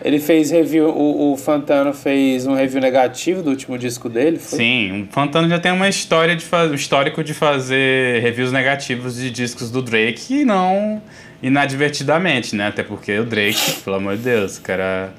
[0.05, 4.59] ele fez review, o, o Fantano fez um review negativo do último disco dele, foi?
[4.59, 9.31] Sim, o Fantano já tem uma história de um histórico de fazer reviews negativos de
[9.31, 11.01] discos do Drake e não
[11.41, 12.67] inadvertidamente, né?
[12.67, 15.11] Até porque o Drake, pelo amor de Deus, o cara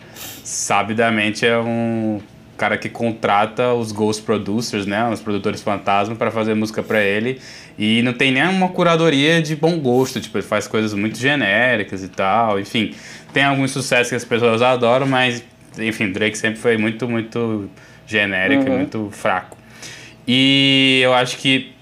[0.44, 2.20] sabidamente é um
[2.56, 7.40] cara que contrata os ghost producers, né, os produtores fantasma para fazer música para ele
[7.78, 12.08] e não tem nenhuma curadoria de bom gosto, tipo, ele faz coisas muito genéricas e
[12.08, 12.94] tal, enfim,
[13.32, 15.42] tem alguns sucessos que as pessoas adoram, mas
[15.78, 17.70] enfim, Drake sempre foi muito, muito
[18.06, 18.76] genérico uhum.
[18.76, 19.56] muito fraco.
[20.26, 21.72] E eu acho que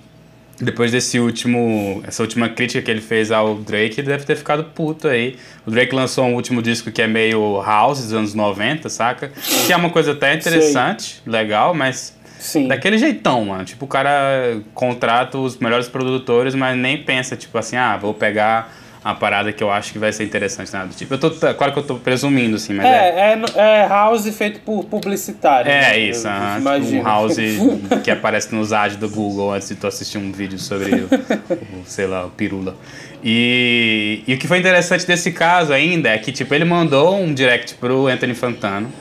[0.61, 4.65] depois desse último, essa última crítica que ele fez ao Drake, ele deve ter ficado
[4.65, 5.37] puto aí.
[5.65, 9.31] O Drake lançou um último disco que é meio house dos anos 90, saca?
[9.67, 11.33] Que é uma coisa até interessante, Sei.
[11.33, 12.67] legal, mas Sim.
[12.67, 13.65] daquele jeitão, mano.
[13.65, 18.75] Tipo, o cara contrata os melhores produtores, mas nem pensa, tipo assim, ah, vou pegar
[19.09, 21.79] uma parada que eu acho que vai ser interessante, nada Tipo, eu tô, claro que
[21.79, 22.91] eu tô presumindo, assim, mas é...
[22.91, 25.71] É, é, é house feito por publicitário.
[25.71, 25.99] É, né?
[25.99, 27.37] isso, uh, tipo um house
[28.05, 31.85] que aparece nos ads do Google antes de tu assistir um vídeo sobre, o, o,
[31.87, 32.77] sei lá, o pirula.
[33.25, 37.33] E, e o que foi interessante desse caso ainda é que, tipo, ele mandou um
[37.33, 38.93] direct pro Anthony Fantano.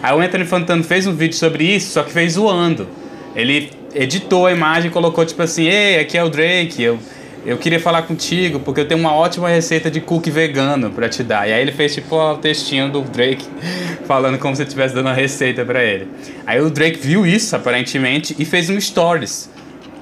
[0.00, 2.88] Aí o Anthony Fantano fez um vídeo sobre isso, só que fez zoando.
[3.34, 6.98] Ele editou a imagem e colocou, tipo assim, ei, aqui é o Drake, eu
[7.46, 11.22] eu queria falar contigo porque eu tenho uma ótima receita de cookie vegano para te
[11.22, 11.48] dar.
[11.48, 13.46] E aí ele fez tipo o textinho do Drake
[14.04, 16.08] falando como se estivesse dando a receita para ele.
[16.44, 19.48] Aí o Drake viu isso aparentemente e fez um stories.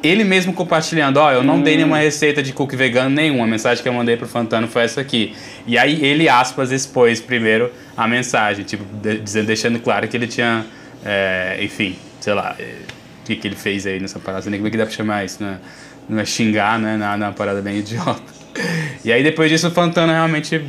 [0.02, 1.62] Ele mesmo compartilhando, ó, oh, eu não hum.
[1.62, 3.44] dei nenhuma receita de cookie vegano nenhuma.
[3.44, 5.34] A mensagem que eu mandei pro Fantano foi essa aqui.
[5.66, 8.84] E aí ele, aspas, expôs primeiro a mensagem, tipo,
[9.22, 10.64] dizendo, deixando claro que ele tinha,
[11.04, 12.76] é, enfim, sei lá, eh,
[13.22, 14.50] o que, que ele fez aí nessa parada.
[14.50, 15.58] Nem como é que dá pra chamar isso, né?
[16.08, 16.96] Não é xingar, né?
[16.96, 18.34] Na, na parada bem idiota.
[19.04, 20.60] E aí depois disso o Fantana realmente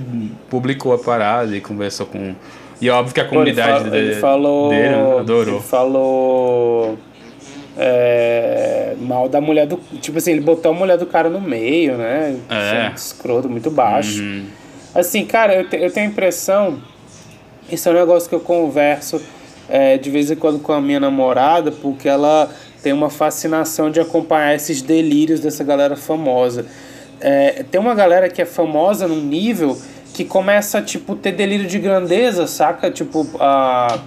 [0.49, 2.35] publicou a parada e conversou com.
[2.81, 5.55] E óbvio que a comunidade ele, ele falou, dele né, adorou.
[5.55, 6.97] Ele falou.
[7.77, 9.77] É, mal da mulher do.
[10.01, 12.37] Tipo assim, ele botou a mulher do cara no meio, né?
[12.49, 12.91] É.
[12.95, 14.21] Escroto, muito baixo.
[14.21, 14.45] Uhum.
[14.93, 16.79] Assim, cara, eu, te, eu tenho a impressão.
[17.69, 19.21] Isso é um negócio que eu converso
[19.67, 22.49] é, de vez em quando com a minha namorada, porque ela
[22.85, 26.67] tem uma fascinação de acompanhar esses delírios dessa galera famosa.
[27.19, 29.75] É, tem uma galera que é famosa num nível
[30.13, 32.91] que começa a, tipo, ter delírio de grandeza, saca?
[32.91, 33.97] Tipo, a...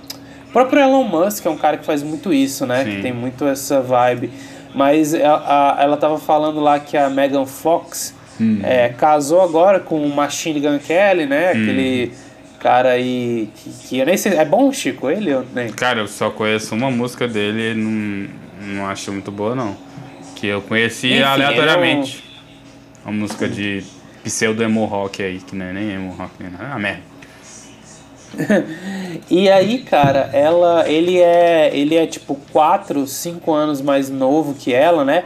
[0.48, 2.84] o próprio Elon Musk é um cara que faz muito isso, né?
[2.84, 2.90] Sim.
[2.92, 4.30] Que tem muito essa vibe.
[4.72, 8.60] Mas a, a, ela tava falando lá que a Megan Fox hum.
[8.62, 11.48] é, casou agora com o Machine Gun Kelly, né?
[11.48, 11.62] Hum.
[11.62, 12.12] Aquele
[12.60, 14.34] cara aí que, que, eu nem sei.
[14.34, 15.30] É bom, Chico, ele?
[15.30, 15.68] Eu nem...
[15.70, 19.76] Cara, eu só conheço uma música dele não não acho muito boa, não.
[20.36, 22.24] Que eu conheci Enfim, aleatoriamente.
[23.04, 23.82] Uma música de
[24.22, 26.74] pseudo emo rock aí, que não é nem emo rock, nem nada.
[26.74, 27.02] Ah, merda.
[29.30, 34.72] e aí, cara, ela, ele é, ele é tipo 4, 5 anos mais novo que
[34.72, 35.24] ela, né?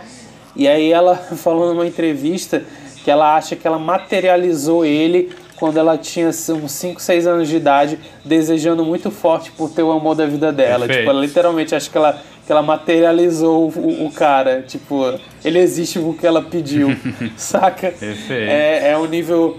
[0.55, 2.63] E aí ela falou numa entrevista
[3.05, 7.57] que ela acha que ela materializou ele quando ela tinha uns 5, 6 anos de
[7.57, 10.87] idade, desejando muito forte por ter o amor da vida dela.
[10.87, 11.01] Perfeito.
[11.01, 14.63] Tipo, ela literalmente acha que ela que ela materializou o, o, cara.
[14.63, 16.89] Tipo, ele existe porque ela pediu,
[17.37, 17.95] saca?
[18.31, 19.59] É, é um nível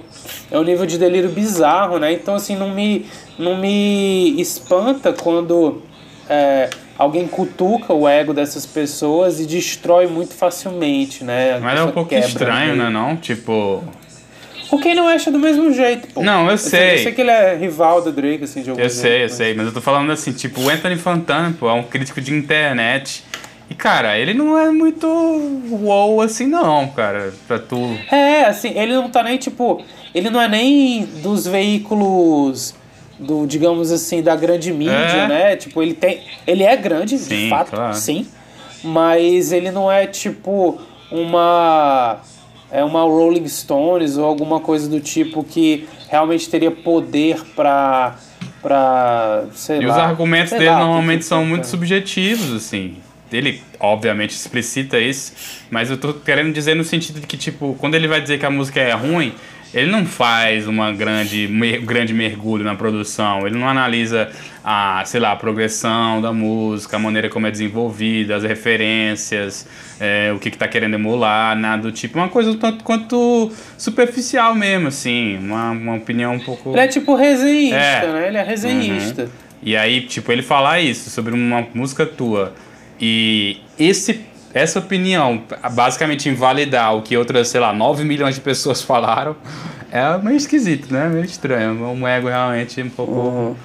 [0.52, 2.12] é um nível de delírio bizarro, né?
[2.14, 3.06] Então assim não me
[3.38, 5.82] não me espanta quando
[6.30, 11.60] é, alguém cutuca o ego dessas pessoas e destrói muito facilmente, né?
[11.60, 12.90] Mas é um pouco quebra, estranho, né?
[12.90, 13.84] Não, tipo
[14.74, 16.24] o Kanye não acha do mesmo jeito, pô.
[16.24, 16.96] Não, eu sei.
[16.96, 19.24] Eu sei que ele é rival do Drake, assim, de algum Eu jeito, sei, eu
[19.24, 19.34] mas...
[19.34, 19.54] sei.
[19.54, 23.24] Mas eu tô falando assim, tipo, o Anthony Fantana, pô, é um crítico de internet.
[23.70, 25.08] E, cara, ele não é muito
[25.70, 27.98] wow assim, não, cara, pra tu.
[28.12, 29.84] É, assim, ele não tá nem, tipo.
[30.14, 32.76] Ele não é nem dos veículos
[33.20, 35.28] do, digamos assim, da grande mídia, é.
[35.28, 35.56] né?
[35.56, 36.22] Tipo, ele tem.
[36.46, 37.94] Ele é grande, sim, de fato, claro.
[37.94, 38.28] sim.
[38.84, 40.80] Mas ele não é tipo
[41.10, 42.20] uma
[42.74, 48.16] é uma Rolling Stones ou alguma coisa do tipo que realmente teria poder para
[48.62, 49.94] para sei e lá.
[49.94, 52.98] os argumentos dele lá, normalmente que são muito subjetivos assim.
[53.32, 55.34] Ele obviamente explicita isso,
[55.70, 58.46] mas eu tô querendo dizer no sentido de que tipo, quando ele vai dizer que
[58.46, 59.34] a música é ruim,
[59.74, 64.30] ele não faz uma grande, um grande mergulho na produção, ele não analisa
[64.64, 69.68] a, sei lá, a progressão da música, a maneira como é desenvolvida, as referências,
[70.00, 72.18] é, o que está querendo emular, nada do tipo.
[72.18, 76.72] Uma coisa tanto quanto superficial mesmo, assim, uma, uma opinião um pouco...
[76.72, 78.12] Ele é tipo resenhista, é.
[78.14, 78.28] né?
[78.28, 79.24] Ele é resenhista.
[79.24, 79.30] Uhum.
[79.64, 82.54] E aí, tipo, ele falar isso sobre uma música tua
[83.00, 84.22] e esse
[84.54, 89.36] essa opinião, basicamente invalidar o que outras, sei lá, 9 milhões de pessoas falaram,
[89.92, 91.08] é meio esquisito, né?
[91.08, 91.84] Meio estranho.
[91.86, 93.56] Um ego realmente um pouco uhum.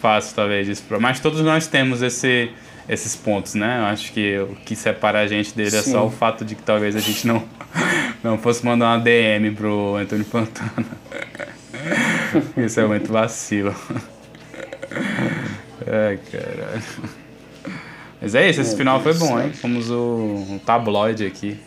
[0.00, 0.82] fácil, talvez.
[1.00, 2.50] Mas todos nós temos esse,
[2.88, 3.78] esses pontos, né?
[3.80, 5.78] Eu acho que o que separa a gente dele Sim.
[5.78, 7.42] é só o fato de que talvez a gente não,
[8.24, 10.86] não fosse mandar uma DM pro Antônio Pantana.
[12.56, 13.74] Isso é muito vacilo.
[15.86, 17.17] Ai, caralho.
[18.20, 19.52] Mas é isso, esse é, final foi bom, hein?
[19.52, 21.58] Fomos o, um tabloide aqui.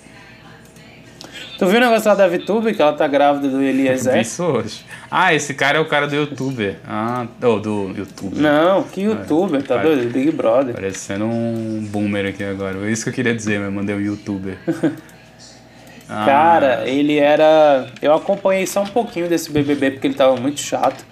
[1.62, 4.18] Tu viu o negócio lá da VTube, que ela tá grávida do Eliezer?
[4.20, 4.84] isso hoje.
[5.12, 6.78] Ah, esse cara é o cara do youtuber.
[6.88, 8.42] Ah, oh, do youtuber.
[8.42, 10.12] Não, que youtuber, é, tá doido?
[10.12, 10.74] Big Brother.
[10.74, 12.80] Parecendo um boomer aqui agora.
[12.88, 14.58] É isso que eu queria dizer, mas mandei um youtuber.
[16.10, 16.26] ah.
[16.26, 17.86] Cara, ele era.
[18.02, 21.06] Eu acompanhei só um pouquinho desse BBB porque ele tava muito chato.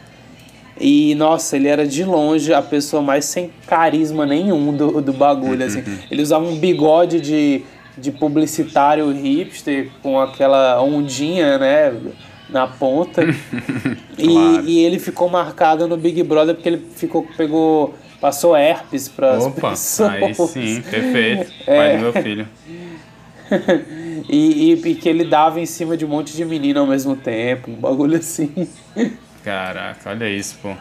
[0.79, 5.65] E, nossa, ele era de longe a pessoa mais sem carisma nenhum do, do bagulho,
[5.65, 5.83] assim.
[6.09, 7.63] Ele usava um bigode de,
[7.97, 11.93] de publicitário hipster com aquela ondinha, né?
[12.49, 13.21] na ponta.
[14.17, 14.63] claro.
[14.65, 19.33] e, e, ele ficou marcado no Big Brother porque ele ficou, pegou, passou herpes para
[19.33, 20.09] as pessoas.
[20.09, 21.51] Aí sim, perfeito.
[21.67, 21.77] É.
[21.77, 22.47] Pai do meu filho.
[24.29, 27.15] e, e, e, que ele dava em cima de um monte de menino ao mesmo
[27.15, 28.67] tempo, um bagulho assim.
[29.43, 30.73] Caraca, olha isso, pô.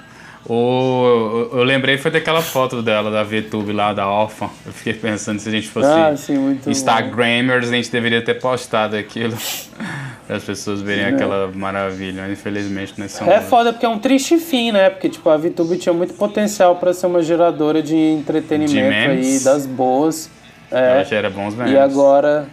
[0.47, 4.49] O, eu, lembrei foi daquela foto dela, da VTube lá, da Alpha.
[4.65, 8.97] Eu fiquei pensando se a gente fosse ah, sim, Instagramers, a gente deveria ter postado
[8.97, 9.37] aquilo.
[10.29, 11.09] para as pessoas verem é.
[11.09, 12.31] aquela maravilha.
[12.31, 13.25] Infelizmente, não é só.
[13.25, 14.91] É foda porque é um triste fim, né?
[14.91, 19.41] Porque tipo, a VTube tinha muito potencial para ser uma geradora de entretenimento de aí,
[19.41, 20.31] das boas.
[20.71, 21.73] É, ela gera bons memes.
[21.73, 22.47] E agora.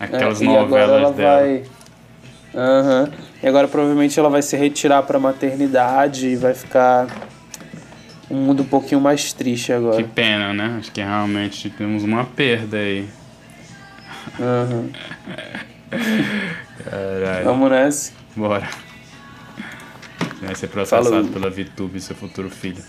[0.00, 1.40] Aquelas é, novelas dela.
[1.40, 1.62] Vai...
[2.54, 3.08] Uhum.
[3.42, 7.08] E agora provavelmente ela vai se retirar para maternidade e vai ficar
[8.30, 9.96] um mundo um pouquinho mais triste agora.
[9.96, 10.76] Que pena, né?
[10.78, 13.08] Acho que realmente temos uma perda aí.
[14.38, 14.90] Uhum.
[16.84, 17.44] Caralho.
[17.44, 18.12] Vamos nessa.
[18.36, 18.68] Bora.
[20.40, 21.28] Vai ser processado Falou.
[21.28, 22.82] pela VTube, seu futuro filho.